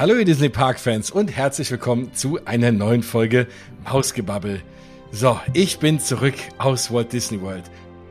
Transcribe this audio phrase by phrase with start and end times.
[0.00, 3.46] Hallo ihr Disney Park Fans und herzlich willkommen zu einer neuen Folge
[3.84, 4.62] Mausgebabbel.
[5.12, 7.64] So, ich bin zurück aus Walt Disney World.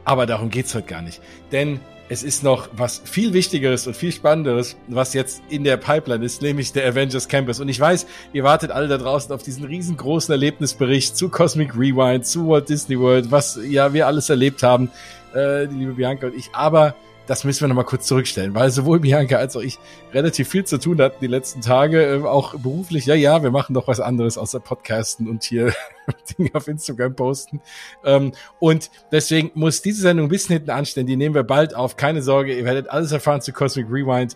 [0.05, 1.19] Aber darum geht's heute gar nicht.
[1.51, 6.23] Denn es ist noch was viel Wichtigeres und viel Spannenderes, was jetzt in der Pipeline
[6.23, 7.59] ist, nämlich der Avengers Campus.
[7.59, 12.23] Und ich weiß, ihr wartet alle da draußen auf diesen riesengroßen Erlebnisbericht zu Cosmic Rewind,
[12.23, 14.91] zu Walt Disney World, was ja wir alles erlebt haben,
[15.33, 16.51] äh, die liebe Bianca und ich.
[16.53, 16.93] Aber
[17.29, 19.77] das müssen wir nochmal kurz zurückstellen, weil sowohl Bianca als auch ich
[20.13, 23.05] relativ viel zu tun hatten die letzten Tage, äh, auch beruflich.
[23.05, 25.71] Ja, ja, wir machen doch was anderes außer Podcasten und hier
[26.39, 27.61] Dinge auf Instagram posten.
[28.03, 31.05] Ähm, und deswegen muss diese Sendung ein bisschen hinten anstellen.
[31.05, 31.97] Die nehmen wir bald auf.
[31.97, 34.35] Keine Sorge, ihr werdet alles erfahren zu Cosmic Rewind.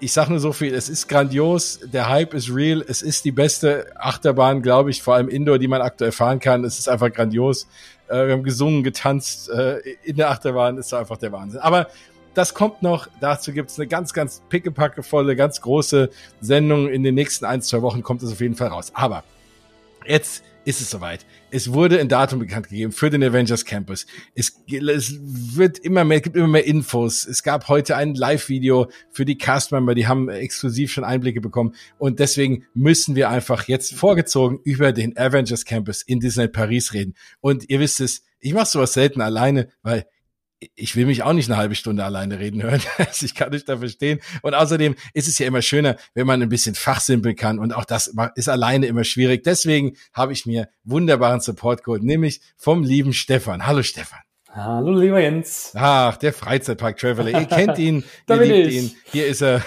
[0.00, 3.30] Ich sag nur so viel, es ist grandios, der Hype ist real, es ist die
[3.30, 6.64] beste Achterbahn, glaube ich, vor allem Indoor, die man aktuell fahren kann.
[6.64, 7.68] Es ist einfach grandios.
[8.08, 11.60] Äh, wir haben gesungen, getanzt äh, in der Achterbahn, ist einfach der Wahnsinn.
[11.60, 11.86] Aber
[12.34, 13.08] das kommt noch.
[13.20, 16.88] Dazu gibt's eine ganz, ganz pickepackevolle, ganz große Sendung.
[16.88, 18.92] In den nächsten ein, zwei Wochen kommt es auf jeden Fall raus.
[18.94, 19.24] Aber
[20.06, 21.26] jetzt ist es soweit.
[21.50, 24.06] Es wurde ein Datum bekannt gegeben für den Avengers Campus.
[24.34, 27.26] Es, es wird immer mehr, gibt immer mehr Infos.
[27.26, 31.74] Es gab heute ein Live-Video für die Castmember, die haben exklusiv schon Einblicke bekommen.
[31.98, 37.14] Und deswegen müssen wir einfach jetzt vorgezogen über den Avengers Campus in Disneyland Paris reden.
[37.40, 40.06] Und ihr wisst es, ich mache sowas selten alleine, weil
[40.74, 42.80] ich will mich auch nicht eine halbe Stunde alleine reden hören.
[42.98, 44.20] Also ich kann euch da verstehen.
[44.42, 47.58] Und außerdem ist es ja immer schöner, wenn man ein bisschen fachsimpeln kann.
[47.58, 49.42] Und auch das ist alleine immer schwierig.
[49.44, 53.66] Deswegen habe ich mir wunderbaren Support geholt, nämlich vom lieben Stefan.
[53.66, 54.20] Hallo Stefan.
[54.54, 55.72] Hallo, lieber Jens.
[55.74, 57.40] Ach, der Freizeitpark Traveler.
[57.40, 58.74] Ihr kennt ihn, ihr liebt ich.
[58.74, 58.90] ihn.
[59.10, 59.62] Hier ist er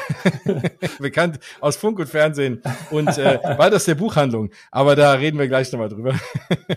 [1.00, 2.62] bekannt aus Funk und Fernsehen
[2.92, 4.52] und äh, war das der Buchhandlung.
[4.70, 6.14] Aber da reden wir gleich nochmal drüber.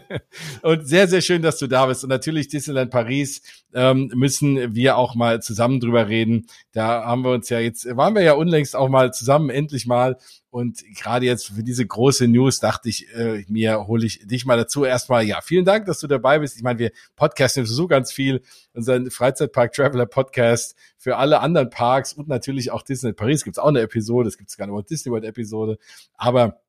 [0.62, 2.02] und sehr, sehr schön, dass du da bist.
[2.02, 3.42] Und natürlich Disneyland Paris
[3.74, 6.46] ähm, müssen wir auch mal zusammen drüber reden.
[6.72, 10.16] Da haben wir uns ja jetzt, waren wir ja unlängst auch mal zusammen, endlich mal.
[10.50, 14.56] Und gerade jetzt für diese große News dachte ich äh, mir, hole ich dich mal
[14.56, 14.84] dazu.
[14.84, 16.56] Erstmal, ja, vielen Dank, dass du dabei bist.
[16.56, 18.42] Ich meine, wir podcasten so ganz viel.
[18.72, 23.58] Unseren Freizeitpark Traveler Podcast für alle anderen Parks und natürlich auch Disney Paris gibt es
[23.62, 24.28] auch eine Episode.
[24.28, 25.78] Es gibt sogar eine Disney World Episode.
[26.14, 26.60] Aber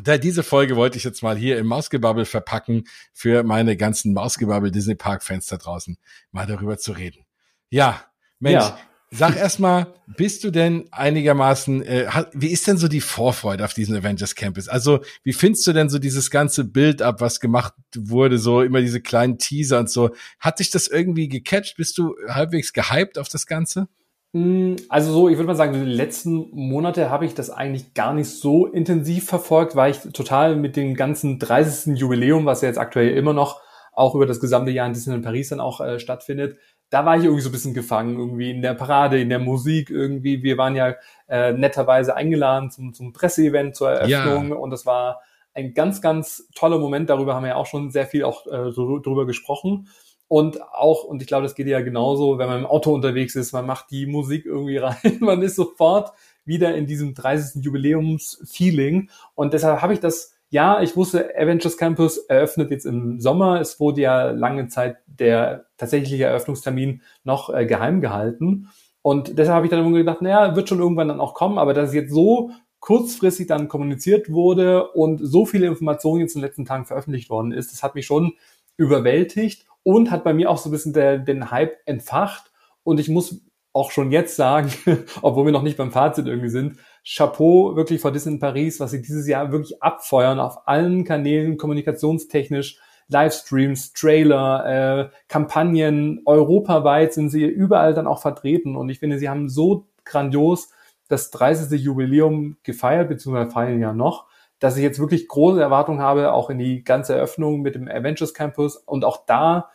[0.00, 4.70] da diese Folge wollte ich jetzt mal hier im Mausgebabbel verpacken für meine ganzen Mausgebabbel
[4.70, 5.98] Disney Park Fans da draußen,
[6.30, 7.24] mal darüber zu reden.
[7.68, 8.04] Ja,
[8.38, 8.78] Mensch, ja.
[9.10, 13.96] Sag erstmal, bist du denn einigermaßen, äh, wie ist denn so die Vorfreude auf diesen
[13.96, 14.68] Avengers Campus?
[14.68, 18.82] Also, wie findest du denn so dieses ganze Bild ab, was gemacht wurde, so immer
[18.82, 20.10] diese kleinen Teaser und so?
[20.38, 21.76] Hat dich das irgendwie gecatcht?
[21.78, 23.88] Bist du halbwegs gehypt auf das Ganze?
[24.34, 28.12] Hm, also so, ich würde mal sagen, die letzten Monate habe ich das eigentlich gar
[28.12, 31.98] nicht so intensiv verfolgt, weil ich total mit dem ganzen 30.
[31.98, 33.62] Jubiläum, was ja jetzt aktuell immer noch
[33.94, 36.58] auch über das gesamte Jahr in Disneyland Paris dann auch äh, stattfindet,
[36.90, 39.90] da war ich irgendwie so ein bisschen gefangen, irgendwie in der Parade, in der Musik
[39.90, 40.42] irgendwie.
[40.42, 40.94] Wir waren ja
[41.28, 44.54] äh, netterweise eingeladen zum, zum Presseevent, zur Eröffnung ja.
[44.56, 45.20] und das war
[45.54, 47.10] ein ganz, ganz toller Moment.
[47.10, 49.88] Darüber haben wir ja auch schon sehr viel auch äh, drüber gesprochen.
[50.28, 53.52] Und auch, und ich glaube, das geht ja genauso, wenn man im Auto unterwegs ist,
[53.52, 56.12] man macht die Musik irgendwie rein, man ist sofort
[56.44, 57.64] wieder in diesem 30.
[57.64, 59.10] Jubiläums-Feeling.
[59.34, 63.60] Und deshalb habe ich das ja, ich wusste, Avengers Campus eröffnet jetzt im Sommer.
[63.60, 68.68] Es wurde ja lange Zeit der tatsächliche Eröffnungstermin noch äh, geheim gehalten.
[69.02, 71.74] Und deshalb habe ich dann immer gedacht, naja, wird schon irgendwann dann auch kommen, aber
[71.74, 72.50] dass es jetzt so
[72.80, 77.52] kurzfristig dann kommuniziert wurde und so viele Informationen jetzt in den letzten Tagen veröffentlicht worden
[77.52, 78.34] ist, das hat mich schon
[78.76, 82.52] überwältigt und hat bei mir auch so ein bisschen der, den Hype entfacht.
[82.84, 83.42] Und ich muss
[83.72, 84.70] auch schon jetzt sagen,
[85.22, 86.78] obwohl wir noch nicht beim Fazit irgendwie sind,
[87.10, 91.56] Chapeau wirklich vor Disney in Paris, was sie dieses Jahr wirklich abfeuern auf allen Kanälen,
[91.56, 92.78] kommunikationstechnisch,
[93.08, 98.76] Livestreams, Trailer, äh, Kampagnen, europaweit sind sie überall dann auch vertreten.
[98.76, 100.68] Und ich finde, sie haben so grandios
[101.08, 101.80] das 30.
[101.80, 104.26] Jubiläum gefeiert, beziehungsweise feiern ja noch,
[104.58, 108.34] dass ich jetzt wirklich große Erwartungen habe, auch in die ganze Eröffnung mit dem Avengers
[108.34, 108.76] Campus.
[108.76, 109.70] Und auch da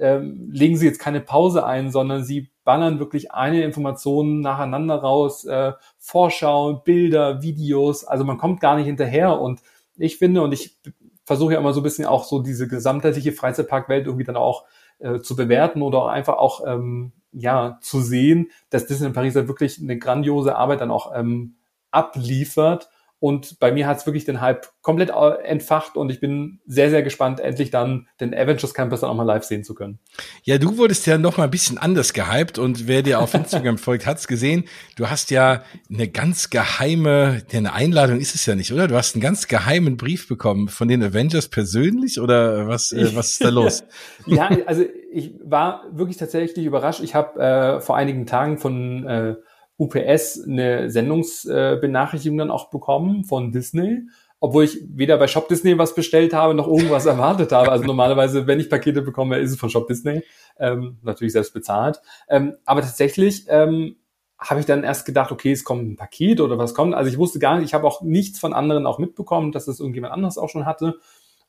[0.00, 5.44] ähm, legen sie jetzt keine Pause ein, sondern sie ballern wirklich eine Information nacheinander raus,
[5.44, 9.40] äh, Vorschau, Bilder, Videos, also man kommt gar nicht hinterher.
[9.40, 9.60] Und
[9.96, 10.78] ich finde und ich
[11.24, 14.64] versuche ja immer so ein bisschen auch so diese gesamtheitliche Freizeitparkwelt irgendwie dann auch
[14.98, 19.80] äh, zu bewerten oder einfach auch ähm, ja zu sehen, dass Disney Paris halt wirklich
[19.80, 21.56] eine grandiose Arbeit dann auch ähm,
[21.90, 22.90] abliefert
[23.20, 26.88] und bei mir hat es wirklich den Hype komplett äh, entfacht und ich bin sehr,
[26.88, 29.98] sehr gespannt, endlich dann den Avengers Campus dann auch mal live sehen zu können.
[30.42, 33.76] Ja, du wurdest ja noch mal ein bisschen anders gehypt und wer dir auf Instagram
[33.76, 34.64] folgt, hat's gesehen.
[34.96, 35.62] Du hast ja
[35.92, 38.88] eine ganz geheime, eine Einladung ist es ja nicht, oder?
[38.88, 43.32] Du hast einen ganz geheimen Brief bekommen von den Avengers persönlich oder was, äh, was
[43.32, 43.84] ist da los?
[44.26, 44.82] ja, also
[45.12, 47.00] ich war wirklich tatsächlich überrascht.
[47.02, 49.36] Ich habe äh, vor einigen Tagen von äh,
[49.80, 54.02] UPS eine Sendungsbenachrichtigung dann auch bekommen von Disney
[54.40, 57.70] obwohl ich weder bei Shop Disney was bestellt habe, noch irgendwas erwartet habe.
[57.70, 60.22] Also normalerweise, wenn ich Pakete bekomme, ist es von Shop Disney.
[60.58, 62.00] Ähm, natürlich selbst bezahlt.
[62.28, 63.96] Ähm, aber tatsächlich ähm,
[64.38, 66.94] habe ich dann erst gedacht, okay, es kommt ein Paket oder was kommt.
[66.94, 69.78] Also ich wusste gar nicht, ich habe auch nichts von anderen auch mitbekommen, dass das
[69.78, 70.98] irgendjemand anderes auch schon hatte.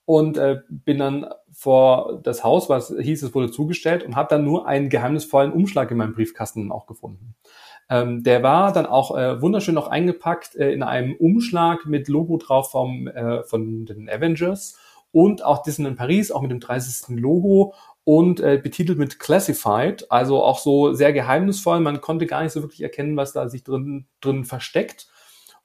[0.04, 4.44] Und äh, bin dann vor das Haus, was hieß, es wurde zugestellt und habe dann
[4.44, 7.36] nur einen geheimnisvollen Umschlag in meinem Briefkasten auch gefunden.
[7.92, 12.38] Ähm, der war dann auch äh, wunderschön noch eingepackt äh, in einem Umschlag mit Logo
[12.38, 14.78] drauf vom, äh, von den Avengers
[15.12, 17.20] und auch Disney in Paris, auch mit dem 30.
[17.20, 17.74] Logo
[18.06, 21.82] und äh, betitelt mit Classified, also auch so sehr geheimnisvoll.
[21.82, 25.10] Man konnte gar nicht so wirklich erkennen, was da sich drin, drin versteckt.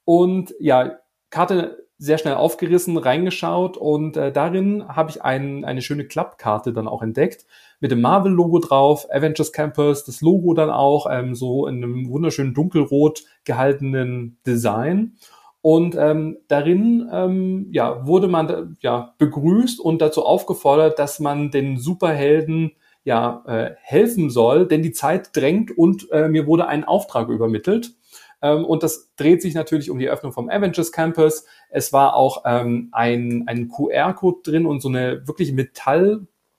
[0.04, 0.98] Und ja,
[1.30, 6.88] Karte sehr schnell aufgerissen, reingeschaut und äh, darin habe ich ein, eine schöne Klappkarte dann
[6.88, 7.46] auch entdeckt
[7.80, 12.54] mit dem Marvel-Logo drauf, Avengers Campus, das Logo dann auch ähm, so in einem wunderschönen
[12.54, 15.16] dunkelrot gehaltenen Design.
[15.60, 21.76] Und ähm, darin ähm, ja, wurde man ja, begrüßt und dazu aufgefordert, dass man den
[21.76, 27.28] Superhelden ja, äh, helfen soll, denn die Zeit drängt und äh, mir wurde ein Auftrag
[27.28, 27.94] übermittelt.
[28.42, 31.44] Ähm, und das dreht sich natürlich um die Öffnung vom Avengers Campus.
[31.70, 35.52] Es war auch ähm, ein, ein QR-Code drin und so eine wirklich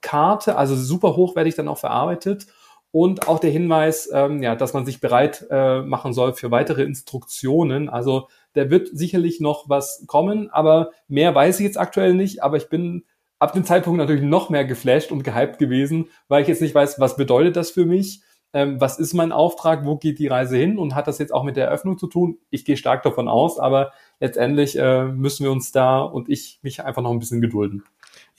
[0.02, 2.48] Metallkarte, also super hochwertig dann auch verarbeitet.
[2.92, 6.84] Und auch der Hinweis, ähm, ja, dass man sich bereit äh, machen soll für weitere
[6.84, 7.90] Instruktionen.
[7.90, 12.42] Also da wird sicherlich noch was kommen, aber mehr weiß ich jetzt aktuell nicht.
[12.44, 13.04] Aber ich bin
[13.40, 17.00] ab dem Zeitpunkt natürlich noch mehr geflasht und gehypt gewesen, weil ich jetzt nicht weiß,
[17.00, 18.22] was bedeutet das für mich
[18.54, 21.44] ähm, was ist mein Auftrag, wo geht die Reise hin und hat das jetzt auch
[21.44, 22.40] mit der Eröffnung zu tun?
[22.50, 26.84] Ich gehe stark davon aus, aber letztendlich äh, müssen wir uns da und ich mich
[26.84, 27.84] einfach noch ein bisschen gedulden.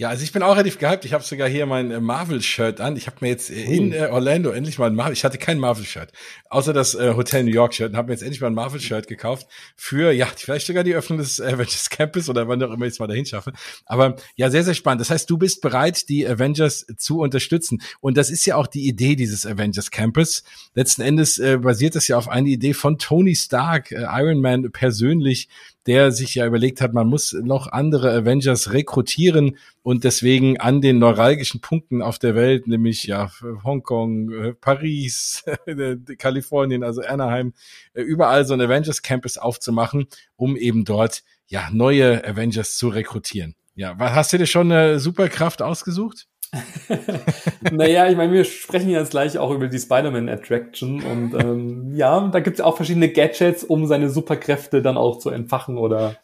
[0.00, 1.04] Ja, also ich bin auch relativ gehypt.
[1.04, 2.96] Ich habe sogar hier mein äh, Marvel-Shirt an.
[2.96, 5.12] Ich habe mir jetzt äh, in äh, Orlando endlich mal ein Marvel.
[5.12, 6.12] Ich hatte kein Marvel-Shirt,
[6.48, 7.90] außer das Hotel New York-Shirt.
[7.90, 11.18] Und habe mir jetzt endlich mal ein Marvel-Shirt gekauft für ja vielleicht sogar die Öffnung
[11.18, 13.52] des Avengers Campus oder wann auch immer ich es mal dahin schaffe.
[13.86, 15.00] Aber ja, sehr sehr spannend.
[15.00, 17.82] Das heißt, du bist bereit, die Avengers zu unterstützen.
[17.98, 20.44] Und das ist ja auch die Idee dieses Avengers Campus.
[20.74, 24.70] Letzten Endes äh, basiert das ja auf einer Idee von Tony Stark, äh, Iron Man
[24.70, 25.48] persönlich,
[25.86, 30.98] der sich ja überlegt hat, man muss noch andere Avengers rekrutieren und deswegen an den
[30.98, 33.30] neuralgischen Punkten auf der Welt, nämlich ja
[33.64, 35.44] Hongkong, äh, Paris,
[36.18, 37.54] Kalifornien, also Anaheim,
[37.94, 43.54] äh, überall so ein Avengers Campus aufzumachen, um eben dort ja neue Avengers zu rekrutieren.
[43.74, 46.26] Ja, hast du dir schon eine Superkraft ausgesucht?
[47.72, 52.28] naja, ich meine, wir sprechen jetzt gleich auch über die Spider-Man Attraction und ähm, ja,
[52.28, 56.16] da gibt es auch verschiedene Gadgets, um seine Superkräfte dann auch zu entfachen oder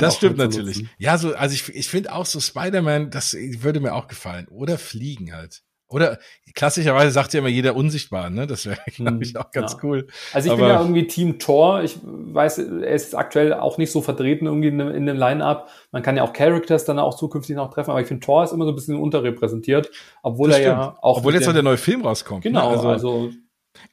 [0.00, 0.84] das stimmt natürlich.
[0.98, 4.46] Ja, so, also ich, ich finde auch so Spider-Man, das würde mir auch gefallen.
[4.48, 5.62] Oder Fliegen halt.
[5.88, 6.18] Oder
[6.54, 8.46] klassischerweise sagt ja immer jeder unsichtbar, ne?
[8.46, 9.78] Das wäre, glaube ich, auch ganz ja.
[9.84, 10.06] cool.
[10.32, 11.82] Also ich Aber bin ja irgendwie Team Thor.
[11.82, 15.68] Ich weiß, er ist aktuell auch nicht so vertreten irgendwie in, in dem Line-Up.
[15.92, 18.52] Man kann ja auch Characters dann auch zukünftig noch treffen, aber ich finde Thor ist
[18.52, 19.90] immer so ein bisschen unterrepräsentiert,
[20.22, 21.18] obwohl er ja auch.
[21.18, 22.44] Obwohl jetzt noch der neue Film rauskommt.
[22.44, 22.50] Ne?
[22.50, 22.76] Genau, ne?
[22.76, 23.30] also, also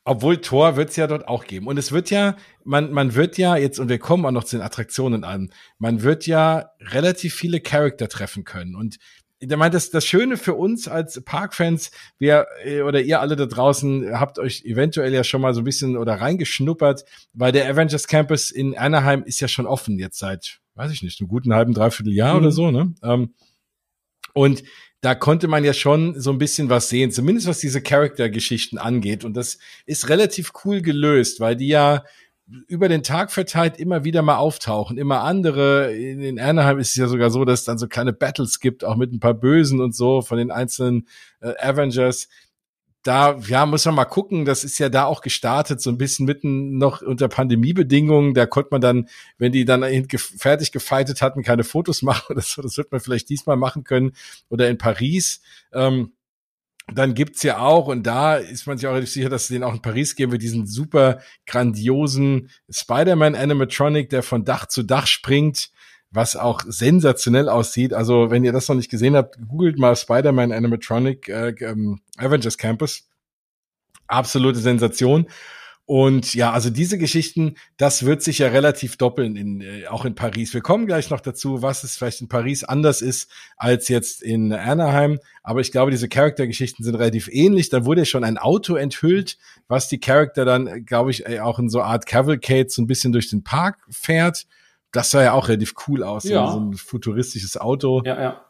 [0.05, 1.67] obwohl Thor wird es ja dort auch geben.
[1.67, 4.57] Und es wird ja, man, man wird ja jetzt, und wir kommen auch noch zu
[4.57, 8.75] den Attraktionen an, man wird ja relativ viele Charakter treffen können.
[8.75, 8.97] Und
[9.51, 13.45] ich meine, das, das Schöne für uns als Parkfans, wir äh, oder ihr alle da
[13.45, 18.07] draußen habt euch eventuell ja schon mal so ein bisschen oder reingeschnuppert, weil der Avengers
[18.07, 21.73] Campus in Anaheim ist ja schon offen jetzt seit, weiß ich nicht, einem guten halben,
[21.73, 22.39] dreiviertel Jahr mhm.
[22.39, 22.93] oder so, ne?
[23.03, 23.33] Ähm,
[24.33, 24.63] und
[25.01, 29.25] da konnte man ja schon so ein bisschen was sehen, zumindest was diese Charaktergeschichten angeht.
[29.25, 32.05] Und das ist relativ cool gelöst, weil die ja
[32.67, 35.93] über den Tag verteilt immer wieder mal auftauchen, immer andere.
[35.93, 38.95] In Anaheim ist es ja sogar so, dass es dann so kleine Battles gibt, auch
[38.95, 41.07] mit ein paar Bösen und so von den einzelnen
[41.41, 42.27] äh, Avengers.
[43.01, 44.45] Da, ja, muss man mal gucken.
[44.45, 48.33] Das ist ja da auch gestartet, so ein bisschen mitten noch unter Pandemiebedingungen.
[48.33, 52.61] Da konnte man dann, wenn die dann fertig gefeitet hatten, keine Fotos machen oder so.
[52.61, 54.13] Das wird man vielleicht diesmal machen können.
[54.49, 55.41] Oder in Paris.
[55.73, 56.13] Ähm,
[56.91, 59.63] dann gibt's ja auch, und da ist man sich auch relativ sicher, dass es den
[59.63, 65.07] auch in Paris geben wird, diesen super grandiosen Spider-Man Animatronic, der von Dach zu Dach
[65.07, 65.71] springt,
[66.11, 67.93] was auch sensationell aussieht.
[67.93, 72.57] Also, wenn ihr das noch nicht gesehen habt, googelt mal Spider-Man Animatronic äh, ähm, Avengers
[72.57, 73.07] Campus.
[74.07, 75.27] Absolute Sensation.
[75.85, 80.15] Und ja, also diese Geschichten, das wird sich ja relativ doppeln in, äh, auch in
[80.15, 80.53] Paris.
[80.53, 84.53] Wir kommen gleich noch dazu, was es vielleicht in Paris anders ist als jetzt in
[84.53, 85.19] Anaheim.
[85.43, 87.69] Aber ich glaube, diese Charaktergeschichten sind relativ ähnlich.
[87.69, 89.37] Da wurde schon ein Auto enthüllt,
[89.67, 93.11] was die Charakter dann, glaube ich, äh, auch in so Art Cavalcade so ein bisschen
[93.11, 94.45] durch den Park fährt.
[94.93, 96.49] Das sah ja auch relativ cool aus, ja.
[96.49, 98.03] so ein futuristisches Auto.
[98.05, 98.45] Ja, ja.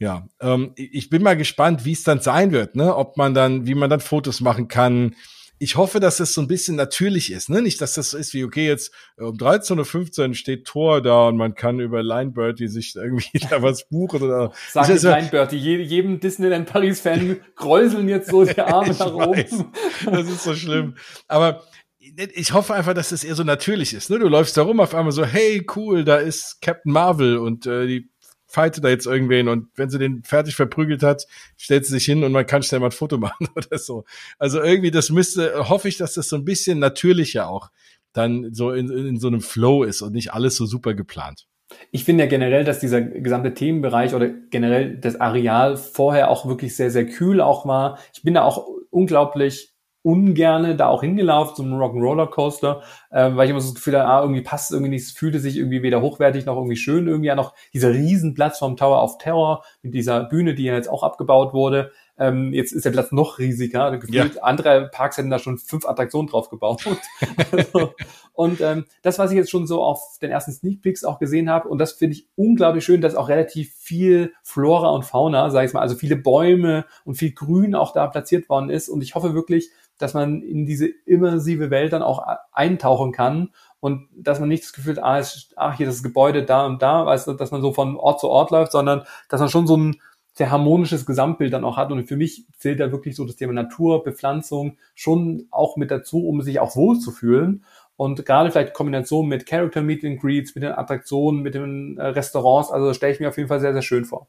[0.00, 2.94] Ja, ähm, ich bin mal gespannt, wie es dann sein wird, ne?
[2.94, 5.16] Ob man dann, wie man dann Fotos machen kann,
[5.58, 7.62] ich hoffe, dass das so ein bisschen natürlich ist, ne?
[7.62, 11.28] Nicht, dass das so ist wie, okay, jetzt äh, um 13.15 Uhr steht Tor da
[11.28, 14.52] und man kann über Line Birdie sich irgendwie da was buchen oder.
[14.70, 19.72] Sag jetzt Line Birdie, jedem Disneyland Paris-Fan kräuseln jetzt so die Arme nach oben.
[20.04, 20.94] Das ist so schlimm.
[21.26, 21.64] Aber
[21.98, 24.10] ich hoffe einfach, dass das eher so natürlich ist.
[24.10, 24.18] Ne?
[24.18, 27.86] Du läufst da rum auf einmal so, hey, cool, da ist Captain Marvel und äh,
[27.86, 28.10] die
[28.48, 31.26] fightet da jetzt irgendwen und wenn sie den fertig verprügelt hat,
[31.56, 34.04] stellt sie sich hin und man kann schnell mal ein Foto machen oder so.
[34.38, 37.70] Also irgendwie, das müsste, hoffe ich, dass das so ein bisschen natürlicher auch
[38.12, 41.46] dann so in, in so einem Flow ist und nicht alles so super geplant.
[41.90, 46.74] Ich finde ja generell, dass dieser gesamte Themenbereich oder generell das Areal vorher auch wirklich
[46.74, 47.98] sehr, sehr kühl auch war.
[48.14, 53.44] Ich bin da auch unglaublich ungerne da auch hingelaufen, so einen Rock'n'Roller Coaster, äh, weil
[53.44, 55.82] ich immer so das Gefühl hatte, ah, irgendwie passt irgendwie nicht, es fühlte sich irgendwie
[55.82, 59.94] weder hochwertig noch irgendwie schön, irgendwie ja noch dieser Riesenplatz vom Tower of Terror mit
[59.94, 61.90] dieser Bühne, die ja jetzt auch abgebaut wurde.
[62.20, 63.96] Ähm, jetzt ist der Platz noch riesiger.
[63.96, 64.42] Gefühlt ja.
[64.42, 66.82] andere Parks hätten da schon fünf Attraktionen drauf gebaut.
[67.52, 67.94] also,
[68.32, 71.48] und ähm, das, was ich jetzt schon so auf den ersten Sneak Peeks auch gesehen
[71.48, 75.68] habe, und das finde ich unglaublich schön, dass auch relativ viel Flora und Fauna, sage
[75.68, 78.88] ich mal, also viele Bäume und viel Grün auch da platziert worden ist.
[78.88, 83.50] Und ich hoffe wirklich, dass man in diese immersive Welt dann auch eintauchen kann
[83.80, 86.82] und dass man nicht das Gefühl hat, ah, ist, ach, hier das Gebäude da und
[86.82, 89.66] da, weißt du, dass man so von Ort zu Ort läuft, sondern dass man schon
[89.66, 90.00] so ein
[90.34, 91.90] sehr harmonisches Gesamtbild dann auch hat.
[91.90, 96.26] Und für mich zählt da wirklich so das Thema Natur, Bepflanzung schon auch mit dazu,
[96.26, 97.64] um sich auch wohl zu fühlen.
[97.96, 102.06] Und gerade vielleicht Kombination mit Character Meet and Greets, mit den Attraktionen, mit den äh,
[102.06, 104.28] Restaurants, also stelle ich mir auf jeden Fall sehr, sehr schön vor.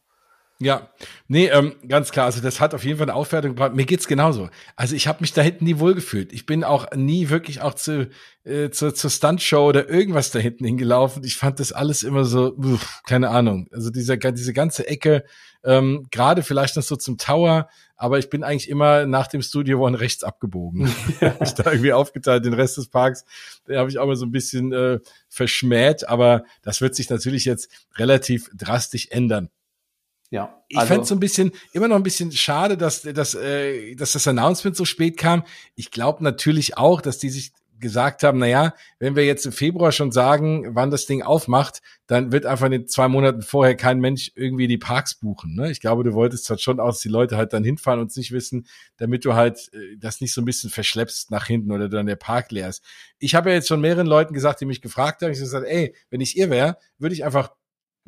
[0.62, 0.90] Ja,
[1.30, 2.26] nee, ähm, ganz klar.
[2.26, 3.74] Also das hat auf jeden Fall eine Aufwertung gebracht.
[3.74, 4.50] Mir geht's genauso.
[4.76, 6.34] Also ich habe mich da hinten nie wohlgefühlt.
[6.34, 8.10] Ich bin auch nie wirklich auch zu
[8.44, 11.24] äh, zur, zur Stuntshow oder irgendwas da hinten hingelaufen.
[11.24, 13.70] Ich fand das alles immer so, uff, keine Ahnung.
[13.72, 15.24] Also dieser diese ganze Ecke,
[15.64, 19.86] ähm, gerade vielleicht noch so zum Tower, aber ich bin eigentlich immer nach dem Studio
[19.86, 20.94] One rechts abgebogen.
[21.22, 21.36] Ja.
[21.42, 22.44] ich da irgendwie aufgeteilt.
[22.44, 23.24] Den Rest des Parks,
[23.66, 25.00] den habe ich auch mal so ein bisschen äh,
[25.30, 29.50] verschmäht, aber das wird sich natürlich jetzt relativ drastisch ändern.
[30.32, 30.64] Ja.
[30.68, 34.14] Ich also, fand so ein bisschen, immer noch ein bisschen schade, dass, dass, äh, dass
[34.14, 35.44] das Announcement so spät kam.
[35.76, 39.52] Ich glaube natürlich auch, dass die sich gesagt haben, na ja, wenn wir jetzt im
[39.52, 43.76] Februar schon sagen, wann das Ding aufmacht, dann wird einfach in den zwei Monaten vorher
[43.76, 45.56] kein Mensch irgendwie die Parks buchen.
[45.56, 45.72] Ne?
[45.72, 48.18] Ich glaube, du wolltest halt schon auch, dass die Leute halt dann hinfahren und es
[48.18, 48.68] nicht wissen,
[48.98, 52.16] damit du halt äh, das nicht so ein bisschen verschleppst nach hinten oder dann der
[52.16, 52.84] Park leer ist.
[53.18, 55.68] Ich habe ja jetzt schon mehreren Leuten gesagt, die mich gefragt haben, ich habe gesagt,
[55.68, 57.52] ey, wenn ich ihr wäre, würde ich einfach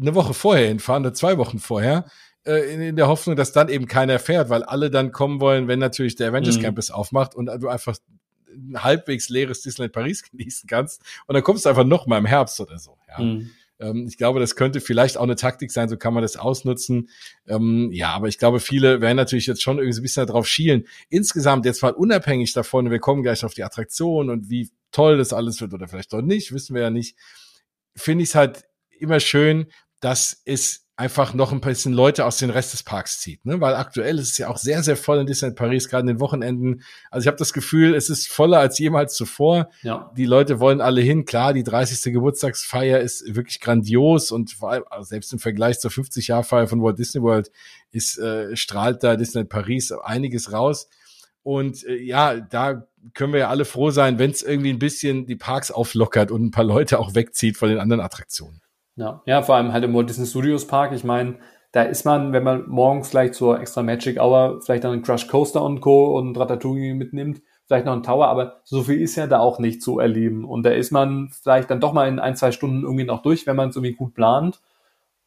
[0.01, 2.05] eine Woche vorher hinfahren oder zwei Wochen vorher,
[2.45, 5.67] äh, in, in, der Hoffnung, dass dann eben keiner fährt, weil alle dann kommen wollen,
[5.67, 6.63] wenn natürlich der Avengers mhm.
[6.63, 7.97] Campus aufmacht und du einfach
[8.53, 12.25] ein halbwegs leeres Disneyland Paris genießen kannst und dann kommst du einfach noch mal im
[12.25, 12.97] Herbst oder so.
[13.07, 13.23] Ja.
[13.23, 13.51] Mhm.
[13.79, 17.09] Ähm, ich glaube, das könnte vielleicht auch eine Taktik sein, so kann man das ausnutzen.
[17.47, 20.87] Ähm, ja, aber ich glaube, viele werden natürlich jetzt schon irgendwie ein bisschen darauf schielen.
[21.09, 25.33] Insgesamt jetzt mal unabhängig davon, wir kommen gleich auf die Attraktion und wie toll das
[25.33, 27.17] alles wird oder vielleicht doch nicht, wissen wir ja nicht,
[27.95, 28.63] finde ich es halt
[28.99, 29.67] immer schön,
[30.01, 33.59] dass es einfach noch ein bisschen Leute aus den Rest des Parks zieht, ne?
[33.59, 36.19] Weil aktuell ist es ja auch sehr, sehr voll in Disneyland Paris, gerade in den
[36.19, 36.83] Wochenenden.
[37.09, 39.69] Also ich habe das Gefühl, es ist voller als jemals zuvor.
[39.81, 40.11] Ja.
[40.15, 41.25] Die Leute wollen alle hin.
[41.25, 42.13] Klar, die 30.
[42.13, 46.99] Geburtstagsfeier ist wirklich grandios und vor allem also selbst im Vergleich zur 50-Jahr-Feier von Walt
[46.99, 47.51] Disney World
[47.91, 50.87] ist äh, strahlt da Disneyland Paris einiges raus.
[51.41, 55.25] Und äh, ja, da können wir ja alle froh sein, wenn es irgendwie ein bisschen
[55.25, 58.61] die Parks auflockert und ein paar Leute auch wegzieht von den anderen Attraktionen.
[58.95, 60.91] Ja, ja, vor allem halt im Walt Disney Studios Park.
[60.91, 61.39] Ich meine,
[61.71, 65.27] da ist man, wenn man morgens vielleicht zur extra Magic Hour vielleicht dann einen Crush
[65.27, 66.17] Coaster und Co.
[66.17, 69.81] und Ratatouille mitnimmt, vielleicht noch einen Tower, aber so viel ist ja da auch nicht
[69.81, 70.43] zu erleben.
[70.43, 73.47] Und da ist man vielleicht dann doch mal in ein, zwei Stunden irgendwie noch durch,
[73.47, 74.61] wenn man es irgendwie gut plant.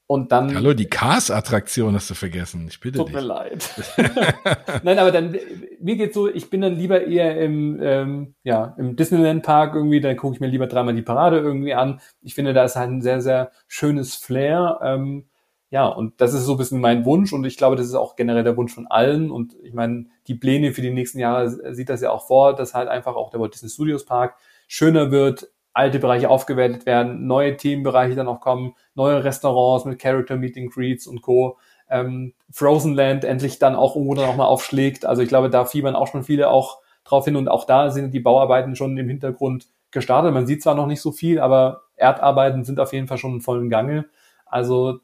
[0.07, 0.55] Und dann.
[0.55, 2.67] Hallo, die Cars-Attraktion hast du vergessen.
[2.69, 3.15] Ich bitte Tut dich.
[3.15, 3.71] mir leid.
[4.83, 5.37] Nein, aber dann,
[5.81, 10.03] mir geht's so, ich bin dann lieber eher im, ähm, ja, im Disneyland Park irgendwie,
[10.03, 12.01] dann gucke ich mir lieber dreimal die Parade irgendwie an.
[12.21, 14.79] Ich finde, da ist halt ein sehr, sehr schönes Flair.
[14.83, 15.25] Ähm,
[15.71, 18.15] ja, und das ist so ein bisschen mein Wunsch und ich glaube, das ist auch
[18.15, 19.31] generell der Wunsch von allen.
[19.31, 22.75] Und ich meine, die Pläne für die nächsten Jahre sieht das ja auch vor, dass
[22.75, 24.37] halt einfach auch der Walt Disney Studios Park
[24.69, 30.37] schöner wird, alte Bereiche aufgewertet werden, neue Themenbereiche dann auch kommen, neue Restaurants mit Character
[30.37, 31.59] Meeting Greets und Co.
[31.91, 35.05] Ähm, Frozen Land endlich dann auch irgendwo dann auch mal aufschlägt.
[35.05, 38.15] Also ich glaube, da fiebern auch schon viele auch drauf hin und auch da sind
[38.15, 40.33] die Bauarbeiten schon im Hintergrund gestartet.
[40.33, 43.41] Man sieht zwar noch nicht so viel, aber Erdarbeiten sind auf jeden Fall schon in
[43.41, 44.07] vollem Gange.
[44.47, 45.01] Also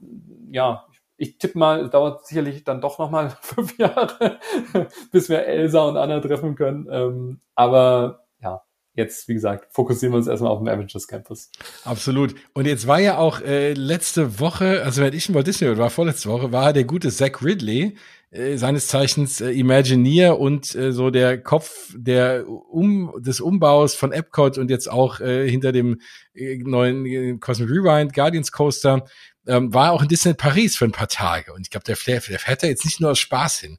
[0.50, 0.87] ja,
[1.17, 4.39] ich tippe mal, es dauert sicherlich dann doch noch mal fünf Jahre,
[5.12, 6.89] bis wir Elsa und Anna treffen können.
[6.91, 8.25] Ähm, aber
[8.94, 11.50] jetzt, wie gesagt, fokussieren wir uns erstmal auf den Avengers Campus.
[11.85, 12.35] Absolut.
[12.54, 15.78] Und jetzt war ja auch äh, letzte Woche, also wenn ich in Walt Disney World
[15.78, 17.97] war, vorletzte Woche, war der gute Zach Ridley,
[18.30, 24.12] äh, seines Zeichens äh, Imagineer und äh, so der Kopf der um des Umbaus von
[24.12, 26.00] Epcot und jetzt auch äh, hinter dem
[26.35, 29.04] äh, neuen äh, Cosmic Rewind Guardians Coaster
[29.49, 32.20] ähm, war auch in Disney Paris für ein paar Tage und ich glaube der, der
[32.20, 33.78] fährt da jetzt nicht nur aus Spaß hin.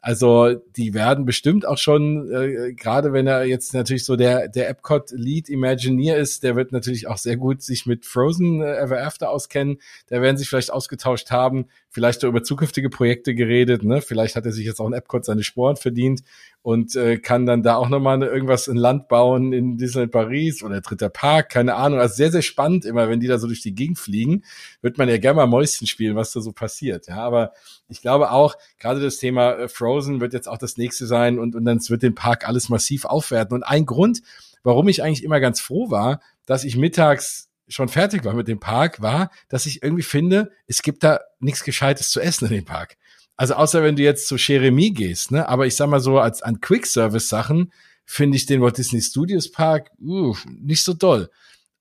[0.00, 4.68] Also die werden bestimmt auch schon, äh, gerade wenn er jetzt natürlich so der, der
[4.68, 9.02] Epcot Lead Imagineer ist, der wird natürlich auch sehr gut sich mit Frozen äh, Ever
[9.02, 9.78] After auskennen.
[10.06, 13.82] Da werden sich vielleicht ausgetauscht haben, vielleicht über zukünftige Projekte geredet.
[13.82, 14.00] Ne?
[14.00, 16.22] Vielleicht hat er sich jetzt auch in Epcot seine Sporen verdient
[16.68, 20.82] und äh, kann dann da auch nochmal irgendwas in Land bauen in Disneyland Paris oder
[20.82, 21.98] dritter Park, keine Ahnung.
[21.98, 24.44] Also sehr, sehr spannend immer, wenn die da so durch die Gegend fliegen,
[24.82, 27.06] wird man ja gerne mal Mäuschen spielen, was da so passiert.
[27.06, 27.52] Ja, aber
[27.88, 31.54] ich glaube auch, gerade das Thema äh, Frozen wird jetzt auch das nächste sein und,
[31.54, 33.54] und dann wird den Park alles massiv aufwerten.
[33.54, 34.20] Und ein Grund,
[34.62, 38.60] warum ich eigentlich immer ganz froh war, dass ich mittags schon fertig war mit dem
[38.60, 42.64] Park, war, dass ich irgendwie finde, es gibt da nichts Gescheites zu essen in dem
[42.66, 42.98] Park.
[43.38, 45.48] Also außer wenn du jetzt zu Jeremie gehst, ne?
[45.48, 47.72] Aber ich sag mal so, als an Quick-Service-Sachen
[48.04, 51.30] finde ich den Walt Disney Studios Park uh, nicht so doll.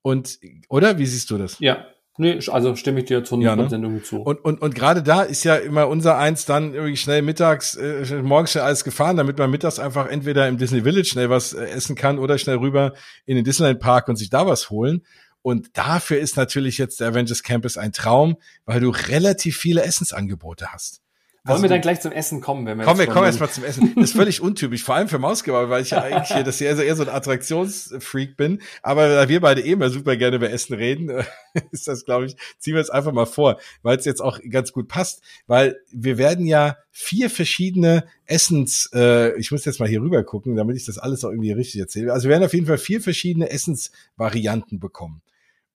[0.03, 0.99] Und, oder?
[0.99, 1.57] Wie siehst du das?
[1.59, 1.87] Ja,
[2.19, 3.69] Nee, also stimme ich dir zu ja, ne?
[3.69, 4.21] Sendung zu.
[4.21, 8.23] Und, und, und gerade da ist ja immer unser Eins dann irgendwie schnell mittags, äh,
[8.23, 11.65] morgens schnell alles gefahren, damit man mittags einfach entweder im Disney Village schnell was äh,
[11.65, 12.93] essen kann oder schnell rüber
[13.27, 15.03] in den Disneyland Park und sich da was holen.
[15.43, 20.73] Und dafür ist natürlich jetzt der Avengers Campus ein Traum, weil du relativ viele Essensangebote
[20.73, 21.01] hast.
[21.47, 22.65] Wollen also, wir dann gleich zum Essen kommen?
[22.65, 23.93] Wenn wir kommen wir kommen erstmal zum Essen.
[23.95, 26.67] Das ist völlig untypisch, vor allem für Mausgeber, weil ich ja eigentlich hier, dass ich
[26.67, 28.61] eher, eher so ein Attraktionsfreak bin.
[28.81, 31.09] Aber da wir beide eh immer super gerne über Essen reden,
[31.71, 34.73] ist das, glaube ich, ziehen wir es einfach mal vor, weil es jetzt auch ganz
[34.73, 35.21] gut passt.
[35.47, 40.57] Weil wir werden ja vier verschiedene Essens, äh, ich muss jetzt mal hier rüber gucken,
[40.57, 42.11] damit ich das alles auch irgendwie richtig erzähle.
[42.11, 45.21] Also wir werden auf jeden Fall vier verschiedene Essensvarianten bekommen.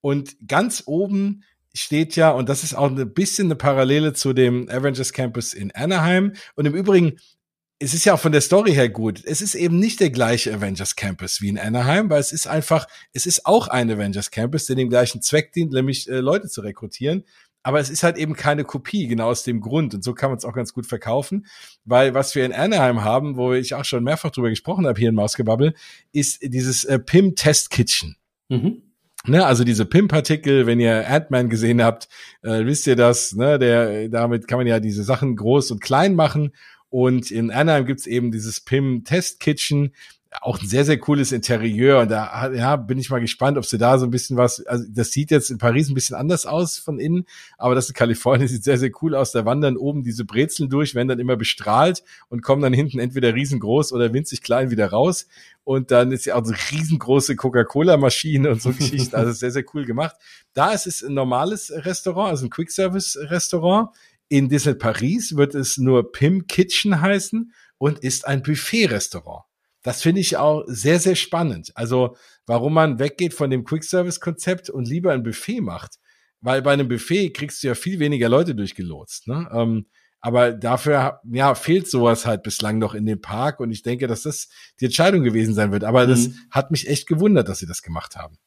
[0.02, 4.68] Und ganz oben steht ja, und das ist auch ein bisschen eine Parallele zu dem
[4.68, 6.34] Avengers Campus in Anaheim.
[6.54, 7.18] Und im Übrigen,
[7.78, 9.22] es ist ja auch von der Story her gut.
[9.24, 12.86] Es ist eben nicht der gleiche Avengers Campus wie in Anaheim, weil es ist einfach,
[13.12, 16.60] es ist auch ein Avengers Campus, der dem gleichen Zweck dient, nämlich äh, Leute zu
[16.60, 17.24] rekrutieren.
[17.64, 19.94] Aber es ist halt eben keine Kopie, genau aus dem Grund.
[19.94, 21.46] Und so kann man es auch ganz gut verkaufen,
[21.84, 25.08] weil was wir in Anaheim haben, wo ich auch schon mehrfach drüber gesprochen habe hier
[25.08, 25.74] in Mausgebabbel,
[26.12, 28.16] ist dieses äh, PIM Test Kitchen.
[28.48, 28.91] Mhm.
[29.24, 32.08] Ne, also diese PIM-Partikel, wenn ihr Ant-Man gesehen habt,
[32.42, 36.16] äh, wisst ihr das, ne, der, damit kann man ja diese Sachen groß und klein
[36.16, 36.52] machen.
[36.90, 39.94] Und in Anaheim gibt's eben dieses PIM-Test-Kitchen,
[40.40, 42.00] auch ein sehr, sehr cooles Interieur.
[42.00, 44.84] Und da ja, bin ich mal gespannt, ob sie da so ein bisschen was, also
[44.88, 47.26] das sieht jetzt in Paris ein bisschen anders aus von innen,
[47.58, 49.32] aber das in Kalifornien sieht sehr, sehr cool aus.
[49.32, 53.34] Da wandern oben diese Brezeln durch, werden dann immer bestrahlt und kommen dann hinten entweder
[53.34, 55.26] riesengroß oder winzig klein wieder raus.
[55.64, 59.14] Und dann ist ja auch so riesengroße Coca-Cola-Maschine und so Geschichten.
[59.14, 60.16] Also sehr, sehr cool gemacht.
[60.54, 63.90] Da ist es ein normales Restaurant, also ein Quick-Service-Restaurant.
[64.28, 69.44] In Disney Paris wird es nur Pim Kitchen heißen und ist ein Buffet-Restaurant.
[69.82, 71.72] Das finde ich auch sehr, sehr spannend.
[71.74, 72.16] Also,
[72.46, 75.98] warum man weggeht von dem Quick-Service-Konzept und lieber ein Buffet macht.
[76.40, 79.28] Weil bei einem Buffet kriegst du ja viel weniger Leute durchgelotst.
[79.28, 79.48] Ne?
[79.52, 79.86] Ähm,
[80.20, 83.60] aber dafür, ja, fehlt sowas halt bislang noch in dem Park.
[83.60, 84.48] Und ich denke, dass das
[84.80, 85.84] die Entscheidung gewesen sein wird.
[85.84, 86.10] Aber mhm.
[86.10, 88.38] das hat mich echt gewundert, dass sie das gemacht haben.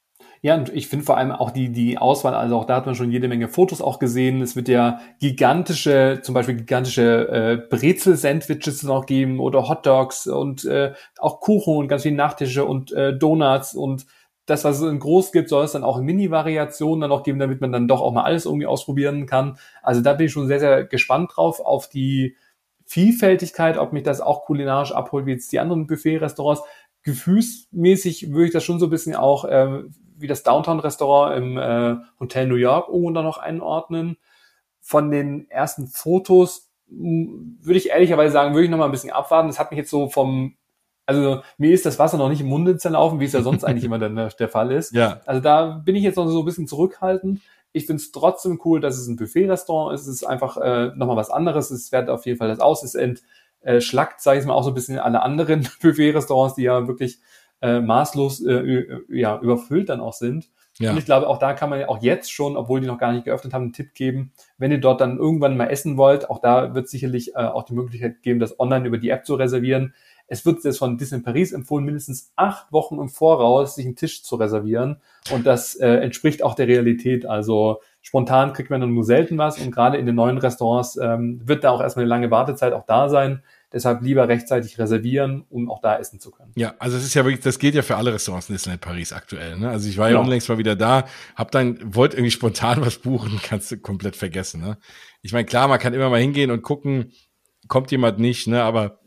[0.46, 2.94] Ja, und ich finde vor allem auch die, die Auswahl, also auch da hat man
[2.94, 4.44] schon jede Menge Fotos auch gesehen.
[4.44, 10.94] Es wird ja gigantische, zum Beispiel gigantische äh, Brezel-Sandwiches noch geben oder Hotdogs und äh,
[11.18, 14.06] auch Kuchen und ganz viele Nachtische und äh, Donuts und
[14.46, 17.40] das, was es in groß gibt, soll es dann auch in Mini-Variationen dann noch geben,
[17.40, 19.58] damit man dann doch auch mal alles irgendwie ausprobieren kann.
[19.82, 22.38] Also da bin ich schon sehr, sehr gespannt drauf, auf die
[22.86, 26.62] Vielfältigkeit, ob mich das auch kulinarisch abholt, wie jetzt die anderen Buffet-Restaurants.
[27.02, 29.86] Gefühlsmäßig würde ich das schon so ein bisschen auch äh,
[30.18, 34.18] wie das Downtown-Restaurant im äh, Hotel New York irgendwo da noch einordnen.
[34.82, 39.48] Von den ersten Fotos würde ich ehrlicherweise sagen, würde ich noch mal ein bisschen abwarten.
[39.48, 40.56] Das hat mich jetzt so vom,
[41.06, 43.84] also mir ist das Wasser noch nicht im Munde zerlaufen, wie es ja sonst eigentlich
[43.84, 44.94] immer der, der Fall ist.
[44.94, 45.22] Ja.
[45.26, 47.42] Also da bin ich jetzt noch so ein bisschen zurückhaltend.
[47.72, 50.02] Ich finde es trotzdem cool, dass es ein Buffet-Restaurant ist.
[50.02, 51.72] Es ist einfach äh, nochmal was anderes.
[51.72, 52.84] Es wertet auf jeden Fall das aus.
[52.84, 57.20] Es entschlackt, sage ich mal, auch so ein bisschen alle anderen Buffet-Restaurants, die ja wirklich
[57.62, 60.50] äh, maßlos äh, ja, überfüllt dann auch sind.
[60.78, 60.92] Ja.
[60.92, 63.14] Und ich glaube, auch da kann man ja auch jetzt schon, obwohl die noch gar
[63.14, 66.40] nicht geöffnet haben, einen Tipp geben, wenn ihr dort dann irgendwann mal essen wollt, auch
[66.40, 69.94] da wird sicherlich äh, auch die Möglichkeit geben, das online über die App zu reservieren.
[70.28, 74.24] Es wird jetzt von Disney Paris empfohlen, mindestens acht Wochen im Voraus sich einen Tisch
[74.24, 74.98] zu reservieren.
[75.32, 77.26] Und das äh, entspricht auch der Realität.
[77.26, 81.42] Also spontan kriegt man dann nur selten was und gerade in den neuen Restaurants ähm,
[81.46, 83.44] wird da auch erstmal eine lange Wartezeit auch da sein.
[83.74, 86.52] Deshalb lieber rechtzeitig reservieren, um auch da essen zu können.
[86.56, 89.12] Ja, also es ist ja wirklich, das geht ja für alle Restaurants in Disneyland Paris
[89.12, 89.58] aktuell.
[89.58, 89.70] Ne?
[89.70, 90.24] Also ich war ja genau.
[90.24, 94.62] unlängst mal wieder da, hab dann, wollte irgendwie spontan was buchen, kannst du komplett vergessen.
[94.62, 94.78] Ne?
[95.22, 97.12] Ich meine, klar, man kann immer mal hingehen und gucken,
[97.68, 98.62] kommt jemand nicht, ne?
[98.64, 99.00] Aber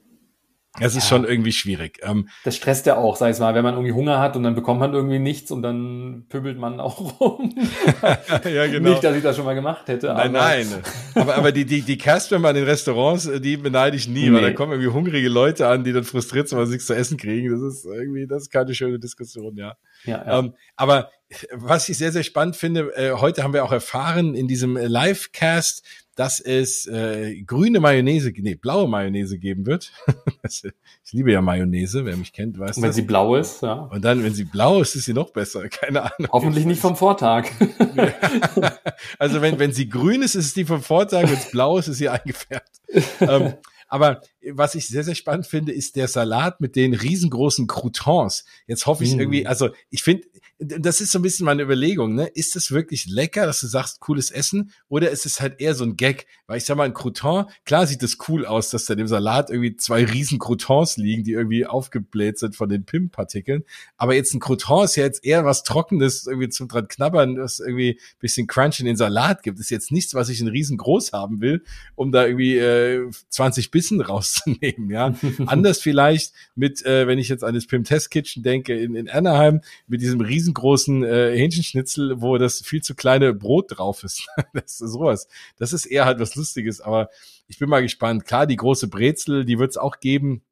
[0.81, 1.16] es ist ja.
[1.16, 1.98] schon irgendwie schwierig.
[2.02, 4.54] Ähm, das stresst ja auch, sag ich mal, wenn man irgendwie Hunger hat und dann
[4.54, 7.54] bekommt man irgendwie nichts und dann pöbelt man auch rum.
[8.44, 8.90] ja, genau.
[8.90, 10.09] Nicht, dass ich das schon mal gemacht hätte.
[10.09, 10.66] Nein, aber nein.
[11.14, 14.37] aber, aber die, die, die Castmember an den Restaurants, die beneide ich nie, nee.
[14.37, 16.94] weil da kommen irgendwie hungrige Leute an, die dann frustriert sind, weil sie nichts zu
[16.94, 17.50] essen kriegen.
[17.50, 19.74] Das ist irgendwie, das ist keine schöne Diskussion, ja.
[20.04, 20.38] ja, ja.
[20.38, 21.11] Ähm, aber
[21.52, 25.83] was ich sehr, sehr spannend finde, äh, heute haben wir auch erfahren in diesem Live-Cast,
[26.18, 29.92] dass es äh, grüne Mayonnaise, nee, blaue Mayonnaise geben wird.
[30.42, 32.96] ich liebe ja Mayonnaise, wer mich kennt, weiß Und wenn das.
[32.96, 33.74] sie blau ist, ja.
[33.74, 36.28] Und dann, wenn sie blau ist, ist sie noch besser, keine Ahnung.
[36.33, 37.46] Hoffentlich nicht vom Vortag.
[39.20, 41.87] also wenn, wenn sie grün ist, ist es die vom Vortag, wenn es blau ist,
[41.87, 42.81] ist sie eingefärbt.
[43.20, 43.54] ähm,
[43.87, 44.20] aber
[44.53, 48.45] was ich sehr, sehr spannend finde, ist der Salat mit den riesengroßen Croutons.
[48.67, 49.21] Jetzt hoffe ich mm.
[49.21, 50.27] irgendwie, also ich finde,
[50.59, 52.27] das ist so ein bisschen meine Überlegung, ne?
[52.27, 54.73] Ist es wirklich lecker, dass du sagst, cooles Essen?
[54.89, 56.27] Oder ist es halt eher so ein Gag?
[56.47, 59.51] Weil ich sag mal, ein Crouton, klar sieht es cool aus, dass da dem Salat
[59.51, 63.65] irgendwie zwei riesen Croutons liegen, die irgendwie aufgebläht sind von den Pim-Partikeln.
[63.97, 67.61] Aber jetzt ein Crouton ist ja jetzt eher was Trockenes, irgendwie zum dran knabbern, was
[67.61, 69.59] irgendwie ein bisschen Crunch in den Salat gibt.
[69.59, 71.63] Das ist jetzt nichts, was ich in riesengroß haben will,
[71.95, 74.01] um da irgendwie äh, 20 Bissen
[74.46, 75.14] rauszunehmen, ja.
[75.46, 79.09] Anders vielleicht mit, äh, wenn ich jetzt an das Pim Test Kitchen denke, in, in
[79.09, 84.27] Anaheim, mit diesem riesen riesengroßen äh, Hähnchenschnitzel, wo das viel zu kleine Brot drauf ist.
[84.53, 85.29] das ist sowas.
[85.57, 87.11] Das ist eher halt was Lustiges, aber
[87.48, 88.24] ich bin mal gespannt.
[88.24, 90.42] Klar, die große Brezel, die wird es auch geben.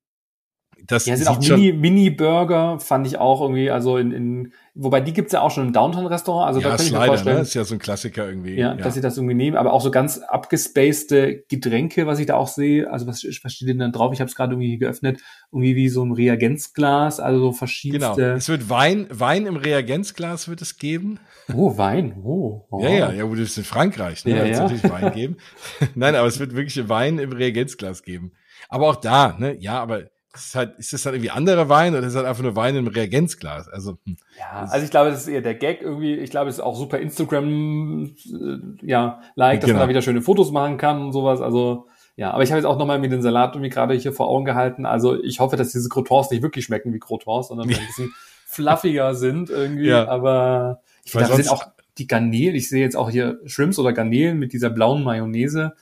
[0.85, 5.13] Das ja, sind auch Mini, Mini-Burger, fand ich auch irgendwie, also in, in wobei die
[5.13, 7.37] gibt's ja auch schon im Downtown-Restaurant, also ja, da kann ich mir vorstellen.
[7.37, 7.43] Ne?
[7.43, 8.55] ist ja so ein Klassiker irgendwie.
[8.55, 12.27] Ja, ja, dass sie das irgendwie nehmen, aber auch so ganz abgespacede Getränke, was ich
[12.27, 14.13] da auch sehe, also was, was steht denn da drauf?
[14.13, 18.13] Ich habe es gerade irgendwie geöffnet, irgendwie wie so ein Reagenzglas, also so verschiedene.
[18.15, 21.19] Genau, es wird Wein, Wein im Reagenzglas wird es geben.
[21.55, 22.67] Oh, Wein, oh.
[22.71, 22.83] oh.
[22.83, 24.33] Ja, ja, ja, gut, das ist in Frankreich, ne?
[24.33, 24.61] Ja, da ja.
[24.61, 25.37] natürlich Wein geben.
[25.95, 28.33] Nein, aber es wird wirklich Wein im Reagenzglas geben.
[28.69, 30.11] Aber auch da, ne, ja, aber
[30.45, 32.77] ist, halt, ist das dann irgendwie anderer Wein oder ist das halt einfach nur Wein
[32.77, 33.69] im Reagenzglas?
[33.69, 34.17] Also, hm.
[34.39, 36.15] ja, also ich glaube, das ist eher der Gag irgendwie.
[36.15, 39.79] Ich glaube, es ist auch super Instagram, äh, ja, like, dass genau.
[39.79, 41.41] man da wieder schöne Fotos machen kann und sowas.
[41.41, 44.29] Also, ja, aber ich habe jetzt auch nochmal mit den Salat irgendwie gerade hier vor
[44.29, 44.87] Augen gehalten.
[44.87, 48.15] Also ich hoffe, dass diese Crotons nicht wirklich schmecken wie Crotons, sondern ein bisschen
[48.47, 49.89] fluffiger sind irgendwie.
[49.89, 50.09] Ja.
[50.09, 51.67] Aber ich finde, da sind auch
[51.99, 52.55] die Garnelen.
[52.55, 55.75] Ich sehe jetzt auch hier Shrimps oder Garnelen mit dieser blauen Mayonnaise.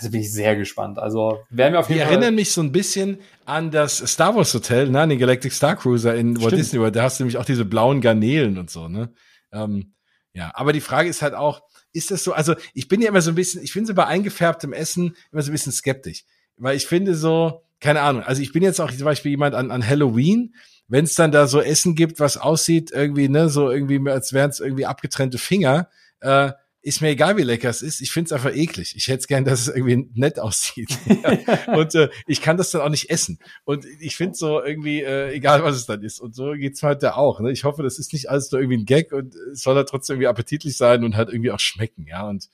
[0.00, 0.98] Also bin ich sehr gespannt.
[0.98, 2.14] Also werden wir auf jeden Die Fall.
[2.14, 5.76] erinnern mich so ein bisschen an das Star Wars Hotel, ne, an den Galactic Star
[5.76, 6.42] Cruiser in Stimmt.
[6.42, 6.96] Walt Disney World.
[6.96, 9.12] Da hast du nämlich auch diese blauen Garnelen und so, ne?
[9.52, 9.92] Ähm,
[10.32, 11.60] ja, aber die Frage ist halt auch,
[11.92, 14.06] ist das so, also ich bin ja immer so ein bisschen, ich finde so bei
[14.06, 16.24] eingefärbtem Essen immer so ein bisschen skeptisch.
[16.56, 19.70] Weil ich finde so, keine Ahnung, also ich bin jetzt auch zum Beispiel jemand an,
[19.70, 20.54] an Halloween,
[20.88, 24.48] wenn es dann da so Essen gibt, was aussieht irgendwie, ne, so irgendwie, als wären
[24.48, 28.00] es irgendwie abgetrennte Finger, äh, ist mir egal, wie lecker es ist.
[28.00, 28.94] Ich finde es einfach eklig.
[28.96, 30.96] Ich hätte gern, dass es irgendwie nett aussieht.
[31.66, 33.38] und äh, ich kann das dann auch nicht essen.
[33.64, 36.20] Und ich finde so irgendwie, äh, egal was es dann ist.
[36.20, 37.40] Und so geht's heute auch.
[37.40, 37.52] Ne?
[37.52, 40.14] Ich hoffe, das ist nicht alles nur irgendwie ein Gag und es soll da trotzdem
[40.14, 42.06] irgendwie appetitlich sein und halt irgendwie auch schmecken.
[42.08, 42.48] Ja, und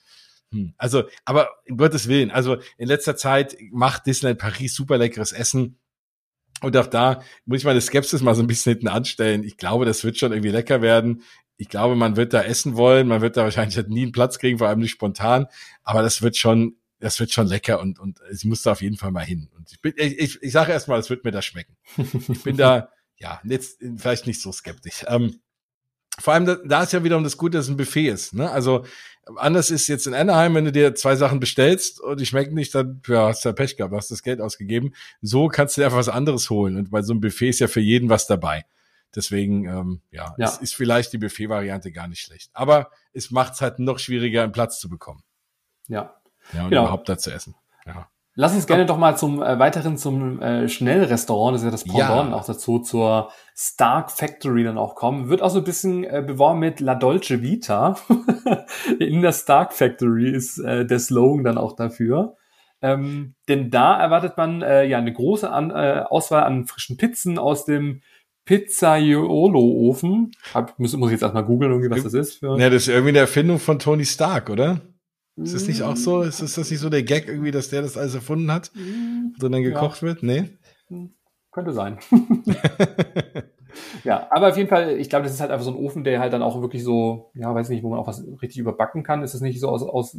[0.51, 5.31] hm, also, aber in Gottes Willen, also in letzter Zeit macht Disneyland Paris super leckeres
[5.31, 5.79] Essen.
[6.61, 9.43] Und auch da muss ich meine Skepsis mal so ein bisschen hinten anstellen.
[9.43, 11.21] Ich glaube, das wird schon irgendwie lecker werden
[11.57, 14.39] ich glaube, man wird da essen wollen, man wird da wahrscheinlich halt nie einen Platz
[14.39, 15.47] kriegen, vor allem nicht spontan,
[15.83, 18.97] aber das wird schon, das wird schon lecker und, und sie muss da auf jeden
[18.97, 19.49] Fall mal hin.
[19.55, 21.75] Und ich bin, ich, ich, ich sage erstmal, es wird mir da schmecken.
[22.29, 25.03] Ich bin da, ja, jetzt vielleicht nicht so skeptisch.
[25.07, 25.39] Ähm,
[26.19, 28.33] vor allem, da, da ist ja wiederum das Gute, dass es ein Buffet ist.
[28.33, 28.49] Ne?
[28.49, 28.85] Also
[29.35, 32.73] anders ist jetzt in Anaheim, wenn du dir zwei Sachen bestellst und die schmecken nicht,
[32.73, 34.93] dann ja, hast du ja Pech gehabt, hast das Geld ausgegeben.
[35.21, 36.77] So kannst du dir einfach was anderes holen.
[36.77, 38.65] Und bei so einem Buffet ist ja für jeden was dabei.
[39.17, 40.45] Deswegen, ähm, ja, ja.
[40.45, 42.51] Es ist vielleicht die Buffet-Variante gar nicht schlecht.
[42.53, 45.23] Aber es macht es halt noch schwieriger, einen Platz zu bekommen.
[45.87, 46.13] Ja.
[46.53, 46.83] Ja, und genau.
[46.83, 47.55] überhaupt da zu essen.
[47.87, 48.07] Ja.
[48.35, 51.83] Lass uns gerne doch mal zum äh, weiteren zum äh, Schnellrestaurant, das ist ja das
[51.83, 52.35] Pendant ja.
[52.35, 55.29] auch dazu, zur Stark Factory dann auch kommen.
[55.29, 57.95] Wird auch so ein bisschen äh, beworben mit La Dolce Vita.
[58.99, 62.35] In der Stark Factory ist äh, der Slogan dann auch dafür.
[62.83, 67.39] Ähm, denn da erwartet man äh, ja eine große an, äh, Auswahl an frischen Pizzen
[67.39, 68.03] aus dem
[68.47, 70.31] Pizzaiolo-Ofen.
[70.77, 72.35] Muss, muss ich jetzt erstmal googeln, irgendwie, was das ist.
[72.39, 74.81] Für ja, das ist irgendwie eine Erfindung von Tony Stark, oder?
[75.35, 76.23] Ist das nicht auch so?
[76.23, 78.71] Ist das, das nicht so der Gag irgendwie, dass der das alles erfunden hat?
[79.37, 80.07] So dann gekocht ja.
[80.07, 80.23] wird?
[80.23, 80.49] Nee?
[81.51, 81.99] Könnte sein.
[84.03, 86.19] ja, aber auf jeden Fall, ich glaube, das ist halt einfach so ein Ofen, der
[86.19, 89.23] halt dann auch wirklich so, ja, weiß nicht, wo man auch was richtig überbacken kann.
[89.23, 90.17] Ist das nicht so aus, aus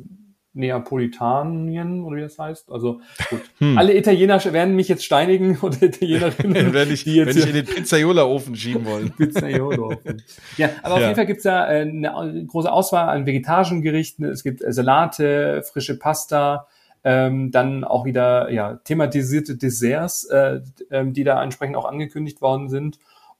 [0.54, 2.70] Neapolitanien oder wie das heißt.
[2.70, 3.40] Also gut.
[3.58, 3.76] Hm.
[3.76, 7.54] Alle Italiener werden mich jetzt steinigen oder Italienerinnen, wenn ich, die jetzt wenn ich in
[7.54, 9.10] den Pizzaiola-Ofen schieben wollen.
[9.10, 10.22] Pizzaiola-Ofen.
[10.56, 11.06] ja, aber auf ja.
[11.06, 14.24] jeden Fall gibt's da äh, eine große Auswahl an vegetarischen Gerichten.
[14.24, 16.68] Es gibt äh, Salate, frische Pasta,
[17.02, 22.68] ähm, dann auch wieder ja thematisierte Desserts, äh, ähm, die da entsprechend auch angekündigt worden
[22.68, 22.98] sind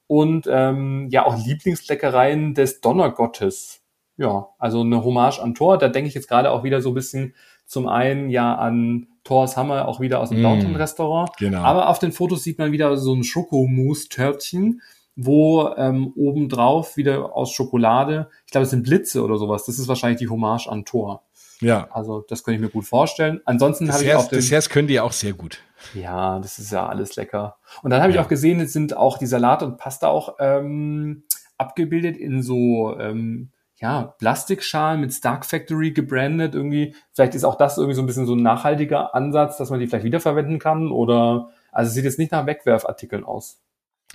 [0.08, 3.82] und ähm, ja auch Lieblingsleckereien des Donnergottes.
[4.18, 5.78] Ja, also eine Hommage an Thor.
[5.78, 7.34] Da denke ich jetzt gerade auch wieder so ein bisschen
[7.66, 11.36] zum einen ja an Thors Hammer, auch wieder aus dem mm, Downton-Restaurant.
[11.38, 11.62] Genau.
[11.62, 14.82] Aber auf den Fotos sieht man wieder so ein Schokomousse-Törtchen,
[15.14, 19.64] wo ähm, obendrauf wieder aus Schokolade, ich glaube, es sind Blitze oder sowas.
[19.66, 21.22] Das ist wahrscheinlich die Hommage an Thor.
[21.60, 21.88] Ja.
[21.92, 23.40] Also das könnte ich mir gut vorstellen.
[23.44, 25.60] Ansonsten habe ich auch den, Desserts können die auch sehr gut.
[25.94, 27.56] Ja, das ist ja alles lecker.
[27.82, 28.20] Und dann habe ja.
[28.20, 31.24] ich auch gesehen, es sind auch die Salate und Pasta auch ähm,
[31.56, 36.94] abgebildet in so ähm, ja, Plastikschalen mit Stark Factory gebrandet irgendwie.
[37.12, 39.86] Vielleicht ist auch das irgendwie so ein bisschen so ein nachhaltiger Ansatz, dass man die
[39.86, 43.60] vielleicht wiederverwenden kann oder, also es sieht jetzt nicht nach Wegwerfartikeln aus.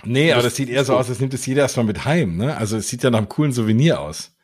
[0.04, 2.36] Nee, das aber das sieht eher so aus, als nimmt es jeder erstmal mit heim,
[2.36, 2.56] ne?
[2.56, 4.36] Also es sieht ja nach einem coolen Souvenir aus.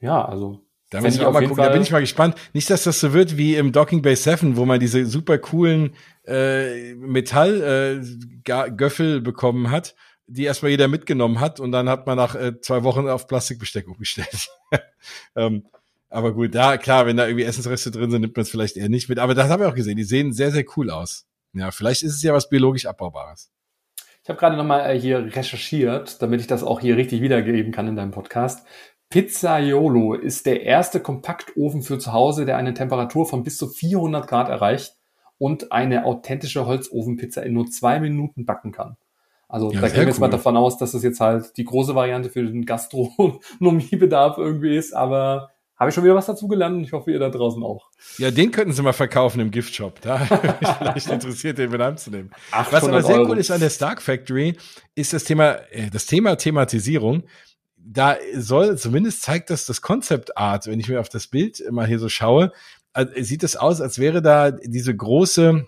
[0.00, 0.60] Ja, also
[0.90, 1.64] da, muss ich auch mal gucken.
[1.64, 2.36] da bin ich mal gespannt.
[2.52, 5.94] Nicht, dass das so wird wie im Docking Bay 7, wo man diese super coolen
[6.26, 12.34] äh, Metallgöffel äh, bekommen hat, die erstmal jeder mitgenommen hat und dann hat man nach
[12.34, 14.48] äh, zwei Wochen auf Plastikbesteck umgestellt.
[15.36, 15.66] ähm,
[16.08, 18.88] aber gut, da, klar, wenn da irgendwie Essensreste drin sind, nimmt man es vielleicht eher
[18.88, 19.18] nicht mit.
[19.18, 19.96] Aber das habe ich auch gesehen.
[19.96, 21.26] Die sehen sehr, sehr cool aus.
[21.52, 23.50] Ja, vielleicht ist es ja was biologisch Abbaubares.
[24.22, 27.86] Ich habe gerade nochmal äh, hier recherchiert, damit ich das auch hier richtig wiedergeben kann
[27.86, 28.66] in deinem Podcast.
[29.08, 34.26] Pizzaiolo ist der erste Kompaktofen für zu Hause, der eine Temperatur von bis zu 400
[34.26, 34.96] Grad erreicht
[35.38, 38.96] und eine authentische Holzofenpizza in nur zwei Minuten backen kann.
[39.48, 40.20] Also ja, da gehen wir jetzt cool.
[40.22, 44.94] mal davon aus, dass das jetzt halt die große Variante für den Gastronomiebedarf irgendwie ist,
[44.94, 47.90] aber habe ich schon wieder was dazu gelernt und ich hoffe, ihr da draußen auch.
[48.16, 50.00] Ja, den könnten sie mal verkaufen im Giftshop.
[50.00, 50.22] Da
[50.60, 52.30] ich vielleicht interessiert, den mit anzunehmen.
[52.70, 53.30] Was aber sehr Euro.
[53.30, 54.56] cool ist an der Stark Factory,
[54.94, 57.24] ist das Thema, äh, das Thema Thematisierung
[57.86, 61.86] da soll, zumindest zeigt das das Concept Art, wenn ich mir auf das Bild mal
[61.86, 62.52] hier so schaue,
[62.92, 65.66] also sieht es aus, als wäre da diese große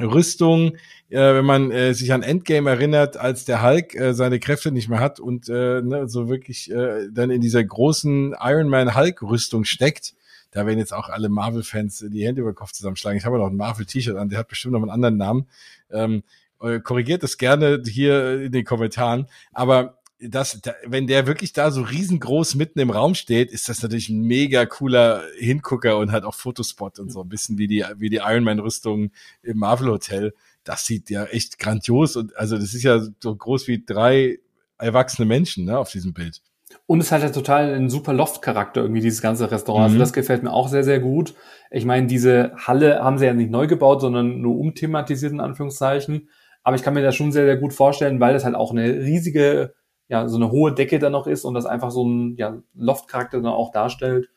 [0.00, 0.76] Rüstung,
[1.10, 4.88] äh, wenn man äh, sich an Endgame erinnert, als der Hulk äh, seine Kräfte nicht
[4.88, 9.22] mehr hat und äh, ne, so wirklich äh, dann in dieser großen Iron Man Hulk
[9.22, 10.14] Rüstung steckt.
[10.50, 13.18] Da werden jetzt auch alle Marvel-Fans die Hände über den Kopf zusammenschlagen.
[13.18, 15.48] Ich habe noch ein Marvel-T-Shirt an, der hat bestimmt noch einen anderen Namen.
[15.90, 16.22] Ähm,
[16.60, 19.26] äh, korrigiert das gerne hier in den Kommentaren.
[19.52, 23.82] Aber das, da, wenn der wirklich da so riesengroß mitten im Raum steht, ist das
[23.82, 27.84] natürlich ein mega cooler Hingucker und halt auch Fotospot und so ein bisschen wie die,
[27.96, 29.10] wie die Iron Man Rüstung
[29.42, 30.34] im Marvel Hotel.
[30.64, 34.38] Das sieht ja echt grandios und also das ist ja so groß wie drei
[34.78, 36.40] erwachsene Menschen, ne, auf diesem Bild.
[36.86, 39.84] Und es hat ja total einen super Loft-Charakter irgendwie, dieses ganze Restaurant.
[39.84, 40.00] Also mhm.
[40.00, 41.34] Also das gefällt mir auch sehr, sehr gut.
[41.70, 46.28] Ich meine, diese Halle haben sie ja nicht neu gebaut, sondern nur umthematisiert in Anführungszeichen.
[46.62, 48.86] Aber ich kann mir das schon sehr, sehr gut vorstellen, weil das halt auch eine
[48.86, 49.74] riesige
[50.08, 53.40] ja, so eine hohe Decke da noch ist und das einfach so ein ja, Loft-Charakter
[53.40, 54.28] dann auch darstellt.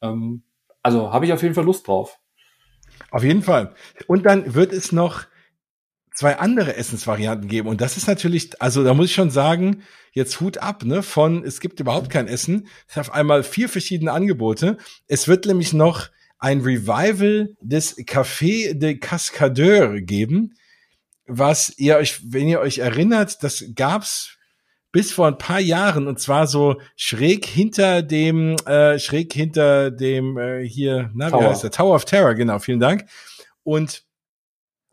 [0.00, 0.42] Ähm,
[0.82, 2.18] also habe ich auf jeden Fall Lust drauf.
[3.10, 3.74] Auf jeden Fall.
[4.06, 5.24] Und dann wird es noch
[6.14, 7.68] zwei andere Essensvarianten geben.
[7.68, 11.44] Und das ist natürlich, also da muss ich schon sagen, jetzt Hut ab, ne, von
[11.44, 12.68] es gibt überhaupt kein Essen.
[12.88, 14.78] Es auf einmal vier verschiedene Angebote.
[15.08, 16.08] Es wird nämlich noch
[16.38, 20.54] ein Revival des Café de Cascadeur geben,
[21.26, 24.35] was ihr euch, wenn ihr euch erinnert, das gab's
[24.96, 30.38] bis vor ein paar Jahren und zwar so schräg hinter dem äh, schräg hinter dem
[30.38, 31.42] äh, hier na Tower.
[31.42, 33.04] wie heißt der Tower of Terror genau vielen Dank
[33.62, 34.04] und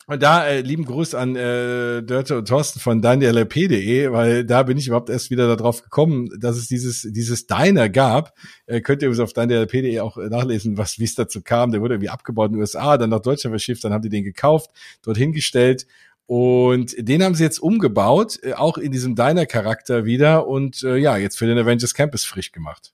[0.05, 4.77] und da äh, lieben Gruß an äh, Dörte und Thorsten von danielp.de, weil da bin
[4.77, 8.33] ich überhaupt erst wieder darauf gekommen, dass es dieses dieses Diner gab.
[8.65, 11.71] Äh, könnt ihr auf danielp.de auch äh, nachlesen, was wie es dazu kam.
[11.71, 14.25] Der wurde irgendwie abgebaut in den USA, dann nach Deutschland verschifft, dann haben die den
[14.25, 14.71] gekauft,
[15.03, 15.87] dorthin gestellt
[16.25, 20.47] und den haben sie jetzt umgebaut, äh, auch in diesem Diner-Charakter wieder.
[20.47, 22.93] Und äh, ja, jetzt für den Avengers Campus frisch gemacht.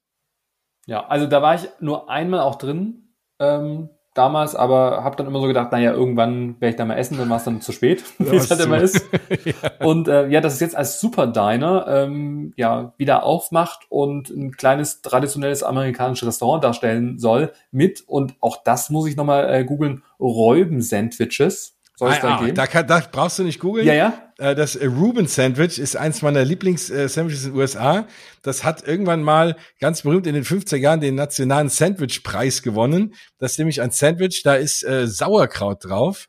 [0.87, 5.39] Ja, also da war ich nur einmal auch drin ähm, damals, aber habe dann immer
[5.39, 8.03] so gedacht, naja, irgendwann werde ich da mal essen, dann war es dann zu spät,
[8.17, 9.07] wie es halt immer ist.
[9.45, 9.53] ja.
[9.85, 14.51] Und äh, ja, das ist jetzt als Super Diner ähm, ja wieder aufmacht und ein
[14.57, 20.03] kleines traditionelles amerikanisches Restaurant darstellen soll mit und auch das muss ich nochmal äh, googeln
[20.19, 22.55] Räuben-Sandwiches soll es ah, da ah, gehen?
[22.55, 23.85] Da, kann, da brauchst du nicht googeln.
[23.85, 24.13] Ja, ja.
[24.37, 28.07] Äh, das äh, Reuben Sandwich ist eins meiner Lieblings-Sandwiches in den USA.
[28.41, 33.13] Das hat irgendwann mal ganz berühmt in den 50er Jahren den nationalen Sandwich-Preis gewonnen.
[33.37, 36.27] Das ist nämlich ein Sandwich, da ist äh, Sauerkraut drauf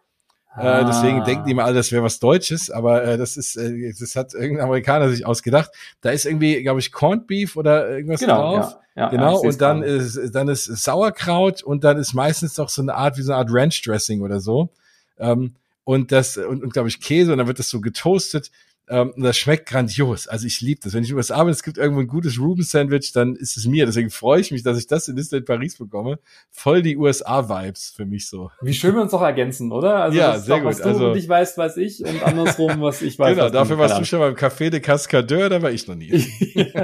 [0.52, 0.80] Ah.
[0.80, 3.92] Äh, deswegen denken die mal alle, das wäre was Deutsches, aber äh, das ist, äh,
[3.98, 5.70] das hat irgendein Amerikaner sich ausgedacht.
[6.00, 8.76] Da ist irgendwie, glaube ich, Corned Beef oder irgendwas genau, drauf.
[8.96, 12.82] Ja, ja, genau, und dann ist, dann ist Sauerkraut und dann ist meistens doch so
[12.82, 14.70] eine Art, wie so eine Art Ranch Dressing oder so.
[15.18, 18.50] Ähm, und das, und, und glaube ich, Käse und dann wird das so getoastet.
[18.90, 20.26] Ähm, das schmeckt grandios.
[20.26, 20.92] Also ich liebe das.
[20.94, 23.86] Wenn ich übers Abend, es gibt irgendwo ein gutes Ruben-Sandwich, dann ist es mir.
[23.86, 26.18] Deswegen freue ich mich, dass ich das in Disneyland Paris bekomme.
[26.50, 28.50] Voll die USA-Vibes für mich so.
[28.60, 30.02] Wie schön wir uns doch ergänzen, oder?
[30.02, 30.70] Also ja, sehr doch, gut.
[30.72, 33.36] Was du also, nicht weißt, weiß ich und andersrum, was ich weiß.
[33.36, 36.10] Genau, dafür warst du schon beim Café de Cascadeur, da war ich noch nie.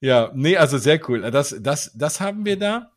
[0.00, 1.28] ja, nee, also sehr cool.
[1.32, 2.92] Das, das, das haben wir da.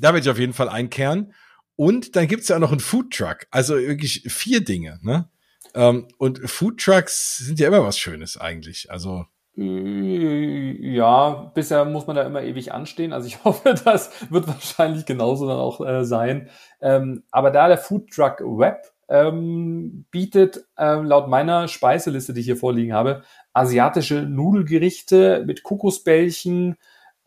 [0.00, 1.32] Da werde ich auf jeden Fall einkehren.
[1.76, 3.46] Und dann gibt's ja auch noch einen Food Truck.
[3.50, 5.28] Also wirklich vier Dinge, ne?
[5.74, 8.90] Ähm, und Food Trucks sind ja immer was Schönes eigentlich.
[8.90, 13.12] Also äh, ja, bisher muss man da immer ewig anstehen.
[13.12, 16.48] Also ich hoffe, das wird wahrscheinlich genauso dann auch äh, sein.
[16.80, 22.46] Ähm, aber da der Food Truck Web ähm, bietet äh, laut meiner Speiseliste, die ich
[22.46, 26.76] hier vorliegen habe, asiatische Nudelgerichte mit Kokosbällchen,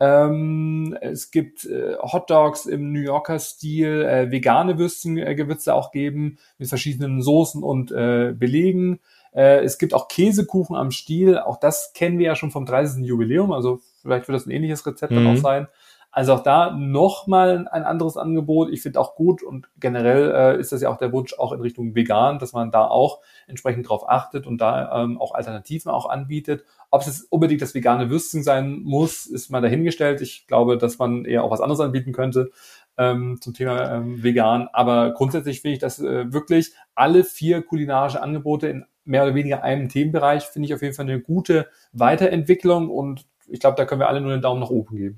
[0.00, 5.58] ähm, es gibt äh, Hot Dogs im New Yorker Stil, äh, vegane Würstchen äh, wird
[5.58, 9.00] es auch geben mit verschiedenen Soßen und äh, Belegen.
[9.32, 11.38] Äh, es gibt auch Käsekuchen am Stiel.
[11.38, 13.04] Auch das kennen wir ja schon vom 30.
[13.04, 13.52] Jubiläum.
[13.52, 15.16] Also vielleicht wird das ein ähnliches Rezept mhm.
[15.16, 15.42] dann auch mhm.
[15.42, 15.68] sein.
[16.10, 18.70] Also auch da nochmal ein anderes Angebot.
[18.70, 21.60] Ich finde auch gut und generell äh, ist das ja auch der Wunsch auch in
[21.60, 26.08] Richtung vegan, dass man da auch entsprechend drauf achtet und da ähm, auch Alternativen auch
[26.08, 26.64] anbietet.
[26.90, 30.22] Ob es unbedingt das vegane Würstchen sein muss, ist mal dahingestellt.
[30.22, 32.50] Ich glaube, dass man eher auch was anderes anbieten könnte
[32.96, 34.68] ähm, zum Thema ähm, vegan.
[34.72, 39.62] Aber grundsätzlich finde ich, dass äh, wirklich alle vier kulinarische Angebote in mehr oder weniger
[39.62, 44.00] einem Themenbereich finde ich auf jeden Fall eine gute Weiterentwicklung und ich glaube, da können
[44.00, 45.16] wir alle nur einen Daumen nach oben geben.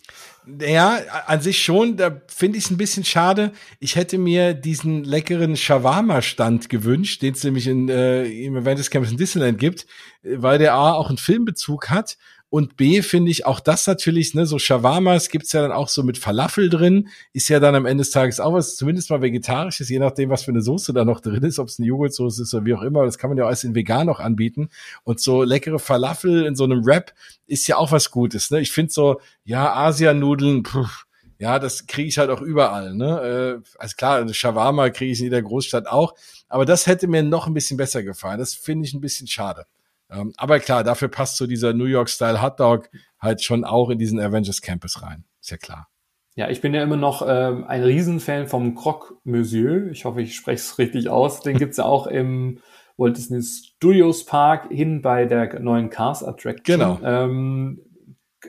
[0.60, 1.96] Ja, an sich schon.
[1.96, 3.52] Da finde ich es ein bisschen schade.
[3.78, 9.10] Ich hätte mir diesen leckeren Shawarma-Stand gewünscht, den es nämlich in, äh, im Avengers Campus
[9.10, 9.86] in Disneyland gibt,
[10.22, 12.16] weil der A auch einen Filmbezug hat
[12.50, 16.02] und B finde ich auch das natürlich, ne, so Shawarmas gibt's ja dann auch so
[16.02, 19.88] mit Falafel drin, ist ja dann am Ende des Tages auch was, zumindest mal vegetarisches,
[19.88, 22.52] je nachdem, was für eine Soße da noch drin ist, ob es eine Joghurtsoße ist
[22.52, 24.68] oder wie auch immer, das kann man ja alles in vegan noch anbieten.
[25.04, 27.14] Und so leckere Falafel in so einem Wrap
[27.46, 28.60] ist ja auch was Gutes, ne?
[28.60, 31.06] Ich finde so, ja, Asianudeln, pff,
[31.38, 32.94] ja, das kriege ich halt auch überall.
[32.94, 33.60] Ne?
[33.62, 36.14] Äh, also klar, eine Shawarma kriege ich in jeder Großstadt auch,
[36.48, 38.38] aber das hätte mir noch ein bisschen besser gefallen.
[38.38, 39.66] Das finde ich ein bisschen schade.
[40.10, 44.20] Ähm, aber klar, dafür passt so dieser New York-Style Hotdog halt schon auch in diesen
[44.20, 45.24] Avengers Campus rein.
[45.40, 45.88] Ist ja klar.
[46.36, 49.90] Ja, ich bin ja immer noch ähm, ein Riesenfan vom Croque Monsieur.
[49.90, 51.40] Ich hoffe, ich spreche es richtig aus.
[51.40, 52.60] Den gibt's ja auch im
[52.96, 56.62] Walt Disney Studios Park hin bei der neuen Cars Attraction.
[56.64, 56.98] Genau.
[57.02, 57.82] Ähm,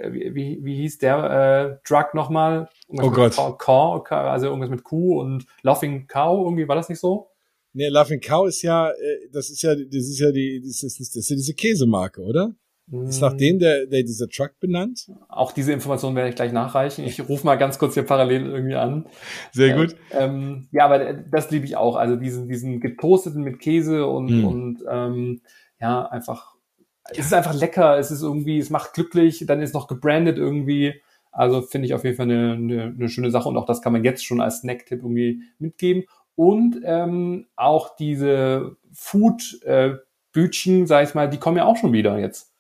[0.10, 2.70] wie, wie hieß der äh, Drug nochmal?
[2.88, 3.36] Oh Gott.
[3.58, 7.31] Caw, also irgendwas mit Kuh und Laughing Cow, irgendwie war das nicht so?
[7.74, 11.00] Nee, Laughing Cow ist ja, äh, das ist ja, das ist ja die, das ist,
[11.00, 12.54] das ist ja diese Käsemarke, oder?
[12.92, 15.10] Ist nach dem der, der dieser Truck benannt?
[15.30, 17.06] Auch diese Information werde ich gleich nachreichen.
[17.06, 19.06] Ich rufe mal ganz kurz hier parallel irgendwie an.
[19.54, 19.96] Sehr gut.
[20.12, 21.96] Äh, ähm, ja, aber das liebe ich auch.
[21.96, 24.46] Also diesen, diesen getoasteten mit Käse und, mm.
[24.46, 25.42] und ähm,
[25.80, 27.20] ja, einfach, ja.
[27.20, 27.98] es ist einfach lecker.
[27.98, 29.46] Es ist irgendwie, es macht glücklich.
[29.48, 30.96] Dann ist noch gebrandet irgendwie.
[31.32, 33.94] Also finde ich auf jeden Fall eine, eine, eine schöne Sache und auch das kann
[33.94, 36.04] man jetzt schon als Snack-Tipp irgendwie mitgeben.
[36.36, 42.18] Und ähm, auch diese Food-Bütchen, äh, sag ich mal, die kommen ja auch schon wieder
[42.18, 42.54] jetzt.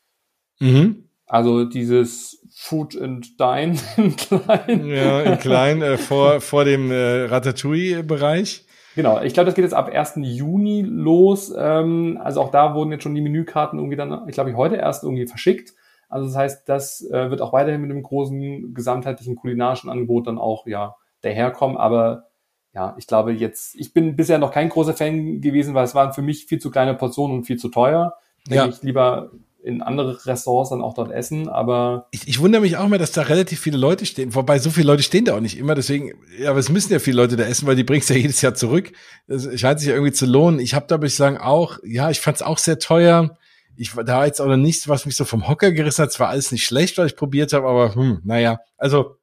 [0.59, 1.09] Mhm.
[1.25, 4.85] Also dieses Food and Dine in klein.
[4.87, 8.65] Ja, in klein, äh, vor, vor dem äh, Ratatouille-Bereich.
[8.95, 10.15] Genau, ich glaube, das geht jetzt ab 1.
[10.17, 11.53] Juni los.
[11.57, 15.03] Ähm, also auch da wurden jetzt schon die Menükarten irgendwie dann, ich glaube, heute erst
[15.03, 15.73] irgendwie verschickt.
[16.09, 20.37] Also das heißt, das äh, wird auch weiterhin mit einem großen gesamtheitlichen kulinarischen Angebot dann
[20.37, 21.77] auch ja daherkommen.
[21.77, 22.30] Aber
[22.73, 26.13] ja, ich glaube jetzt, ich bin bisher noch kein großer Fan gewesen, weil es waren
[26.13, 28.15] für mich viel zu kleine Portionen und viel zu teuer.
[28.47, 28.69] Denke ja.
[28.69, 29.31] ich lieber
[29.63, 32.07] in andere Restaurants dann auch dort essen, aber.
[32.11, 34.33] Ich, ich wundere mich auch mal, dass da relativ viele Leute stehen.
[34.33, 36.99] Wobei so viele Leute stehen da auch nicht immer, deswegen, ja, aber es müssen ja
[36.99, 38.91] viele Leute da essen, weil die bringst ja jedes Jahr zurück.
[39.27, 40.59] Das scheint sich ja irgendwie zu lohnen.
[40.59, 43.37] Ich habe da bislang auch, ja, ich fand es auch sehr teuer.
[43.77, 46.09] Ich da war jetzt auch noch nichts, was mich so vom Hocker gerissen hat.
[46.09, 49.17] Es war alles nicht schlecht, was ich probiert habe, aber hm, naja, also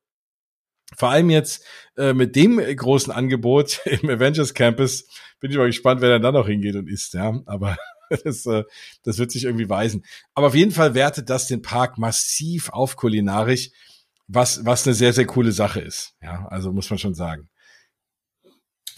[0.96, 1.64] vor allem jetzt
[1.96, 5.06] äh, mit dem großen Angebot im Avengers Campus
[5.40, 7.40] bin ich mal gespannt, wer dann da noch hingeht und isst, ja.
[7.46, 7.76] Aber
[8.24, 8.64] das, äh,
[9.04, 10.04] das wird sich irgendwie weisen.
[10.34, 13.70] Aber auf jeden Fall wertet das den Park massiv auf kulinarisch,
[14.26, 16.14] was, was eine sehr, sehr coole Sache ist.
[16.22, 17.48] Ja, also muss man schon sagen.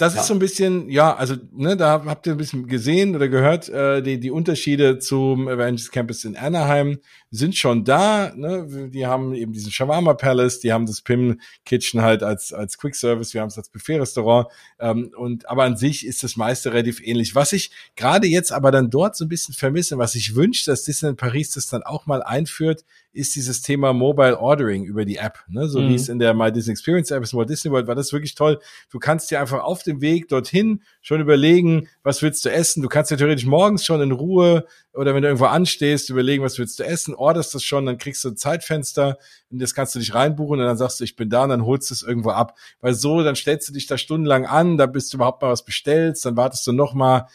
[0.01, 0.21] Das ja.
[0.21, 3.69] ist so ein bisschen, ja, also ne, da habt ihr ein bisschen gesehen oder gehört,
[3.69, 8.33] äh, die, die Unterschiede zum Avengers Campus in Anaheim sind schon da.
[8.35, 8.89] Ne?
[8.91, 12.97] Die haben eben diesen Shawarma Palace, die haben das Pim Kitchen halt als, als Quick
[12.97, 14.49] Service, wir haben es als Buffet-Restaurant.
[14.79, 17.35] Ähm, und aber an sich ist das meiste relativ ähnlich.
[17.35, 20.85] Was ich gerade jetzt aber dann dort so ein bisschen vermisse, was ich wünsche, dass
[20.85, 25.41] Disneyland Paris das dann auch mal einführt, ist dieses Thema Mobile Ordering über die App.
[25.49, 25.69] Ne?
[25.69, 25.89] So mhm.
[25.89, 28.35] wie es in der My Disney Experience App ist, Walt Disney World, war das wirklich
[28.35, 28.61] toll.
[28.91, 32.83] Du kannst dir einfach auf dem Weg dorthin schon überlegen, was willst du essen.
[32.83, 36.59] Du kannst dir theoretisch morgens schon in Ruhe oder wenn du irgendwo anstehst, überlegen, was
[36.59, 39.19] willst du essen, orderst das schon, dann kriegst du ein Zeitfenster,
[39.51, 41.65] in das kannst du dich reinbuchen und dann sagst du, ich bin da und dann
[41.65, 42.57] holst du es irgendwo ab.
[42.81, 45.65] Weil so, dann stellst du dich da stundenlang an, da bist du überhaupt mal was
[45.65, 47.29] bestellst, dann wartest du noch mal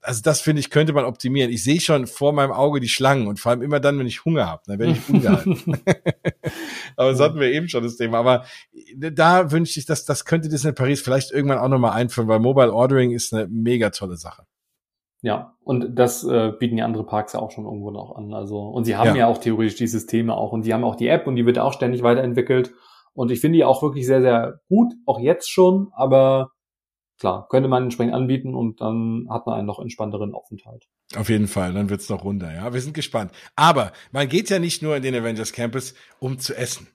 [0.00, 1.50] also das finde ich, könnte man optimieren.
[1.50, 4.24] Ich sehe schon vor meinem Auge die Schlangen und vor allem immer dann, wenn ich
[4.24, 5.56] Hunger habe, dann werde ich ungehalten.
[6.96, 8.18] aber das hatten wir eben schon das Thema.
[8.18, 8.44] Aber
[8.96, 12.72] da wünsche ich, dass das könnte Disney Paris vielleicht irgendwann auch nochmal einführen, weil Mobile
[12.72, 14.44] Ordering ist eine mega tolle Sache.
[15.20, 18.32] Ja, und das äh, bieten ja andere Parks ja auch schon irgendwo noch an.
[18.34, 19.16] Also, und sie haben ja.
[19.16, 21.58] ja auch theoretisch die Systeme auch und sie haben auch die App und die wird
[21.58, 22.72] auch ständig weiterentwickelt.
[23.14, 26.52] Und ich finde die auch wirklich sehr, sehr gut, auch jetzt schon, aber
[27.18, 30.88] klar, könnte man entsprechend anbieten und dann hat man einen noch entspannteren Aufenthalt.
[31.16, 32.72] Auf jeden Fall, dann wird's noch runter, ja.
[32.72, 33.32] Wir sind gespannt.
[33.56, 36.88] Aber man geht ja nicht nur in den Avengers Campus, um zu essen.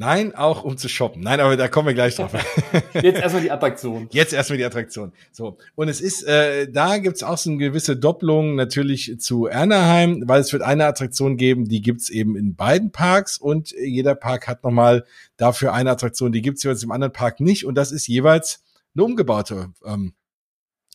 [0.00, 1.22] Nein, auch um zu shoppen.
[1.22, 2.32] Nein, aber da kommen wir gleich drauf.
[2.94, 4.06] Jetzt erstmal die Attraktion.
[4.12, 5.12] Jetzt erstmal die Attraktion.
[5.32, 5.58] So.
[5.74, 10.40] Und es ist, äh, da gibt's auch so eine gewisse Doppelung natürlich zu Anaheim, weil
[10.40, 14.62] es wird eine Attraktion geben, die gibt's eben in beiden Parks und jeder Park hat
[14.62, 15.04] nochmal
[15.36, 18.62] dafür eine Attraktion, die gibt's jeweils im anderen Park nicht und das ist jeweils
[18.98, 20.12] eine umgebaute ähm,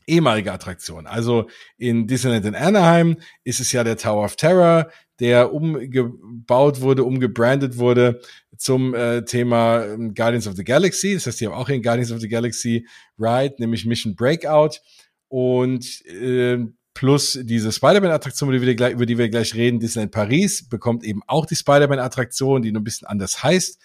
[0.06, 1.08] ehemalige Attraktion.
[1.08, 1.47] Also
[1.78, 4.89] in Disneyland in Anaheim ist es ja der Tower of Terror,
[5.20, 8.20] der umgebaut wurde, umgebrandet wurde
[8.58, 11.14] zum äh, Thema ähm, Guardians of the Galaxy.
[11.14, 12.88] Das heißt, die haben auch in Guardians of the Galaxy
[13.18, 14.80] Ride, nämlich Mission Breakout
[15.30, 16.58] und äh,
[16.93, 22.62] plus diese Spider-Man-Attraktion, über die wir gleich reden, Disneyland Paris bekommt eben auch die Spider-Man-Attraktion,
[22.62, 23.80] die nur ein bisschen anders heißt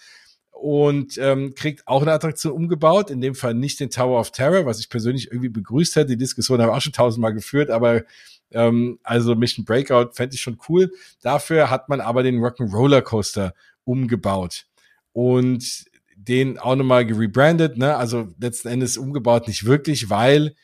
[0.61, 4.65] und ähm, kriegt auch eine Attraktion umgebaut, in dem Fall nicht den Tower of Terror,
[4.65, 6.07] was ich persönlich irgendwie begrüßt hätte.
[6.07, 8.03] Die Diskussion habe ich auch schon tausendmal geführt, aber
[8.51, 10.91] ähm, also Mission Breakout fände ich schon cool.
[11.21, 13.53] Dafür hat man aber den Rock'n'Roller Coaster
[13.85, 14.65] umgebaut
[15.13, 15.85] und
[16.15, 17.95] den auch nochmal gerebrandet, ne?
[17.95, 20.55] Also letzten Endes umgebaut nicht wirklich, weil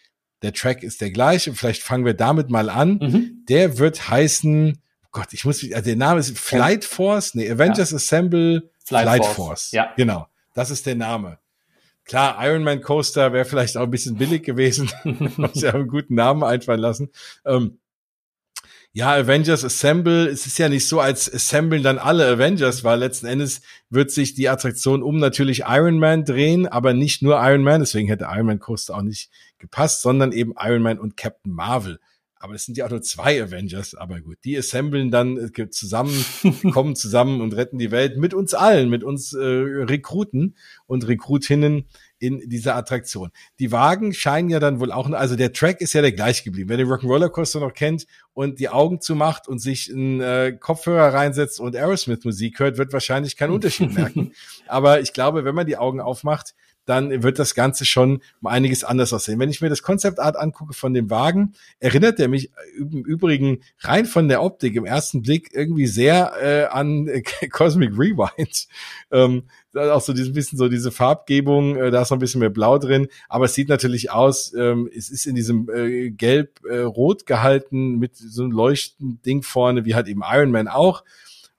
[0.42, 1.54] der Track ist der gleiche.
[1.54, 3.00] Vielleicht fangen wir damit mal an.
[3.02, 3.46] Mhm.
[3.48, 7.92] Der wird heißen, oh Gott, ich muss, also der Name ist Flight Force, nee, Avengers
[7.92, 7.96] ja.
[7.96, 9.36] Assemble Flight, Flight Force.
[9.36, 9.72] Force.
[9.72, 9.94] Ja.
[9.98, 10.28] Genau.
[10.54, 11.40] Das ist der Name.
[12.06, 14.92] Klar, Ironman Coaster wäre vielleicht auch ein bisschen billig gewesen.
[15.38, 17.10] Muss ja einen guten Namen einfallen lassen.
[17.46, 17.80] Ähm,
[18.94, 23.26] ja, Avengers Assemble, es ist ja nicht so, als assemblen dann alle Avengers, weil letzten
[23.26, 23.60] Endes
[23.90, 28.08] wird sich die Attraktion um natürlich Iron Man drehen, aber nicht nur Iron Man, deswegen
[28.08, 32.00] hätte Iron Man Coaster auch nicht gepasst, sondern eben Iron Man und Captain Marvel.
[32.38, 36.14] Aber es sind ja auch nur zwei Avengers, aber gut, die assemblen dann äh, zusammen,
[36.74, 40.56] kommen zusammen und retten die Welt mit uns allen, mit uns äh, Rekruten
[40.86, 41.86] und Rekrutinnen
[42.20, 43.32] in dieser Attraktion.
[43.60, 46.70] Die Wagen scheinen ja dann wohl auch, also der Track ist ja der gleich geblieben.
[46.70, 51.14] Wer den Rock'n'Roller Coaster noch kennt und die Augen zumacht und sich einen äh, Kopfhörer
[51.14, 54.34] reinsetzt und Aerosmith Musik hört, wird wahrscheinlich keinen Unterschied merken.
[54.68, 56.54] Aber ich glaube, wenn man die Augen aufmacht,
[56.86, 59.40] dann wird das Ganze schon um einiges anders aussehen.
[59.40, 63.62] Wenn ich mir das Concept Art angucke von dem Wagen, erinnert er mich im Übrigen
[63.80, 68.68] rein von der Optik im ersten Blick irgendwie sehr äh, an äh, Cosmic Rewind.
[69.12, 72.50] Ähm, auch so ein bisschen so diese Farbgebung, äh, da ist noch ein bisschen mehr
[72.50, 77.98] Blau drin, aber es sieht natürlich aus, ähm, es ist in diesem äh, gelb-rot gehalten
[77.98, 81.04] mit so einem leuchtenden Ding vorne, wie halt eben Iron Man auch.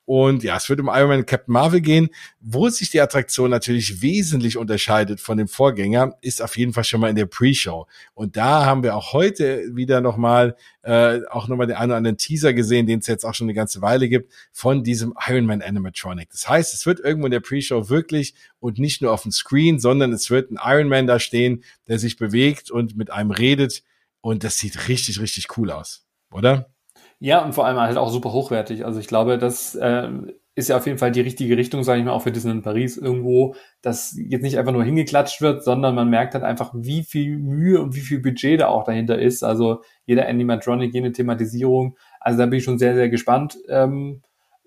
[0.07, 2.09] Und ja, es wird um Iron Man Captain Marvel gehen.
[2.41, 7.01] Wo sich die Attraktion natürlich wesentlich unterscheidet von dem Vorgänger, ist auf jeden Fall schon
[7.01, 7.87] mal in der Pre-Show.
[8.15, 12.19] Und da haben wir auch heute wieder nochmal, äh, auch nochmal den einen oder anderen
[12.19, 15.61] Teaser gesehen, den es jetzt auch schon eine ganze Weile gibt, von diesem Iron Man
[15.61, 16.31] Animatronic.
[16.31, 19.81] Das heißt, es wird irgendwo in der Pre-Show wirklich und nicht nur auf dem Screen,
[19.81, 23.83] sondern es wird ein Iron Man da stehen, der sich bewegt und mit einem redet.
[24.21, 26.71] Und das sieht richtig, richtig cool aus, oder?
[27.19, 28.85] Ja, und vor allem halt auch super hochwertig.
[28.85, 30.11] Also ich glaube, das äh,
[30.55, 32.97] ist ja auf jeden Fall die richtige Richtung, sage ich mal, auch für Disneyland Paris
[32.97, 37.39] irgendwo, dass jetzt nicht einfach nur hingeklatscht wird, sondern man merkt halt einfach, wie viel
[37.39, 39.43] Mühe und wie viel Budget da auch dahinter ist.
[39.43, 41.97] Also jeder Animatronic, jede Thematisierung.
[42.21, 43.59] Also da bin ich schon sehr, sehr gespannt.
[43.69, 44.23] Ähm,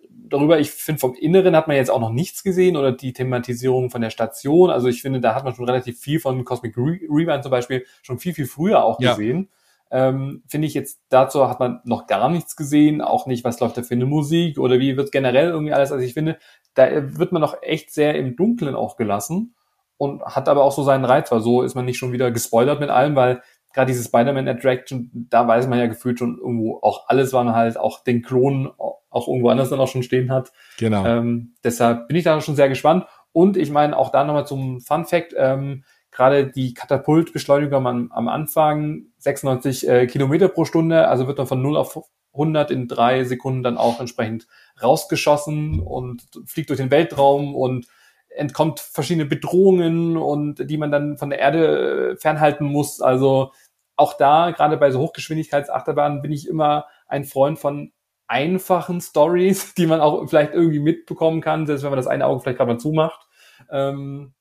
[0.09, 3.89] darüber, ich finde, vom Inneren hat man jetzt auch noch nichts gesehen oder die Thematisierung
[3.89, 4.69] von der Station.
[4.69, 8.19] Also ich finde, da hat man schon relativ viel von Cosmic Rewind zum Beispiel schon
[8.19, 9.49] viel, viel früher auch gesehen.
[9.91, 13.77] Ähm, Finde ich jetzt, dazu hat man noch gar nichts gesehen, auch nicht, was läuft
[13.77, 15.91] da für eine Musik oder wie wird generell irgendwie alles.
[15.91, 16.37] Also ich finde,
[16.75, 16.87] da
[17.17, 19.55] wird man noch echt sehr im Dunkeln auch gelassen.
[19.99, 22.79] und hat aber auch so seinen Reiz, weil so ist man nicht schon wieder gespoilert
[22.79, 23.41] mit allem, weil
[23.73, 27.77] gerade diese Spider-Man Attraction, da weiß man ja gefühlt schon irgendwo auch alles, man halt
[27.77, 30.53] auch den Klon auch irgendwo anders dann auch schon stehen hat.
[30.77, 31.05] Genau.
[31.05, 33.05] Ähm, deshalb bin ich da schon sehr gespannt.
[33.33, 38.27] Und ich meine, auch da nochmal zum Fun Fact, ähm, gerade die Katapultbeschleunigung am, am
[38.27, 41.99] Anfang 96 äh, Kilometer pro Stunde, also wird dann von 0 auf
[42.33, 44.47] 100 in drei Sekunden dann auch entsprechend
[44.81, 47.87] rausgeschossen und fliegt durch den Weltraum und
[48.29, 53.01] entkommt verschiedene Bedrohungen und die man dann von der Erde fernhalten muss.
[53.01, 53.51] Also
[53.95, 57.91] auch da, gerade bei so Hochgeschwindigkeitsachterbahnen, bin ich immer ein Freund von
[58.27, 62.41] einfachen Stories, die man auch vielleicht irgendwie mitbekommen kann, selbst wenn man das eine Auge
[62.41, 63.27] vielleicht gerade mal zumacht.
[63.71, 64.33] Ähm,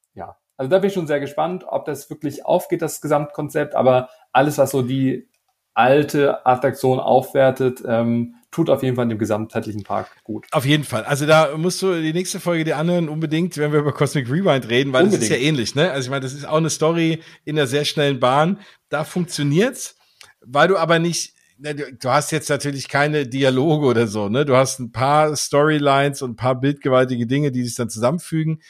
[0.59, 3.74] also da bin ich schon sehr gespannt, ob das wirklich aufgeht, das Gesamtkonzept.
[3.74, 5.28] Aber alles, was so die
[5.72, 10.46] alte Attraktion aufwertet, ähm, tut auf jeden Fall dem gesamtheitlichen Park gut.
[10.50, 11.04] Auf jeden Fall.
[11.04, 14.68] Also da musst du die nächste Folge dir anhören, unbedingt, wenn wir über Cosmic Rewind
[14.68, 15.30] reden, weil unbedingt.
[15.30, 15.92] das ist ja ähnlich, ne?
[15.92, 18.59] Also ich meine, das ist auch eine Story in einer sehr schnellen Bahn.
[18.88, 19.96] Da funktioniert's,
[20.40, 24.44] weil du aber nicht ne, du hast jetzt natürlich keine Dialoge oder so, ne?
[24.44, 28.61] Du hast ein paar Storylines und ein paar bildgewaltige Dinge, die sich dann zusammenfügen.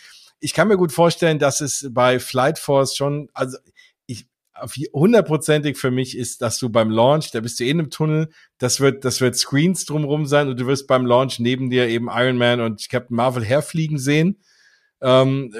[0.40, 3.58] Ich kann mir gut vorstellen, dass es bei Flight Force schon, also
[4.92, 8.28] hundertprozentig für mich ist, dass du beim Launch, da bist du eh in einem Tunnel,
[8.58, 12.08] das wird, das wird Screens drumrum sein und du wirst beim Launch neben dir eben
[12.10, 14.38] Iron Man und Captain Marvel herfliegen sehen.
[15.00, 15.52] Ähm,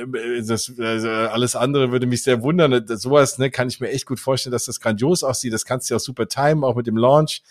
[0.44, 2.84] das, also alles andere würde mich sehr wundern.
[2.88, 5.52] Sowas ne, kann ich mir echt gut vorstellen, dass das grandios aussieht.
[5.52, 7.42] Das kannst du auch super timen, auch mit dem Launch.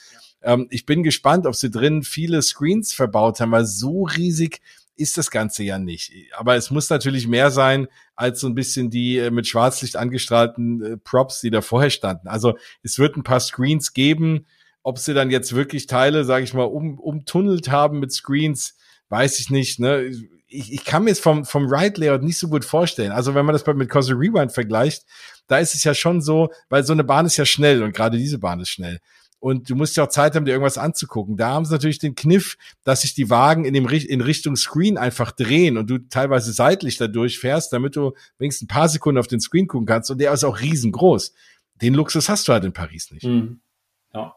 [0.41, 4.59] Ähm, ich bin gespannt, ob sie drin viele Screens verbaut haben, weil so riesig
[4.97, 6.11] ist das Ganze ja nicht.
[6.35, 10.83] Aber es muss natürlich mehr sein als so ein bisschen die äh, mit Schwarzlicht angestrahlten
[10.83, 12.27] äh, Props, die da vorher standen.
[12.27, 14.45] Also es wird ein paar Screens geben.
[14.83, 18.77] Ob sie dann jetzt wirklich Teile, sage ich mal, um, umtunnelt haben mit Screens,
[19.09, 19.79] weiß ich nicht.
[19.79, 20.09] Ne?
[20.47, 23.11] Ich, ich kann mir es vom, vom Ride-Layout nicht so gut vorstellen.
[23.11, 25.05] Also wenn man das mit Cosmic Rewind vergleicht,
[25.47, 28.17] da ist es ja schon so, weil so eine Bahn ist ja schnell und gerade
[28.17, 28.99] diese Bahn ist schnell
[29.39, 31.37] und du musst ja auch Zeit haben, dir irgendwas anzugucken.
[31.37, 34.97] Da haben sie natürlich den Kniff, dass sich die Wagen in, dem, in Richtung Screen
[34.97, 39.27] einfach drehen und du teilweise seitlich dadurch fährst, damit du wenigstens ein paar Sekunden auf
[39.27, 40.09] den Screen gucken kannst.
[40.09, 41.33] Und der ist auch riesengroß.
[41.81, 43.25] Den Luxus hast du halt in Paris nicht.
[43.25, 43.61] Mhm.
[44.13, 44.35] Ja.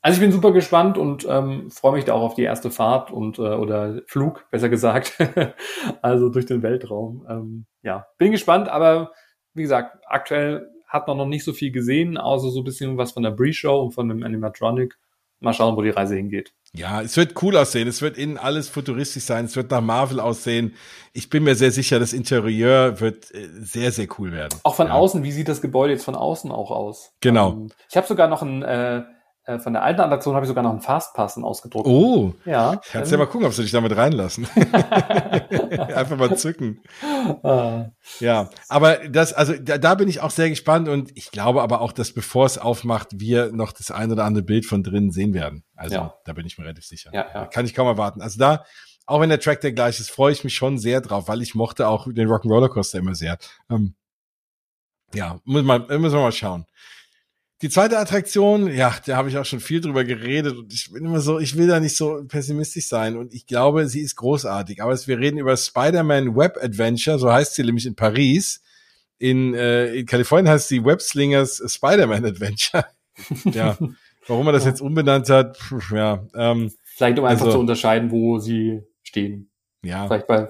[0.00, 3.10] Also ich bin super gespannt und ähm, freue mich da auch auf die erste Fahrt
[3.10, 5.18] und äh, oder Flug, besser gesagt.
[6.02, 7.26] also durch den Weltraum.
[7.28, 9.12] Ähm, ja, bin gespannt, aber
[9.54, 13.12] wie gesagt, aktuell hat man noch nicht so viel gesehen, außer so ein bisschen was
[13.12, 14.98] von der Pre-Show und von dem Animatronic.
[15.40, 16.52] Mal schauen, wo die Reise hingeht.
[16.74, 17.86] Ja, es wird cool aussehen.
[17.86, 19.44] Es wird innen alles futuristisch sein.
[19.44, 20.74] Es wird nach Marvel aussehen.
[21.12, 24.58] Ich bin mir sehr sicher, das Interieur wird äh, sehr, sehr cool werden.
[24.64, 24.94] Auch von ja.
[24.94, 25.22] außen.
[25.22, 27.12] Wie sieht das Gebäude jetzt von außen auch aus?
[27.20, 27.52] Genau.
[27.52, 29.04] Ähm, ich habe sogar noch ein äh,
[29.48, 31.86] äh, von der alten Attraktion habe ich sogar noch einen Fastpassen ausgedruckt.
[31.88, 32.78] Oh, ja.
[32.92, 33.18] Kannst ähm.
[33.18, 34.46] ja mal gucken, ob sie dich damit reinlassen.
[35.70, 36.82] Einfach mal zücken.
[37.42, 37.86] Ah.
[38.20, 41.80] Ja, aber das, also da, da bin ich auch sehr gespannt und ich glaube aber
[41.80, 45.32] auch, dass bevor es aufmacht, wir noch das ein oder andere Bild von drinnen sehen
[45.32, 45.64] werden.
[45.74, 46.14] Also ja.
[46.26, 47.10] da bin ich mir relativ sicher.
[47.14, 47.46] Ja, ja.
[47.46, 48.20] Kann ich kaum erwarten.
[48.20, 48.64] Also da,
[49.06, 51.54] auch wenn der Track der gleich ist, freue ich mich schon sehr drauf, weil ich
[51.54, 53.38] mochte auch den Rock'n'Roller Coaster immer sehr.
[53.70, 53.94] Ähm,
[55.14, 56.66] ja, muss man, müssen wir mal schauen.
[57.60, 61.04] Die zweite Attraktion, ja, da habe ich auch schon viel drüber geredet und ich bin
[61.04, 64.80] immer so, ich will da nicht so pessimistisch sein und ich glaube, sie ist großartig.
[64.80, 68.62] Aber wir reden über Spider-Man Web Adventure, so heißt sie nämlich in Paris.
[69.18, 72.86] In, äh, in Kalifornien heißt sie Web Slingers Spider-Man Adventure.
[73.44, 73.76] ja,
[74.28, 76.24] warum er das jetzt umbenannt hat, pf, ja.
[76.36, 79.50] Ähm, Vielleicht um einfach also, zu unterscheiden, wo sie stehen.
[79.82, 80.06] Ja.
[80.06, 80.48] Vielleicht bei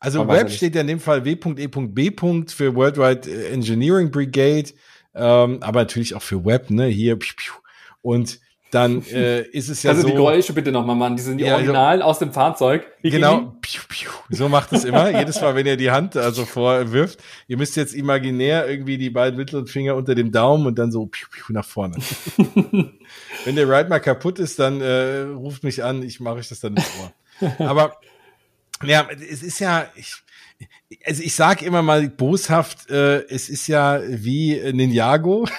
[0.00, 2.10] also Web steht ja in dem Fall W.E.B.
[2.48, 4.70] für Worldwide Engineering Brigade
[5.14, 7.18] ähm, aber natürlich auch für Web, ne, hier,
[8.02, 8.40] und
[8.70, 10.08] dann äh, ist es ja also so.
[10.08, 12.86] Also die Geräusche bitte nochmal machen, die sind die ja, Originalen also, aus dem Fahrzeug.
[13.02, 13.56] Wie genau,
[14.30, 15.10] so macht es immer.
[15.10, 19.36] Jedes Mal, wenn ihr die Hand also vorwirft, ihr müsst jetzt imaginär irgendwie die beiden
[19.36, 21.96] mittleren Finger unter dem Daumen und dann so piu, piu, nach vorne.
[23.44, 26.60] wenn der Ride mal kaputt ist, dann äh, ruft mich an, ich mache euch das
[26.60, 27.12] dann ins Ohr.
[27.66, 27.96] Aber
[28.84, 30.14] ja, es ist ja, ich,
[31.04, 35.46] also ich sage immer mal boshaft, äh, es ist ja wie Ninjago.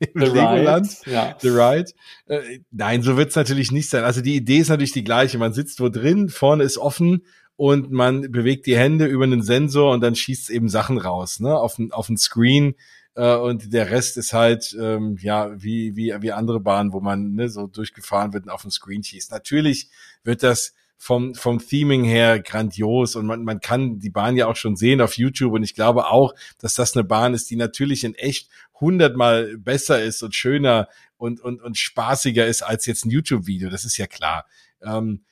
[0.00, 0.86] im The Legoland.
[1.04, 1.36] Ride, ja.
[1.40, 1.92] The Ride.
[2.26, 4.04] Äh, nein, so wird's natürlich nicht sein.
[4.04, 5.38] Also die Idee ist natürlich die gleiche.
[5.38, 7.24] Man sitzt wo drin, vorne ist offen
[7.56, 11.56] und man bewegt die Hände über einen Sensor und dann schießt eben Sachen raus, ne,
[11.56, 12.74] auf den, auf den Screen.
[13.14, 17.34] Äh, und der Rest ist halt, ähm, ja, wie, wie, wie andere Bahnen, wo man
[17.34, 19.30] ne, so durchgefahren wird und auf den Screen schießt.
[19.30, 19.88] Natürlich
[20.24, 20.74] wird das
[21.04, 25.02] vom, vom Theming her grandios und man, man kann die Bahn ja auch schon sehen
[25.02, 28.48] auf YouTube und ich glaube auch, dass das eine Bahn ist, die natürlich in echt
[28.80, 30.88] hundertmal besser ist und schöner
[31.18, 33.68] und, und, und spaßiger ist als jetzt ein YouTube-Video.
[33.68, 34.46] Das ist ja klar.
[34.80, 35.26] Ähm,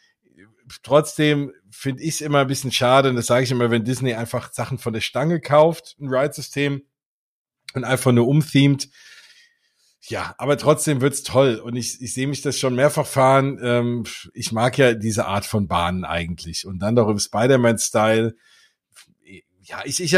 [0.83, 4.13] trotzdem finde ich es immer ein bisschen schade, und das sage ich immer, wenn Disney
[4.13, 6.83] einfach Sachen von der Stange kauft, ein Ride-System
[7.73, 8.91] und einfach nur umthemed.
[10.05, 13.59] Ja, aber trotzdem wird's toll und ich, ich sehe mich das schon mehrfach fahren.
[13.63, 18.35] Ähm, ich mag ja diese Art von Bahnen eigentlich und dann doch im Spider-Man-Style
[19.65, 20.17] ja, ich, ich,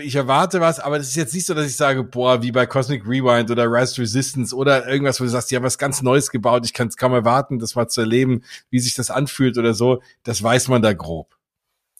[0.00, 2.66] ich erwarte was, aber das ist jetzt nicht so, dass ich sage, boah, wie bei
[2.66, 6.30] Cosmic Rewind oder Rise Resistance oder irgendwas, wo du sagst, die haben was ganz Neues
[6.30, 9.74] gebaut, ich kann es kaum erwarten, das mal zu erleben, wie sich das anfühlt oder
[9.74, 10.02] so.
[10.22, 11.36] Das weiß man da grob.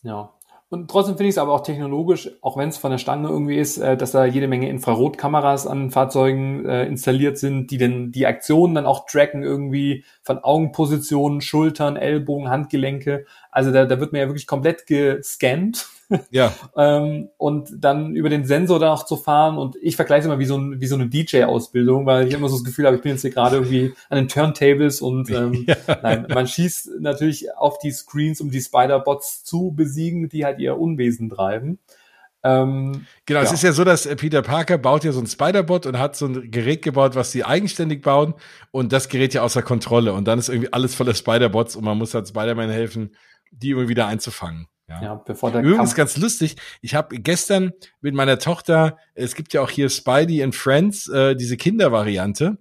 [0.03, 0.33] Ja.
[0.71, 3.57] Und trotzdem finde ich es aber auch technologisch, auch wenn es von der Stange irgendwie
[3.57, 8.27] ist, äh, dass da jede Menge Infrarotkameras an Fahrzeugen äh, installiert sind, die denn die
[8.27, 13.25] Aktionen dann auch tracken irgendwie von Augenpositionen, Schultern, Ellbogen, Handgelenke.
[13.51, 15.87] Also da, da wird man ja wirklich komplett gescannt
[16.30, 16.52] ja.
[16.76, 19.59] ähm, und dann über den Sensor dann auch zu fahren.
[19.59, 22.48] Und ich vergleiche es immer wie so, ein, wie so eine DJ-Ausbildung, weil ich immer
[22.48, 25.64] so das Gefühl habe, ich bin jetzt hier gerade irgendwie an den Turntables und ähm,
[25.66, 25.76] ja.
[26.02, 30.78] nein, man schießt natürlich auf die Screens, um die Spider-Bots zu besiegen, die halt ihr
[30.78, 31.78] Unwesen treiben.
[32.44, 33.46] Ähm, genau, ja.
[33.46, 36.14] es ist ja so, dass äh, Peter Parker baut ja so ein Spider-Bot und hat
[36.14, 38.34] so ein Gerät gebaut, was sie eigenständig bauen
[38.70, 41.98] und das gerät ja außer Kontrolle und dann ist irgendwie alles voller Spider-Bots und man
[41.98, 43.16] muss halt Spider-Man helfen,
[43.50, 44.68] die irgendwie wieder einzufangen.
[44.89, 45.03] Ja.
[45.03, 46.57] ja, bevor der Übrigens Kampf ganz lustig.
[46.80, 51.36] Ich habe gestern mit meiner Tochter, es gibt ja auch hier Spidey and Friends, äh,
[51.36, 52.57] diese Kindervariante.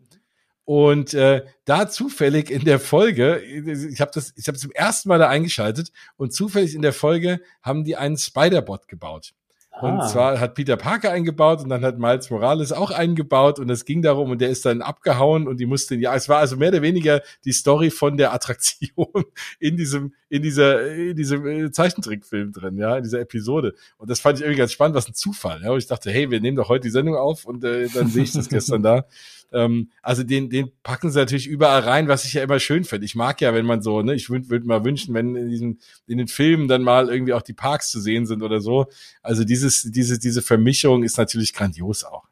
[0.65, 5.17] Und äh, da zufällig in der Folge, ich habe das, ich habe zum ersten Mal
[5.17, 9.33] da eingeschaltet und zufällig in der Folge haben die einen Spider-Bot gebaut.
[9.81, 10.07] Und ah.
[10.07, 14.01] zwar hat Peter Parker eingebaut und dann hat Miles Morales auch eingebaut und es ging
[14.01, 16.81] darum und der ist dann abgehauen und die mussten, ja, es war also mehr oder
[16.81, 19.25] weniger die Story von der Attraktion
[19.59, 23.75] in diesem, in dieser, in diesem äh, Zeichentrickfilm drin, ja, in dieser Episode.
[23.97, 25.71] Und das fand ich irgendwie ganz spannend, was ein Zufall, ja.
[25.71, 28.23] Und ich dachte, hey, wir nehmen doch heute die Sendung auf und äh, dann sehe
[28.23, 29.05] ich das gestern da.
[29.51, 33.05] Ähm, also den, den packen sie natürlich überall rein, was ich ja immer schön finde.
[33.05, 35.79] Ich mag ja, wenn man so, ne, ich würde würd mal wünschen, wenn in diesen,
[36.07, 38.87] in den Filmen dann mal irgendwie auch die Parks zu sehen sind oder so.
[39.21, 42.23] Also dieses, diese, diese Vermischung ist natürlich grandios auch.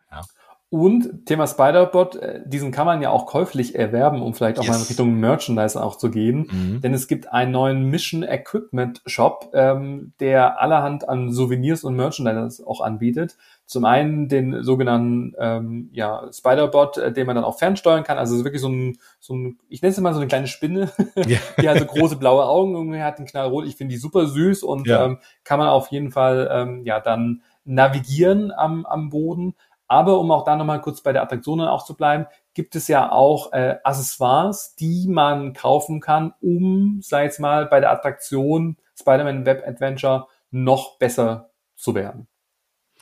[0.69, 4.71] Und Thema Spider-Bot, äh, diesen kann man ja auch käuflich erwerben, um vielleicht auch yes.
[4.71, 6.47] mal in Richtung Merchandise auch zu gehen.
[6.51, 6.81] Mhm.
[6.81, 12.65] Denn es gibt einen neuen Mission Equipment Shop, ähm, der allerhand an Souvenirs und Merchandise
[12.65, 13.37] auch anbietet.
[13.67, 18.17] Zum einen den sogenannten ähm, ja, Spider-Bot, äh, den man dann auch fernsteuern kann.
[18.17, 20.91] Also wirklich so ein, so ein ich nenne es mal so eine kleine Spinne,
[21.27, 21.37] ja.
[21.61, 23.67] die also große blaue Augen irgendwie hat, ein Knallrot.
[23.67, 25.05] Ich finde die super süß und ja.
[25.05, 29.55] ähm, kann man auf jeden Fall ähm, ja dann navigieren am, am Boden.
[29.87, 33.11] Aber um auch da nochmal kurz bei der Attraktionen auch zu bleiben, gibt es ja
[33.11, 39.45] auch äh, Accessoires, die man kaufen kann, um, sei es mal, bei der Attraktion Spider-Man
[39.45, 42.27] Web Adventure noch besser zu werden.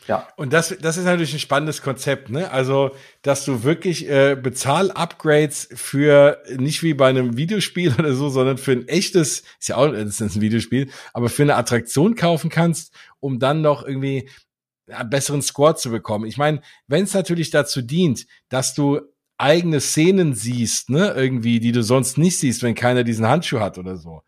[0.07, 0.27] Ja.
[0.35, 2.51] Und das, das ist natürlich ein spannendes Konzept, ne?
[2.51, 8.57] Also, dass du wirklich äh, Bezahl-Upgrades für nicht wie bei einem Videospiel oder so, sondern
[8.57, 12.49] für ein echtes, ist ja auch das ist ein Videospiel, aber für eine Attraktion kaufen
[12.49, 14.29] kannst, um dann noch irgendwie
[14.87, 16.25] einen besseren Score zu bekommen.
[16.25, 19.01] Ich meine, wenn es natürlich dazu dient, dass du
[19.37, 23.77] eigene Szenen siehst, ne, irgendwie, die du sonst nicht siehst, wenn keiner diesen Handschuh hat
[23.77, 24.23] oder so,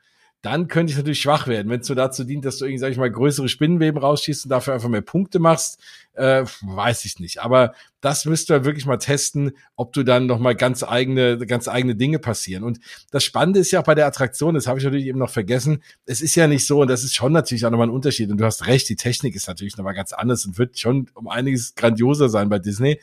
[0.45, 1.71] dann könnte ich natürlich schwach werden.
[1.71, 4.49] Wenn es so dazu dient, dass du irgendwie, sag ich mal, größere Spinnenweben rausschießt und
[4.49, 5.79] dafür einfach mehr Punkte machst,
[6.13, 7.41] äh, weiß ich nicht.
[7.41, 11.67] Aber das müsst ihr wirklich mal testen, ob du dann noch mal ganz eigene, ganz
[11.67, 12.63] eigene Dinge passieren.
[12.63, 12.79] Und
[13.09, 15.81] das Spannende ist ja auch bei der Attraktion, das habe ich natürlich eben noch vergessen.
[16.05, 18.29] Es ist ja nicht so, und das ist schon natürlich auch nochmal ein Unterschied.
[18.29, 21.27] Und du hast recht, die Technik ist natürlich nochmal ganz anders und wird schon um
[21.27, 22.99] einiges grandioser sein bei Disney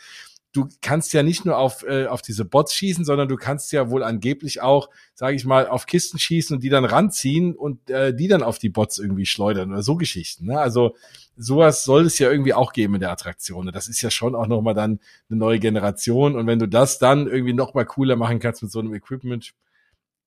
[0.52, 3.90] du kannst ja nicht nur auf, äh, auf diese Bots schießen, sondern du kannst ja
[3.90, 8.14] wohl angeblich auch, sage ich mal, auf Kisten schießen und die dann ranziehen und äh,
[8.14, 10.46] die dann auf die Bots irgendwie schleudern oder so Geschichten.
[10.46, 10.60] Ne?
[10.60, 10.94] Also
[11.36, 13.70] sowas soll es ja irgendwie auch geben in der Attraktion.
[13.72, 15.00] Das ist ja schon auch nochmal dann
[15.30, 16.36] eine neue Generation.
[16.36, 19.54] Und wenn du das dann irgendwie nochmal cooler machen kannst mit so einem Equipment,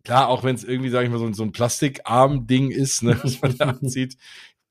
[0.03, 3.41] klar, auch wenn es irgendwie, sage ich mal, so, so ein Plastikarm-Ding ist, ne, was
[3.41, 4.17] man da anzieht,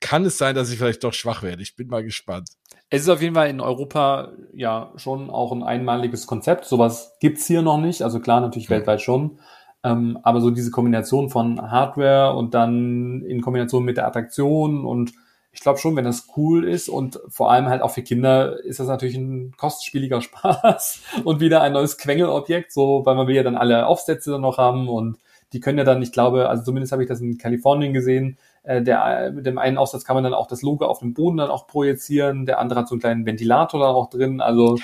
[0.05, 1.63] kann es sein, dass ich vielleicht doch schwach werde.
[1.63, 2.51] Ich bin mal gespannt.
[2.91, 6.67] Es ist auf jeden Fall in Europa ja schon auch ein einmaliges Konzept.
[6.67, 8.03] Sowas gibt's hier noch nicht.
[8.03, 8.75] Also klar, natürlich mhm.
[8.75, 9.39] weltweit schon.
[9.83, 15.15] Ähm, aber so diese Kombination von Hardware und dann in Kombination mit der Attraktion und
[15.53, 18.81] ich glaube schon, wenn das cool ist und vor allem halt auch für Kinder ist
[18.81, 23.43] das natürlich ein kostspieliger Spaß und wieder ein neues Quengelobjekt, so, weil man will ja
[23.43, 25.17] dann alle Aufsätze dann noch haben und
[25.55, 28.83] die können ja dann, ich glaube, also zumindest habe ich das in Kalifornien gesehen, äh,
[28.83, 31.51] der, mit dem einen Aufsatz kann man dann auch das Logo auf dem Boden dann
[31.51, 34.77] auch projizieren, der andere hat so einen kleinen Ventilator da auch drin, also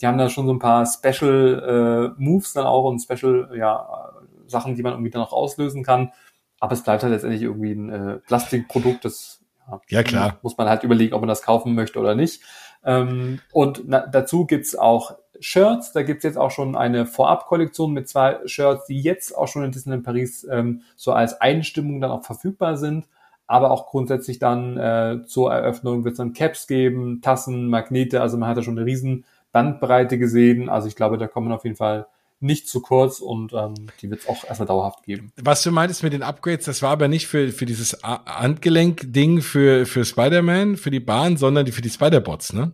[0.00, 4.12] die haben da schon so ein paar Special äh, Moves dann auch und Special, ja,
[4.46, 6.12] Sachen, die man irgendwie dann auch auslösen kann.
[6.60, 9.40] Aber es bleibt halt letztendlich irgendwie ein äh, Plastikprodukt, das
[9.88, 10.38] ja, klar.
[10.42, 12.42] muss man halt überlegen, ob man das kaufen möchte oder nicht.
[12.84, 15.92] Ähm, und na, dazu gibt's auch Shirts.
[15.92, 19.72] Da gibt's jetzt auch schon eine Vorab-Kollektion mit zwei Shirts, die jetzt auch schon in
[19.72, 23.06] Disneyland Paris ähm, so als Einstimmung dann auch verfügbar sind.
[23.46, 28.20] Aber auch grundsätzlich dann äh, zur Eröffnung wird es dann Caps geben, Tassen, Magnete.
[28.20, 30.68] Also man hat ja schon eine riesen Bandbreite gesehen.
[30.68, 32.06] Also ich glaube, da kommen auf jeden Fall
[32.40, 35.32] nicht zu kurz und ähm, die wird es auch erstmal dauerhaft geben.
[35.40, 39.86] Was du meintest mit den Upgrades, das war aber nicht für, für dieses Handgelenk-Ding für,
[39.86, 42.72] für Spider-Man, für die Bahn, sondern die, für die Spider-Bots, ne?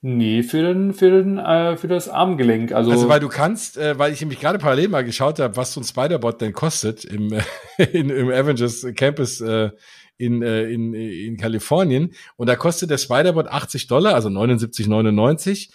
[0.00, 2.70] Nee, für den, für den, äh, für das Armgelenk.
[2.70, 5.72] Also, also weil du kannst, äh, weil ich nämlich gerade parallel mal geschaut habe, was
[5.72, 7.42] so ein Spider-Bot denn kostet im, äh,
[7.92, 9.70] in, im Avengers Campus äh,
[10.18, 12.12] in, äh, in, in Kalifornien.
[12.36, 15.70] Und da kostet der Spider-Bot 80 Dollar, also 79,99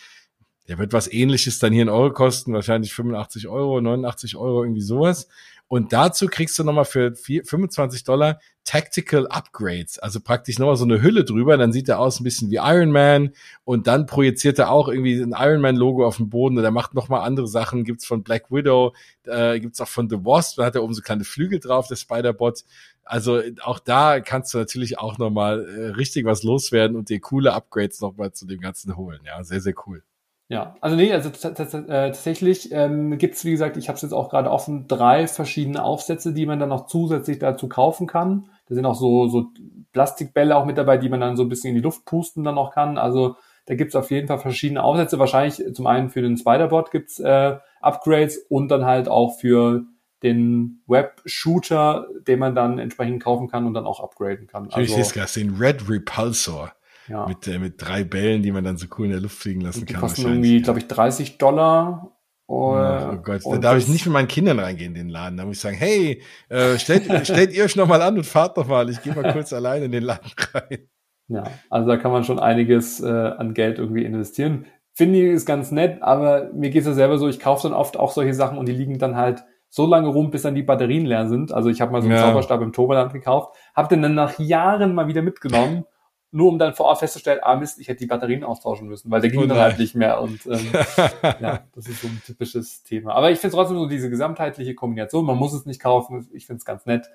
[0.67, 4.81] der wird was ähnliches dann hier in Euro kosten, wahrscheinlich 85 Euro, 89 Euro, irgendwie
[4.81, 5.27] sowas.
[5.67, 11.01] Und dazu kriegst du nochmal für 25 Dollar Tactical Upgrades, also praktisch nochmal so eine
[11.01, 13.31] Hülle drüber, dann sieht er aus ein bisschen wie Iron Man.
[13.63, 16.57] Und dann projiziert er auch irgendwie ein Iron Man Logo auf den Boden.
[16.57, 18.93] Und er macht nochmal andere Sachen, gibt's von Black Widow,
[19.25, 21.95] äh, gibt's auch von The Wasp, da hat er oben so kleine Flügel drauf, der
[21.95, 22.63] Spider-Bot.
[23.05, 27.53] Also auch da kannst du natürlich auch nochmal äh, richtig was loswerden und dir coole
[27.53, 29.19] Upgrades nochmal zu dem Ganzen holen.
[29.25, 30.03] Ja, sehr, sehr cool.
[30.49, 34.13] Ja, also nee, also äh, tatsächlich ähm, gibt es, wie gesagt, ich habe es jetzt
[34.13, 38.49] auch gerade offen, drei verschiedene Aufsätze, die man dann noch zusätzlich dazu kaufen kann.
[38.67, 39.47] Da sind auch so, so
[39.93, 42.55] Plastikbälle auch mit dabei, die man dann so ein bisschen in die Luft pusten dann
[42.55, 42.97] noch kann.
[42.97, 43.35] Also
[43.65, 45.17] da gibt es auf jeden Fall verschiedene Aufsätze.
[45.17, 49.85] Wahrscheinlich zum einen für den Spider-Bot gibt's äh, Upgrades und dann halt auch für
[50.23, 54.69] den Web-Shooter, den man dann entsprechend kaufen kann und dann auch upgraden kann.
[54.71, 56.71] Also, ich sehe es den Red Repulsor.
[57.09, 57.27] Ja.
[57.27, 59.85] Mit, äh, mit drei Bällen, die man dann so cool in der Luft fliegen lassen
[59.85, 60.01] die kann.
[60.01, 62.13] Die kosten irgendwie, glaube ich, 30 Dollar.
[62.47, 65.37] Oh, oh Gott, da darf ich nicht mit meinen Kindern reingehen in den Laden.
[65.37, 68.57] Da muss ich sagen, hey, äh, stellt, stellt ihr euch noch mal an und fahrt
[68.57, 68.89] doch mal.
[68.89, 70.87] Ich gehe mal kurz alleine in den Laden rein.
[71.29, 74.65] Ja, also da kann man schon einiges äh, an Geld irgendwie investieren.
[74.93, 77.75] Finde ich ist ganz nett, aber mir geht es ja selber so, ich kaufe dann
[77.75, 79.43] oft auch solche Sachen und die liegen dann halt
[79.73, 81.51] so lange rum, bis dann die Batterien leer sind.
[81.51, 82.23] Also ich habe mal so einen ja.
[82.23, 85.85] Zauberstab im Toverland gekauft, habe den dann nach Jahren mal wieder mitgenommen
[86.33, 89.21] nur um dann vor Ort festzustellen, ah Mist, ich hätte die Batterien austauschen müssen, weil
[89.21, 90.19] der ging oh dann halt nicht mehr.
[90.19, 90.67] Und ähm,
[91.39, 93.13] ja, das ist so ein typisches Thema.
[93.13, 96.57] Aber ich finde trotzdem so diese gesamtheitliche Kombination, man muss es nicht kaufen, ich finde
[96.57, 97.07] es ganz nett.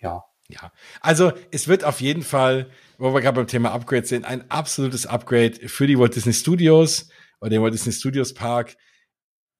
[0.00, 0.24] Ja.
[0.50, 4.50] Ja, also es wird auf jeden Fall, wo wir gerade beim Thema Upgrade sind, ein
[4.50, 8.76] absolutes Upgrade für die Walt Disney Studios oder den Walt Disney Studios Park.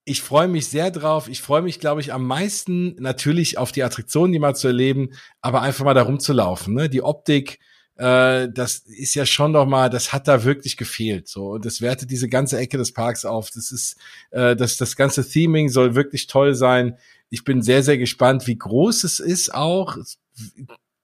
[0.09, 1.29] Ich freue mich sehr drauf.
[1.29, 5.11] Ich freue mich, glaube ich, am meisten natürlich auf die Attraktionen, die mal zu erleben,
[5.43, 6.73] aber einfach mal da rumzulaufen.
[6.73, 6.89] Ne?
[6.89, 7.59] Die Optik,
[7.97, 11.29] äh, das ist ja schon noch mal, das hat da wirklich gefehlt.
[11.29, 13.51] So und das wertet diese ganze Ecke des Parks auf.
[13.51, 13.99] Das ist,
[14.31, 16.97] äh, das das ganze Theming soll wirklich toll sein.
[17.29, 19.53] Ich bin sehr sehr gespannt, wie groß es ist.
[19.53, 20.19] Auch es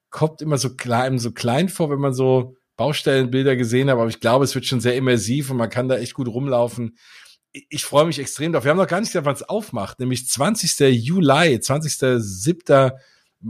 [0.09, 3.99] kommt immer so klein, so klein vor, wenn man so Baustellenbilder gesehen hat.
[3.99, 6.97] Aber ich glaube, es wird schon sehr immersiv und man kann da echt gut rumlaufen
[7.55, 8.65] ich freue mich extrem drauf.
[8.65, 10.81] Wir haben noch gar nicht gesagt, wann es aufmacht, nämlich 20.
[10.93, 12.93] Juli, 20.07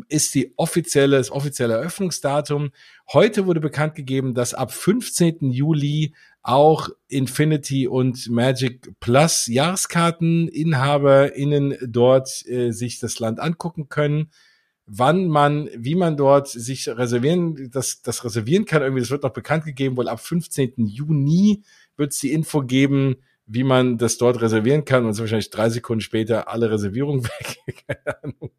[0.09, 2.73] ist die offizielle, das offizielle Eröffnungsdatum.
[3.13, 5.53] Heute wurde bekannt gegeben, dass ab 15.
[5.53, 14.31] Juli auch Infinity und Magic Plus JahreskarteninhaberInnen dort äh, sich das Land angucken können.
[14.87, 19.33] Wann man, wie man dort sich reservieren, das, das reservieren kann, irgendwie, das wird noch
[19.33, 20.75] bekannt gegeben, wohl ab 15.
[20.77, 21.63] Juni
[21.97, 23.17] wird es die Info geben,
[23.47, 27.25] wie man das dort reservieren kann und so wahrscheinlich drei Sekunden später alle Reservierungen
[27.67, 27.85] weg.
[27.87, 28.51] Keine Ahnung.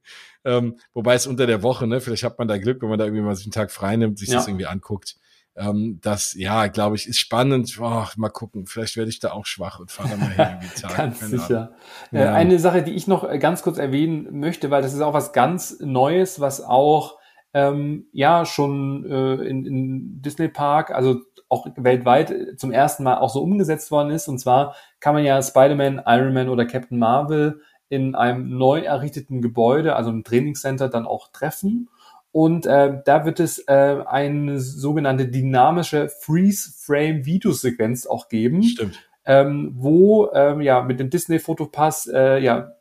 [0.43, 3.05] Ähm, wobei es unter der Woche, ne, vielleicht hat man da Glück, wenn man da
[3.05, 4.35] irgendwie mal sich einen Tag frei nimmt, sich ja.
[4.35, 5.15] das irgendwie anguckt.
[5.57, 7.77] Ähm, das, ja, glaube ich, ist spannend.
[7.79, 11.73] Oh, mal gucken, vielleicht werde ich da auch schwach und fahre mal hin ganz sicher.
[12.11, 12.33] Äh, ja.
[12.33, 15.31] eine Sache, die ich noch äh, ganz kurz erwähnen möchte, weil das ist auch was
[15.31, 17.17] ganz Neues, was auch
[17.55, 23.29] ähm, ja schon äh, in, in Disney Park, also auch weltweit zum ersten Mal auch
[23.29, 24.27] so umgesetzt worden ist.
[24.27, 29.41] Und zwar kann man ja Spider-Man, Iron Man oder Captain Marvel in einem neu errichteten
[29.41, 31.87] Gebäude, also im Trainingscenter, dann auch treffen.
[32.33, 38.63] Und äh, da wird es äh, eine sogenannte dynamische Freeze-Frame-Videosequenz auch geben.
[38.63, 38.99] Stimmt.
[39.23, 42.73] Ähm, wo ähm, ja mit dem Disney-Fotopass äh, ja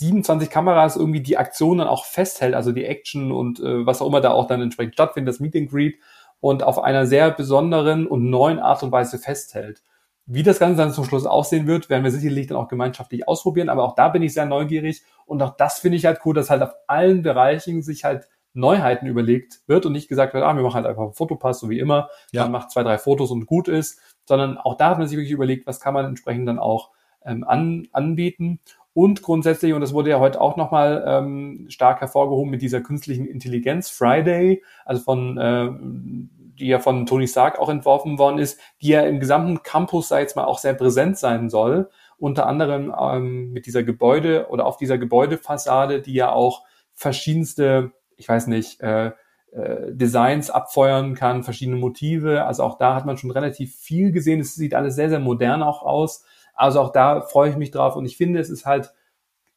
[0.00, 4.06] 27 Kameras irgendwie die Aktion dann auch festhält, also die Action und äh, was auch
[4.06, 5.98] immer da auch dann entsprechend stattfindet, das Meet and Greet
[6.40, 9.82] und auf einer sehr besonderen und neuen Art und Weise festhält.
[10.24, 13.68] Wie das Ganze dann zum Schluss aussehen wird, werden wir sicherlich dann auch gemeinschaftlich ausprobieren,
[13.68, 16.48] aber auch da bin ich sehr neugierig und auch das finde ich halt cool, dass
[16.48, 20.62] halt auf allen Bereichen sich halt Neuheiten überlegt wird und nicht gesagt wird, ah, wir
[20.62, 22.44] machen halt einfach einen Fotopass, so wie immer, ja.
[22.44, 25.32] man macht zwei, drei Fotos und gut ist, sondern auch da hat man sich wirklich
[25.32, 26.90] überlegt, was kann man entsprechend dann auch
[27.22, 28.60] ähm, an, anbieten.
[28.92, 33.26] Und grundsätzlich, und das wurde ja heute auch nochmal ähm, stark hervorgehoben mit dieser künstlichen
[33.26, 35.70] Intelligenz Friday, also von äh,
[36.60, 40.20] die ja von Tony Stark auch entworfen worden ist, die ja im gesamten Campus, sei
[40.20, 41.88] jetzt mal, auch sehr präsent sein soll.
[42.18, 46.64] Unter anderem ähm, mit dieser Gebäude oder auf dieser Gebäudefassade, die ja auch
[46.94, 49.12] verschiedenste, ich weiß nicht, äh,
[49.52, 52.44] äh, Designs abfeuern kann, verschiedene Motive.
[52.44, 54.40] Also auch da hat man schon relativ viel gesehen.
[54.40, 56.24] Es sieht alles sehr, sehr modern auch aus.
[56.60, 58.92] Also auch da freue ich mich drauf und ich finde, es ist halt,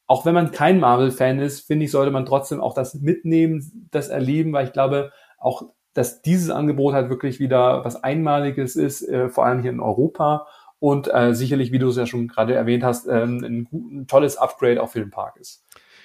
[0.06, 4.08] auch wenn man kein Marvel-Fan ist, finde ich, sollte man trotzdem auch das mitnehmen, das
[4.08, 9.28] erleben, weil ich glaube, auch, dass dieses Angebot halt wirklich wieder was Einmaliges ist, äh,
[9.28, 10.46] vor allem hier in Europa
[10.78, 14.38] und äh, sicherlich, wie du es ja schon gerade erwähnt hast, äh, ein, ein tolles
[14.38, 15.62] Upgrade auch für den Park ist.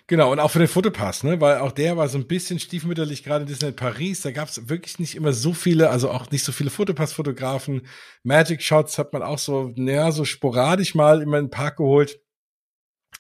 [0.10, 1.40] Genau, und auch für den Fotopass, ne?
[1.40, 4.22] Weil auch der war so ein bisschen stiefmütterlich, gerade in Disneyland Paris.
[4.22, 7.84] Da gab es wirklich nicht immer so viele, also auch nicht so viele Fotopass-Fotografen.
[8.24, 12.20] Magic Shots hat man auch so, naja, so sporadisch mal immer in den Park geholt.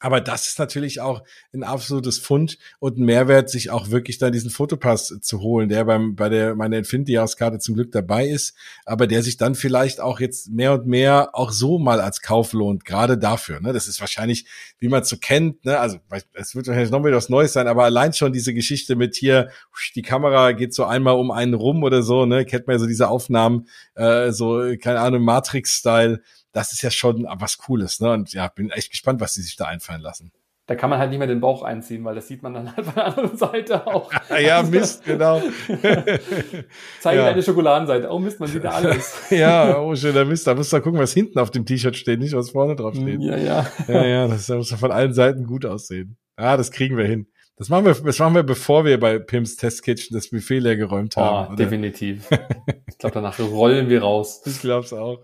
[0.01, 1.23] Aber das ist natürlich auch
[1.53, 5.83] ein absolutes Fund und ein Mehrwert, sich auch wirklich dann diesen Fotopass zu holen, der
[5.83, 10.21] beim, bei der, meiner Infinity-Jahreskarte zum Glück dabei ist, aber der sich dann vielleicht auch
[10.21, 13.59] jetzt mehr und mehr auch so mal als Kauf lohnt, gerade dafür.
[13.59, 13.73] Ne?
[13.73, 14.45] Das ist wahrscheinlich,
[14.79, 15.79] wie man es so kennt, ne?
[15.79, 15.97] also
[16.33, 19.49] es wird wahrscheinlich noch wieder was Neues sein, aber allein schon diese Geschichte mit hier,
[19.95, 22.45] die Kamera geht so einmal um einen rum oder so, ne?
[22.45, 26.21] kennt man ja so diese Aufnahmen, äh, so, keine Ahnung, Matrix-Style,
[26.51, 28.11] das ist ja schon was Cooles, ne?
[28.11, 30.31] Und ja, bin echt gespannt, was die sich da einfallen lassen.
[30.69, 32.85] Da kann man halt nicht mehr den Bauch einziehen, weil das sieht man dann halt
[32.85, 34.11] von der anderen Seite auch.
[34.39, 35.41] ja, Mist, genau.
[36.99, 37.27] Zeige ja.
[37.27, 38.07] eine Schokoladenseite.
[38.07, 39.31] Oh Mist, man sieht da alles.
[39.31, 40.45] ja, oh schöner Mist.
[40.45, 43.19] Da musst du gucken, was hinten auf dem T-Shirt steht, nicht was vorne drauf steht.
[43.19, 43.65] Ja, ja.
[43.87, 46.17] ja, ja, das muss von allen Seiten gut aussehen.
[46.39, 47.25] Ja, das kriegen wir hin.
[47.55, 50.77] Das machen wir, das machen wir, bevor wir bei Pims Test Kitchen das Buffet leer
[50.77, 51.53] geräumt haben.
[51.53, 52.29] Oh, definitiv.
[52.87, 54.43] ich glaube, danach rollen wir raus.
[54.45, 55.19] Ich glaube es auch.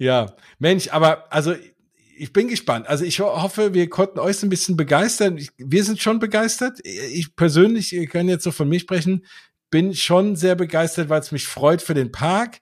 [0.00, 1.54] Ja, Mensch, aber also
[2.16, 2.88] ich bin gespannt.
[2.88, 5.38] Also ich hoffe, wir konnten euch ein bisschen begeistern.
[5.58, 6.80] Wir sind schon begeistert.
[6.84, 9.26] Ich persönlich, ihr könnt jetzt so von mir sprechen,
[9.70, 12.60] bin schon sehr begeistert, weil es mich freut für den Park.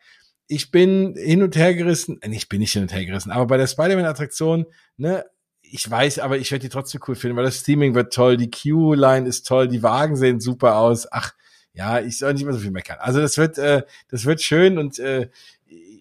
[0.48, 3.46] Ich bin hin und her gerissen, äh, ich bin nicht hin und her gerissen, aber
[3.46, 4.66] bei der Spider-Man-Attraktion,
[4.96, 5.24] ne,
[5.62, 8.50] ich weiß, aber ich werde die trotzdem cool finden, weil das Steaming wird toll, die
[8.50, 11.06] Q-Line ist toll, die Wagen sehen super aus.
[11.12, 11.34] Ach,
[11.72, 12.96] ja, ich soll nicht mehr so viel meckern.
[12.98, 15.28] Also das wird, äh, das wird schön und äh,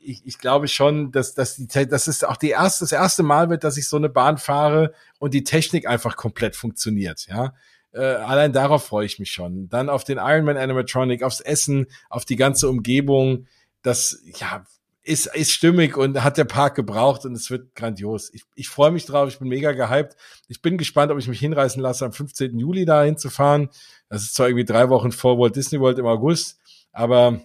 [0.08, 3.50] ich, ich glaube schon, dass, dass die, das ist auch die erste, das erste Mal
[3.50, 7.54] wird, dass ich so eine Bahn fahre und die Technik einfach komplett funktioniert, ja.
[7.94, 9.70] Äh, allein darauf freue ich mich schon.
[9.70, 13.48] Dann auf den Ironman Animatronic, aufs Essen, auf die ganze Umgebung.
[13.82, 14.66] Das, ja,
[15.08, 18.30] ist, ist stimmig und hat der Park gebraucht und es wird grandios.
[18.34, 20.18] Ich, ich freue mich drauf, ich bin mega gehypt.
[20.48, 22.60] Ich bin gespannt, ob ich mich hinreißen lasse, am 15.
[22.60, 23.70] Juli da hinzufahren.
[24.10, 26.60] Das ist zwar irgendwie drei Wochen vor Walt Disney World im August,
[26.92, 27.42] aber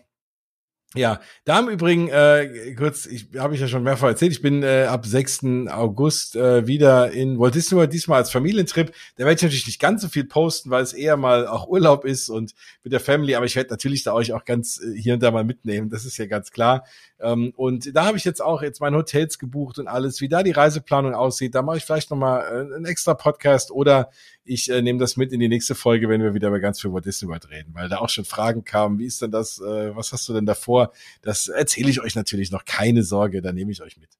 [0.94, 4.62] ja, da im Übrigen, äh, kurz, ich habe ich ja schon mehrfach erzählt, ich bin
[4.62, 5.68] äh, ab 6.
[5.70, 8.92] August äh, wieder in Walt Disney World, diesmal als Familientrip.
[9.16, 12.04] Da werde ich natürlich nicht ganz so viel posten, weil es eher mal auch Urlaub
[12.04, 15.14] ist und mit der Family, aber ich werde natürlich da euch auch ganz äh, hier
[15.14, 16.84] und da mal mitnehmen, das ist ja ganz klar.
[17.20, 20.42] Ähm, und da habe ich jetzt auch jetzt meine Hotels gebucht und alles, wie da
[20.42, 21.54] die Reiseplanung aussieht.
[21.54, 24.10] Da mache ich vielleicht nochmal äh, einen extra Podcast oder
[24.44, 26.92] ich äh, nehme das mit in die nächste Folge, wenn wir wieder über ganz viel
[26.92, 29.94] Walt Disney World reden, weil da auch schon Fragen kamen, wie ist denn das, äh,
[29.94, 30.92] was hast du denn davor?
[31.22, 34.10] Das erzähle ich euch natürlich noch, keine Sorge, da nehme ich euch mit.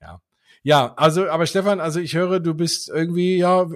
[0.00, 0.20] Ja.
[0.66, 3.68] Ja, also, aber Stefan, also ich höre, du bist irgendwie, ja,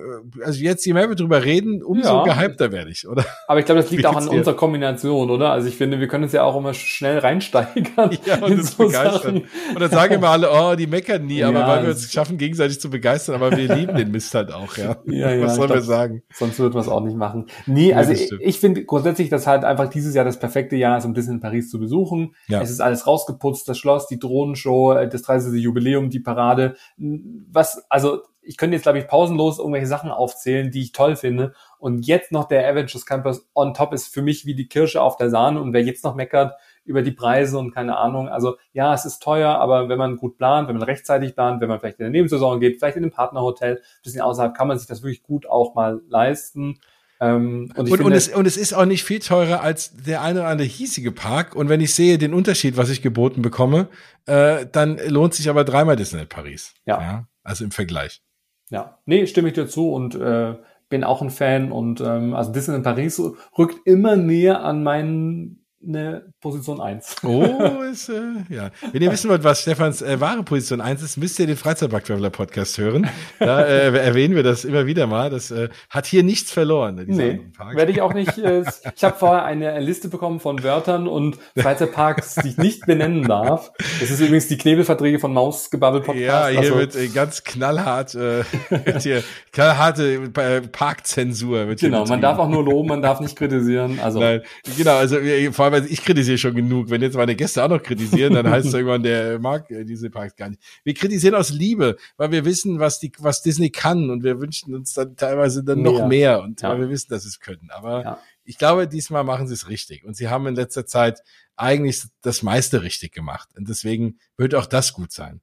[0.45, 2.25] also jetzt, je mehr wir drüber reden, umso ja.
[2.25, 3.25] gehypter werde ich, oder?
[3.47, 4.39] Aber ich glaube, das liegt auch an dir?
[4.39, 5.53] unserer Kombination, oder?
[5.53, 8.11] Also ich finde, wir können uns ja auch immer schnell reinsteigern.
[8.27, 9.43] Ja, und uns so begeistern.
[9.73, 12.39] Und dann sagen immer alle, oh, die meckern nie, aber ja, weil wir uns schaffen,
[12.39, 14.97] gegenseitig zu begeistern, aber wir lieben den Mist halt auch, ja.
[15.07, 16.23] ja, ja Was sollen wir sagen?
[16.33, 17.47] Sonst würden wir es auch nicht machen.
[17.67, 21.05] Nee, also ich, ich finde grundsätzlich, dass halt einfach dieses Jahr das perfekte Jahr ist,
[21.05, 22.35] um Disney in Paris zu besuchen.
[22.49, 22.61] Ja.
[22.61, 25.55] Es ist alles rausgeputzt, das Schloss, die Drohnenshow, äh, das 30.
[25.55, 30.83] Jubiläum, die Parade was, also ich könnte jetzt, glaube ich, pausenlos irgendwelche Sachen aufzählen, die
[30.83, 31.53] ich toll finde.
[31.79, 35.17] Und jetzt noch der Avengers Campus on top ist für mich wie die Kirsche auf
[35.17, 35.61] der Sahne.
[35.61, 36.55] Und wer jetzt noch meckert
[36.85, 40.39] über die Preise und keine Ahnung, also ja, es ist teuer, aber wenn man gut
[40.39, 43.13] plant, wenn man rechtzeitig plant, wenn man vielleicht in der Nebensaison geht, vielleicht in einem
[43.13, 46.81] Partnerhotel, bisschen außerhalb, kann man sich das wirklich gut auch mal leisten.
[47.21, 50.23] Ähm, und, und, finde, und, es, und es ist auch nicht viel teurer als der
[50.23, 51.55] eine oder andere hiesige Park.
[51.55, 53.89] Und wenn ich sehe den Unterschied, was ich geboten bekomme,
[54.27, 56.75] äh, dann lohnt sich aber dreimal Disneyland Paris.
[56.87, 57.01] Ja.
[57.01, 57.29] ja.
[57.43, 58.23] Also im Vergleich.
[58.71, 60.55] Ja, nee, stimme ich dir zu und äh,
[60.89, 61.73] bin auch ein Fan.
[61.73, 63.21] Und ähm, also Disneyland Paris
[63.59, 67.17] rückt immer näher an meinen eine Position 1.
[67.25, 68.13] Oh, ist, äh,
[68.55, 68.71] ja.
[68.93, 72.31] Wenn ihr wissen wollt, was Stefans äh, wahre Position 1 ist, müsst ihr den Freizeitpark-Traveler
[72.31, 73.09] Podcast hören.
[73.39, 75.31] Da äh, erwähnen wir das immer wieder mal.
[75.31, 77.03] Das äh, hat hier nichts verloren.
[77.07, 77.41] Nee,
[77.75, 78.37] werde ich auch nicht.
[78.39, 78.65] Äh,
[78.95, 83.73] ich habe vorher eine Liste bekommen von Wörtern und Freizeitparks, die ich nicht benennen darf.
[84.01, 86.27] Das ist übrigens die Knebelverträge von Mausgebabbel Podcast.
[86.27, 89.23] Ja, hier also, wird äh, ganz knallhart, äh, wird hier
[89.53, 91.69] knallharte äh, Parkzensur.
[91.69, 93.99] Wird genau, man darf auch nur loben, man darf nicht kritisieren.
[94.01, 94.21] Also.
[94.21, 94.43] Nein,
[94.77, 95.17] genau, also
[95.53, 96.91] vor teilweise, ich kritisiere schon genug.
[96.91, 100.37] Wenn jetzt meine Gäste auch noch kritisieren, dann heißt es irgendwann, der mag diese Parks
[100.37, 100.63] gar nicht.
[100.85, 104.75] Wir kritisieren aus Liebe, weil wir wissen, was die, was Disney kann und wir wünschen
[104.75, 106.71] uns dann teilweise dann noch mehr und ja.
[106.71, 107.69] weil wir wissen, dass sie es können.
[107.71, 108.19] Aber ja.
[108.45, 111.21] ich glaube, diesmal machen sie es richtig und sie haben in letzter Zeit
[111.57, 115.41] eigentlich das meiste richtig gemacht und deswegen wird auch das gut sein.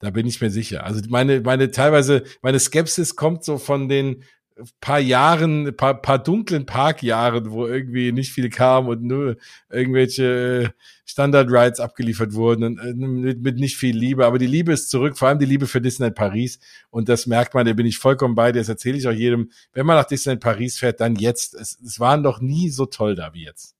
[0.00, 0.84] Da bin ich mir sicher.
[0.84, 4.24] Also meine, meine teilweise, meine Skepsis kommt so von den
[4.80, 9.36] paar Jahren, paar, paar dunklen Parkjahren, wo irgendwie nicht viel kam und nur
[9.68, 10.24] irgendwelche
[10.64, 10.68] äh,
[11.04, 14.26] Standard Rides abgeliefert wurden und äh, mit, mit nicht viel Liebe.
[14.26, 16.60] Aber die Liebe ist zurück, vor allem die Liebe für Disneyland Paris.
[16.90, 18.60] Und das merkt man, da bin ich vollkommen bei dir.
[18.60, 19.50] Das erzähle ich auch jedem.
[19.72, 21.54] Wenn man nach Disneyland Paris fährt, dann jetzt.
[21.54, 23.74] Es, es waren doch nie so toll da wie jetzt.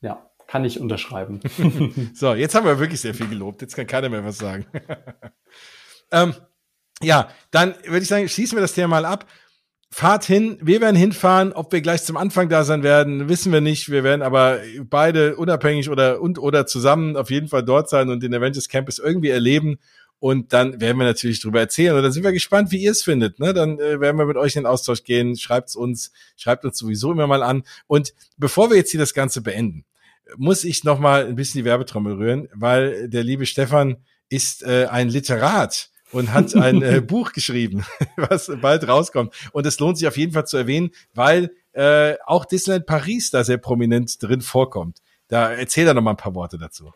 [0.00, 1.40] Ja, kann ich unterschreiben.
[2.14, 3.62] so, jetzt haben wir wirklich sehr viel gelobt.
[3.62, 4.66] Jetzt kann keiner mehr was sagen.
[6.12, 6.34] ähm,
[7.02, 9.26] ja, dann würde ich sagen, schließen wir das Thema mal ab
[9.92, 13.60] fahrt hin, wir werden hinfahren, ob wir gleich zum Anfang da sein werden, wissen wir
[13.60, 13.90] nicht.
[13.90, 18.22] Wir werden aber beide unabhängig oder und oder zusammen auf jeden Fall dort sein und
[18.22, 19.78] den Avengers Campus irgendwie erleben.
[20.20, 21.96] Und dann werden wir natürlich drüber erzählen.
[21.96, 23.40] Und dann sind wir gespannt, wie ihr es findet.
[23.40, 23.54] Ne?
[23.54, 25.36] Dann äh, werden wir mit euch in den Austausch gehen.
[25.36, 27.62] Schreibt's uns, schreibt uns sowieso immer mal an.
[27.86, 29.86] Und bevor wir jetzt hier das Ganze beenden,
[30.36, 33.96] muss ich noch mal ein bisschen die Werbetrommel rühren, weil der liebe Stefan
[34.28, 37.84] ist äh, ein Literat und hat ein äh, Buch geschrieben,
[38.16, 39.34] was bald rauskommt.
[39.52, 43.44] Und es lohnt sich auf jeden Fall zu erwähnen, weil äh, auch Disneyland Paris da
[43.44, 44.98] sehr prominent drin vorkommt.
[45.28, 46.92] Da erzähl da noch mal ein paar Worte dazu.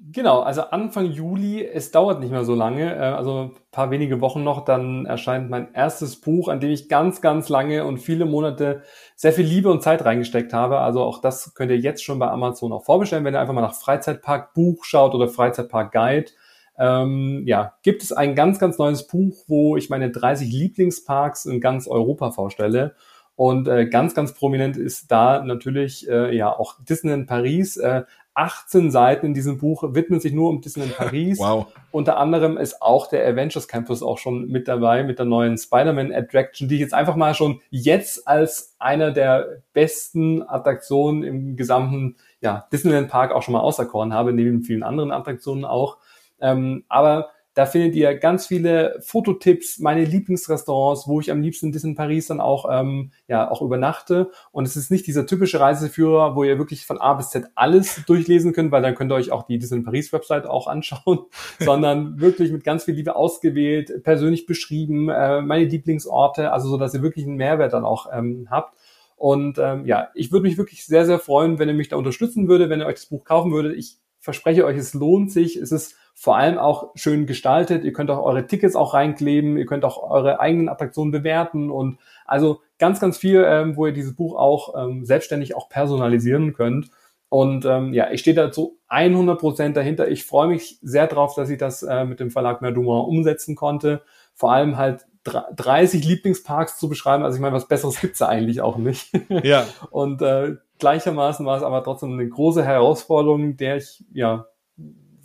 [0.00, 4.20] Genau, also Anfang Juli, es dauert nicht mehr so lange, äh, also ein paar wenige
[4.20, 8.24] Wochen noch, dann erscheint mein erstes Buch, an dem ich ganz, ganz lange und viele
[8.24, 8.82] Monate
[9.16, 10.78] sehr viel Liebe und Zeit reingesteckt habe.
[10.78, 13.60] Also auch das könnt ihr jetzt schon bei Amazon auch vorbestellen, wenn ihr einfach mal
[13.60, 16.30] nach Freizeitpark Buch schaut oder Freizeitpark Guide
[16.78, 21.60] ähm, ja, gibt es ein ganz, ganz neues Buch, wo ich meine 30 Lieblingsparks in
[21.60, 22.94] ganz Europa vorstelle.
[23.34, 27.76] Und äh, ganz, ganz prominent ist da natürlich äh, ja auch Disneyland Paris.
[27.76, 28.02] Äh,
[28.34, 31.38] 18 Seiten in diesem Buch widmen sich nur um Disneyland Paris.
[31.38, 31.66] wow.
[31.90, 36.12] Unter anderem ist auch der Avengers Campus auch schon mit dabei mit der neuen Spider-Man
[36.12, 42.16] Attraction, die ich jetzt einfach mal schon jetzt als einer der besten Attraktionen im gesamten
[42.40, 45.98] ja, Disneyland Park auch schon mal auserkoren habe, neben vielen anderen Attraktionen auch.
[46.40, 51.96] Ähm, aber da findet ihr ganz viele Fototipps, meine Lieblingsrestaurants, wo ich am liebsten in
[51.96, 54.30] Paris dann auch, ähm, ja, auch übernachte.
[54.52, 58.04] Und es ist nicht dieser typische Reiseführer, wo ihr wirklich von A bis Z alles
[58.06, 61.26] durchlesen könnt, weil dann könnt ihr euch auch die Disney Paris Website auch anschauen,
[61.58, 66.94] sondern wirklich mit ganz viel Liebe ausgewählt, persönlich beschrieben, äh, meine Lieblingsorte, also so, dass
[66.94, 68.78] ihr wirklich einen Mehrwert dann auch ähm, habt.
[69.16, 72.46] Und ähm, ja, ich würde mich wirklich sehr, sehr freuen, wenn ihr mich da unterstützen
[72.46, 73.76] würde, wenn ihr euch das Buch kaufen würdet.
[73.76, 75.56] Ich verspreche euch, es lohnt sich.
[75.56, 77.82] Es ist vor allem auch schön gestaltet.
[77.82, 81.98] Ihr könnt auch eure Tickets auch reinkleben, ihr könnt auch eure eigenen Attraktionen bewerten und
[82.26, 86.90] also ganz, ganz viel, ähm, wo ihr dieses Buch auch ähm, selbstständig auch personalisieren könnt.
[87.30, 90.08] Und ähm, ja, ich stehe dazu 100 Prozent dahinter.
[90.08, 94.02] Ich freue mich sehr drauf, dass ich das äh, mit dem Verlag Merduma umsetzen konnte.
[94.34, 97.24] Vor allem halt 30 Lieblingsparks zu beschreiben.
[97.24, 99.10] Also ich meine, was Besseres gibt's ja eigentlich auch nicht.
[99.42, 99.66] Ja.
[99.90, 104.46] Und äh, gleichermaßen war es aber trotzdem eine große Herausforderung, der ich ja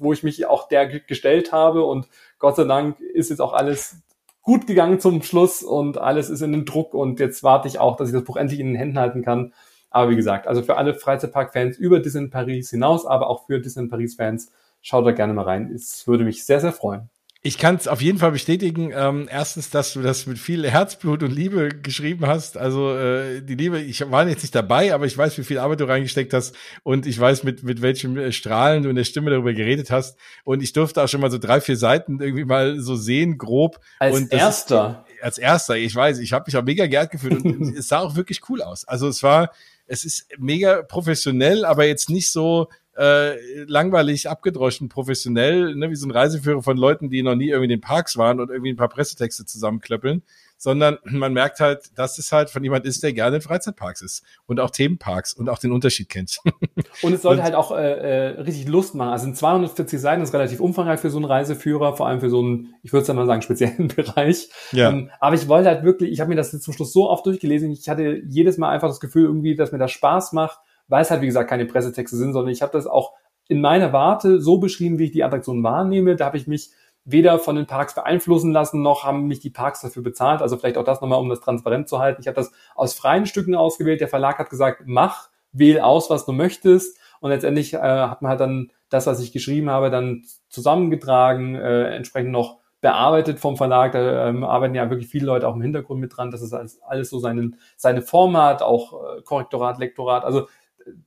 [0.04, 4.02] wo ich mich auch der gestellt habe und Gott sei Dank ist jetzt auch alles
[4.42, 7.96] gut gegangen zum Schluss und alles ist in den Druck und jetzt warte ich auch,
[7.96, 9.54] dass ich das Buch endlich in den Händen halten kann.
[9.90, 13.88] Aber wie gesagt, also für alle Freizeitpark-Fans über Disney Paris hinaus, aber auch für Disney
[13.88, 14.52] Paris-Fans,
[14.82, 15.72] schaut da gerne mal rein.
[15.74, 17.10] Es würde mich sehr, sehr freuen.
[17.46, 18.94] Ich kann es auf jeden Fall bestätigen.
[18.96, 22.56] Ähm, erstens, dass du das mit viel Herzblut und Liebe geschrieben hast.
[22.56, 25.82] Also äh, die Liebe, ich war jetzt nicht dabei, aber ich weiß, wie viel Arbeit
[25.82, 29.30] du reingesteckt hast und ich weiß, mit, mit welchem äh, Strahlen du in der Stimme
[29.30, 30.18] darüber geredet hast.
[30.46, 33.82] Und ich durfte auch schon mal so drei, vier Seiten irgendwie mal so sehen, grob.
[34.00, 35.06] Als und erster.
[35.10, 38.00] Ist, als erster, ich weiß, ich habe mich auch mega geehrt gefühlt und es sah
[38.00, 38.88] auch wirklich cool aus.
[38.88, 39.52] Also es war,
[39.86, 46.08] es ist mega professionell, aber jetzt nicht so äh, langweilig abgedroschen, professionell, ne, wie so
[46.08, 48.78] ein Reiseführer von Leuten, die noch nie irgendwie in den Parks waren und irgendwie ein
[48.78, 50.22] paar Pressetexte zusammenklöppeln,
[50.58, 54.24] sondern man merkt halt, dass es halt von jemand ist, der gerne in Freizeitparks ist
[54.46, 56.38] und auch Themenparks und auch den Unterschied kennt.
[57.02, 59.10] Und es sollte und, halt auch äh, äh, richtig Lust machen.
[59.10, 62.40] Also in 240 Seiten ist relativ umfangreich für so einen Reiseführer, vor allem für so
[62.40, 64.50] einen, ich würde es mal sagen, speziellen Bereich.
[64.72, 64.90] Ja.
[64.90, 67.26] Ähm, aber ich wollte halt wirklich, ich habe mir das jetzt zum Schluss so oft
[67.26, 70.60] durchgelesen, ich hatte jedes Mal einfach das Gefühl irgendwie, dass mir das Spaß macht
[70.94, 73.14] weil es halt, wie gesagt, keine Pressetexte sind, sondern ich habe das auch
[73.48, 76.16] in meiner Warte so beschrieben, wie ich die Attraktion wahrnehme.
[76.16, 76.70] Da habe ich mich
[77.04, 80.44] weder von den Parks beeinflussen lassen, noch haben mich die Parks dafür bezahlt.
[80.44, 82.22] Also vielleicht auch das nochmal, um das transparent zu halten.
[82.22, 84.02] Ich habe das aus freien Stücken ausgewählt.
[84.02, 86.96] Der Verlag hat gesagt, mach, wähl aus, was du möchtest.
[87.22, 91.96] Und letztendlich äh, hat man halt dann das, was ich geschrieben habe, dann zusammengetragen, äh,
[91.96, 93.94] entsprechend noch bearbeitet vom Verlag.
[93.94, 96.84] Da ähm, arbeiten ja wirklich viele Leute auch im Hintergrund mit dran, dass es alles,
[96.84, 100.24] alles so seinen, seine Form hat, auch äh, Korrektorat, Lektorat.
[100.24, 100.48] Also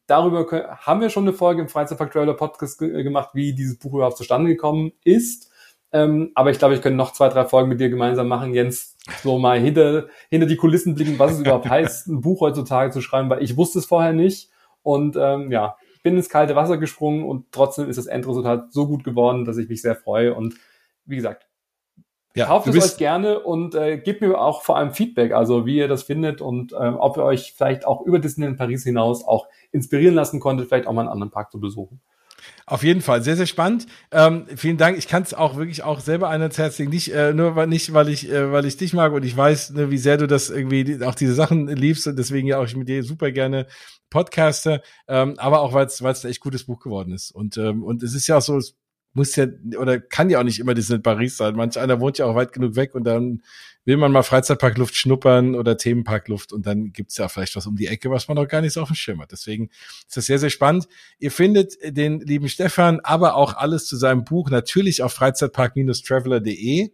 [0.07, 3.79] darüber können, haben wir schon eine Folge im Freizeitpark Trailer Podcast ge gemacht, wie dieses
[3.79, 5.51] Buch überhaupt zustande gekommen ist.
[5.93, 8.97] Ähm, aber ich glaube, ich könnte noch zwei, drei Folgen mit dir gemeinsam machen, Jens,
[9.23, 13.01] so mal hinter, hinter die Kulissen blicken, was es überhaupt heißt, ein Buch heutzutage zu
[13.01, 14.51] schreiben, weil ich wusste es vorher nicht.
[14.83, 19.03] Und ähm, ja, bin ins kalte Wasser gesprungen und trotzdem ist das Endresultat so gut
[19.03, 20.35] geworden, dass ich mich sehr freue.
[20.35, 20.55] Und
[21.05, 21.49] wie gesagt,
[22.37, 25.79] ja, kauft es euch gerne und äh, gebt mir auch vor allem Feedback, also wie
[25.79, 29.25] ihr das findet und äh, ob ihr euch vielleicht auch über Disney in Paris hinaus
[29.25, 32.01] auch inspirieren lassen konntet, vielleicht auch mal einen anderen Park zu besuchen.
[32.67, 33.87] Auf jeden Fall, sehr, sehr spannend.
[34.11, 34.99] Ähm, vielen Dank.
[34.99, 36.91] Ich kann es auch wirklich auch selber ans Herz legen.
[36.91, 39.71] Nicht äh, nur weil nicht, weil ich, äh, weil ich dich mag und ich weiß,
[39.71, 42.77] ne, wie sehr du das irgendwie auch diese Sachen liebst und deswegen ja auch ich
[42.77, 43.67] mit dir super gerne
[44.11, 47.31] podcaste, ähm, aber auch weil es weil es ein echt gutes Buch geworden ist.
[47.31, 48.77] Und ähm, und es ist ja auch so, es
[49.17, 49.47] muss ja
[49.79, 51.57] oder kann ja auch nicht immer Disneyland Paris sein.
[51.57, 53.43] Manch einer wohnt ja auch weit genug weg und dann
[53.85, 57.87] will man mal Freizeitparkluft schnuppern oder Themenparkluft und dann gibt's ja vielleicht was um die
[57.87, 59.33] Ecke, was man noch gar nicht so auf dem Schirm hat.
[59.33, 59.71] Deswegen
[60.07, 60.87] ist das sehr, sehr spannend.
[61.19, 66.91] Ihr findet den lieben Stefan, aber auch alles zu seinem Buch natürlich auf freizeitpark-traveler.de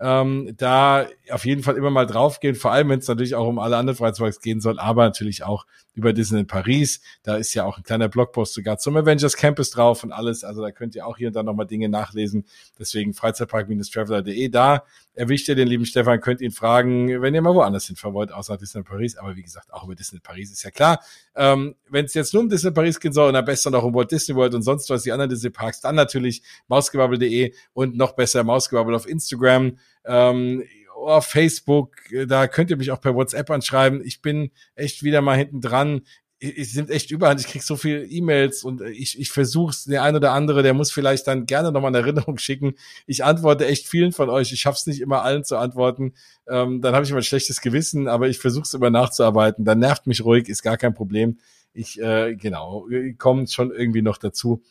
[0.00, 3.58] ähm, da auf jeden Fall immer mal draufgehen, vor allem wenn es natürlich auch um
[3.58, 7.00] alle anderen Freizeitparks gehen soll, aber natürlich auch über Disney in Paris.
[7.22, 10.44] Da ist ja auch ein kleiner Blogpost sogar zum Avengers Campus drauf und alles.
[10.44, 12.46] Also da könnt ihr auch hier und da nochmal Dinge nachlesen.
[12.78, 14.48] Deswegen freizeitpark-traveler.de.
[14.48, 14.84] Da
[15.14, 18.56] erwischt ihr den lieben Stefan, könnt ihn fragen, wenn ihr mal woanders hinfahren wollt, außer
[18.56, 19.16] Disney Paris.
[19.16, 21.00] Aber wie gesagt, auch über Disney Paris ist ja klar.
[21.34, 23.94] Ähm, wenn es jetzt nur um Disney Paris gehen soll und am besten noch um
[23.94, 28.12] Walt Disney World und sonst was, die anderen Disney Parks, dann natürlich mausgewabbel.de und noch
[28.12, 29.76] besser mausgewabbel auf Instagram.
[30.04, 31.96] Ähm, auf Facebook,
[32.26, 34.04] da könnt ihr mich auch per WhatsApp anschreiben.
[34.04, 36.02] Ich bin echt wieder mal hinten dran
[36.40, 37.38] ich sind echt überall.
[37.38, 40.90] Ich krieg so viele E-Mails und ich, ich versuch's, der ein oder andere, der muss
[40.90, 42.74] vielleicht dann gerne nochmal eine Erinnerung schicken.
[43.06, 44.50] Ich antworte echt vielen von euch.
[44.50, 46.14] Ich schaff's nicht immer allen zu antworten.
[46.48, 49.66] Ähm, dann habe ich immer ein schlechtes Gewissen, aber ich versuch's immer nachzuarbeiten.
[49.66, 51.38] Dann nervt mich ruhig, ist gar kein Problem.
[51.74, 52.88] Ich, äh, genau,
[53.18, 54.62] komme schon irgendwie noch dazu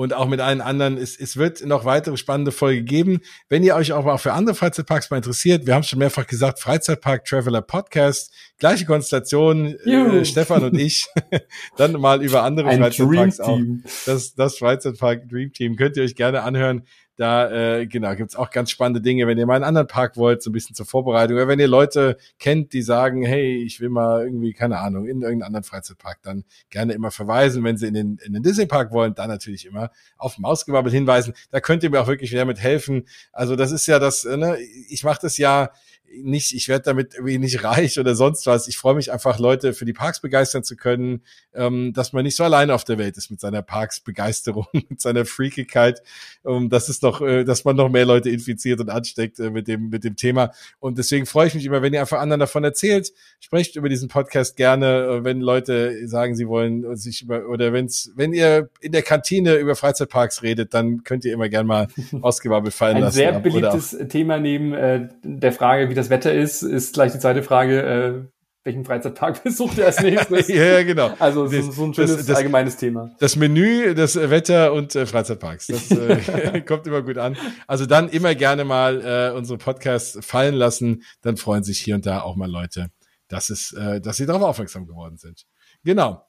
[0.00, 0.96] und auch mit allen anderen.
[0.96, 3.20] Es, es wird noch weitere spannende Folge geben.
[3.50, 6.58] Wenn ihr euch auch mal für andere Freizeitparks mal interessiert, wir haben schon mehrfach gesagt,
[6.58, 11.06] Freizeitpark Traveler Podcast, gleiche Konstellation, äh, Stefan und ich,
[11.76, 13.60] dann mal über andere Ein Freizeitparks auch.
[14.06, 16.86] Das, das Freizeitpark Dream Team könnt ihr euch gerne anhören.
[17.20, 20.42] Da äh, genau gibt's auch ganz spannende Dinge, wenn ihr mal einen anderen Park wollt,
[20.42, 21.36] so ein bisschen zur Vorbereitung.
[21.36, 25.20] Oder wenn ihr Leute kennt, die sagen, hey, ich will mal irgendwie, keine Ahnung, in
[25.20, 27.62] irgendeinen anderen Freizeitpark, dann gerne immer verweisen.
[27.62, 31.34] Wenn sie in den, in den Disney-Park wollen, dann natürlich immer auf Mausgebabbel hinweisen.
[31.50, 33.06] Da könnt ihr mir auch wirklich wieder mit helfen.
[33.32, 34.56] Also das ist ja das, ne,
[34.88, 35.72] ich mache das ja
[36.12, 38.68] nicht, ich werde damit irgendwie nicht reich oder sonst was.
[38.68, 41.22] Ich freue mich einfach, Leute für die Parks begeistern zu können,
[41.54, 45.24] ähm, dass man nicht so alleine auf der Welt ist mit seiner Parks-Begeisterung, mit seiner
[45.24, 46.02] Freakigkeit.
[46.42, 49.68] Um, das ist doch, äh, dass man noch mehr Leute infiziert und ansteckt äh, mit
[49.68, 50.52] dem mit dem Thema.
[50.78, 53.12] Und deswegen freue ich mich immer, wenn ihr einfach anderen davon erzählt.
[53.40, 58.12] Sprecht über diesen Podcast gerne, äh, wenn Leute sagen, sie wollen sich über oder wenn's,
[58.16, 61.88] wenn ihr in der Kantine über Freizeitparks redet, dann könnt ihr immer gerne mal
[62.22, 63.20] ausgewabbelt fallen Ein lassen.
[63.20, 67.18] Ein sehr beliebtes Thema neben äh, der Frage, wie das Wetter ist, ist gleich die
[67.18, 68.24] zweite Frage, äh,
[68.64, 70.48] welchen Freizeitpark besucht ihr als nächstes?
[70.48, 71.14] ja, genau.
[71.18, 73.10] Also das, so, so ein schönes das, das, allgemeines Thema.
[73.18, 77.36] Das Menü, das Wetter und äh, Freizeitparks, das äh, kommt immer gut an.
[77.66, 82.06] Also dann immer gerne mal äh, unsere Podcasts fallen lassen, dann freuen sich hier und
[82.06, 82.88] da auch mal Leute,
[83.28, 85.44] dass es, äh, dass sie darauf aufmerksam geworden sind.
[85.84, 86.22] Genau.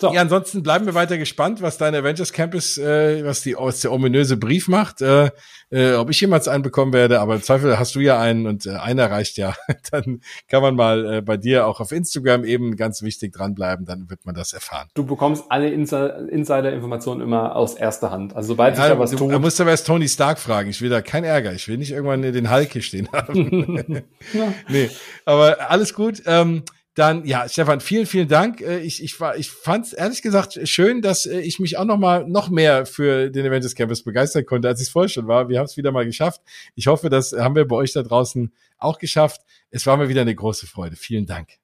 [0.00, 0.12] So.
[0.12, 3.92] Ja, ansonsten bleiben wir weiter gespannt, was dein Avengers Campus, äh, was, die, was der
[3.92, 5.02] ominöse Brief macht.
[5.02, 5.30] Äh,
[5.70, 8.64] äh, ob ich jemals einen bekommen werde, aber im Zweifel hast du ja einen und
[8.64, 9.54] äh, einer reicht ja.
[9.90, 14.08] Dann kann man mal äh, bei dir auch auf Instagram eben ganz wichtig dranbleiben, dann
[14.08, 14.88] wird man das erfahren.
[14.94, 18.36] Du bekommst alle Insider-Informationen immer aus erster Hand.
[18.36, 19.32] Also sobald sich ja, da was tut.
[19.32, 20.70] Du musst aber erst Tony Stark fragen.
[20.70, 21.52] Ich will da kein Ärger.
[21.52, 24.04] Ich will nicht irgendwann den Hulk hier stehen haben.
[24.32, 24.52] ja.
[24.68, 24.90] Nee,
[25.24, 26.22] aber alles gut.
[26.26, 26.62] Ähm,
[26.98, 28.60] dann, ja, Stefan, vielen, vielen Dank.
[28.60, 31.84] Äh, ich, ich, war, ich fand es ehrlich gesagt schön, dass äh, ich mich auch
[31.84, 35.28] noch mal noch mehr für den Avengers Campus begeistern konnte, als ich es vorher schon
[35.28, 35.48] war.
[35.48, 36.40] Wir haben es wieder mal geschafft.
[36.74, 39.42] Ich hoffe, das haben wir bei euch da draußen auch geschafft.
[39.70, 40.96] Es war mir wieder eine große Freude.
[40.96, 41.58] Vielen Dank.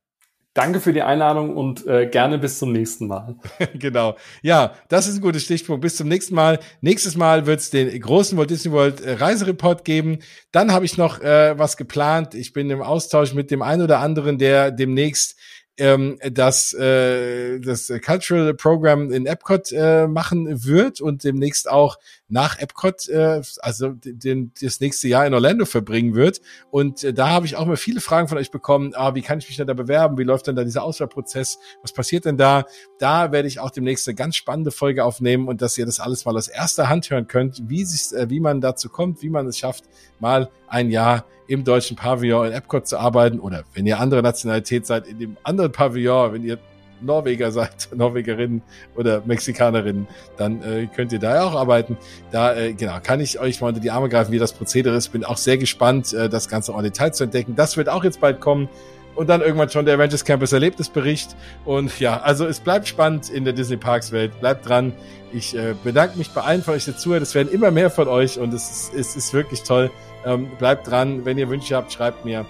[0.55, 3.35] Danke für die Einladung und äh, gerne bis zum nächsten Mal.
[3.74, 4.16] genau.
[4.40, 5.82] Ja, das ist ein guter Stichpunkt.
[5.82, 6.60] Bis zum nächsten Mal.
[6.81, 10.20] Nächstes Mal wird es den großen Walt Disney World äh, Reisereport geben.
[10.52, 12.36] Dann habe ich noch äh, was geplant.
[12.36, 15.36] Ich bin im Austausch mit dem einen oder anderen, der demnächst
[15.76, 21.98] ähm, das, äh, das Cultural Program in Epcot äh, machen wird und demnächst auch
[22.28, 26.40] nach Epcot, äh, also den, das nächste Jahr in Orlando verbringen wird.
[26.70, 28.92] Und äh, da habe ich auch mal viele Fragen von euch bekommen.
[28.94, 30.16] Ah, wie kann ich mich denn da bewerben?
[30.16, 31.59] Wie läuft denn da dieser Auswahlprozess?
[31.82, 32.64] Was passiert denn da?
[32.98, 36.24] Da werde ich auch demnächst eine ganz spannende Folge aufnehmen und dass ihr das alles
[36.24, 39.46] mal aus erster Hand hören könnt, wie, sich, äh, wie man dazu kommt, wie man
[39.46, 39.84] es schafft,
[40.20, 44.86] mal ein Jahr im deutschen Pavillon in Epcot zu arbeiten oder wenn ihr andere Nationalität
[44.86, 46.58] seid, in dem anderen Pavillon, wenn ihr
[47.00, 48.62] Norweger seid, Norwegerinnen
[48.96, 50.06] oder Mexikanerinnen,
[50.36, 51.96] dann äh, könnt ihr da ja auch arbeiten.
[52.30, 55.08] Da, äh, genau, kann ich euch mal unter die Arme greifen, wie das Prozedere ist.
[55.08, 57.54] Bin auch sehr gespannt, äh, das Ganze auch in Detail zu entdecken.
[57.56, 58.68] Das wird auch jetzt bald kommen
[59.14, 61.36] und dann irgendwann schon der Avengers Campus Erlebnisbericht.
[61.64, 64.38] Und ja, also es bleibt spannend in der Disney Parks Welt.
[64.40, 64.92] Bleibt dran.
[65.32, 67.14] Ich äh, bedanke mich bei allen von euch, dazu.
[67.14, 69.90] Es werden immer mehr von euch und es ist, es ist wirklich toll.
[70.24, 71.24] Ähm, bleibt dran.
[71.24, 72.44] Wenn ihr Wünsche habt, schreibt mir.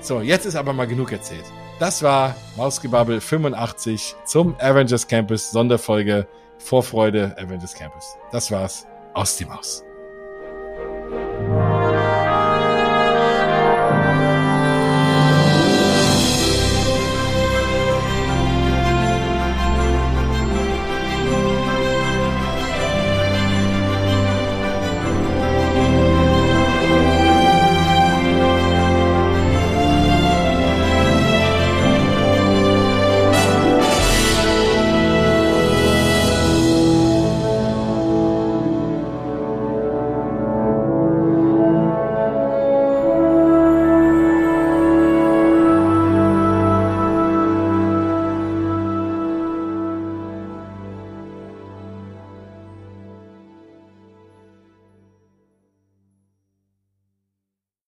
[0.00, 1.44] So, jetzt ist aber mal genug erzählt.
[1.78, 6.26] Das war Mausgebabbel 85 zum Avengers Campus Sonderfolge
[6.58, 8.16] Vorfreude Avengers Campus.
[8.32, 9.84] Das war's aus die Maus.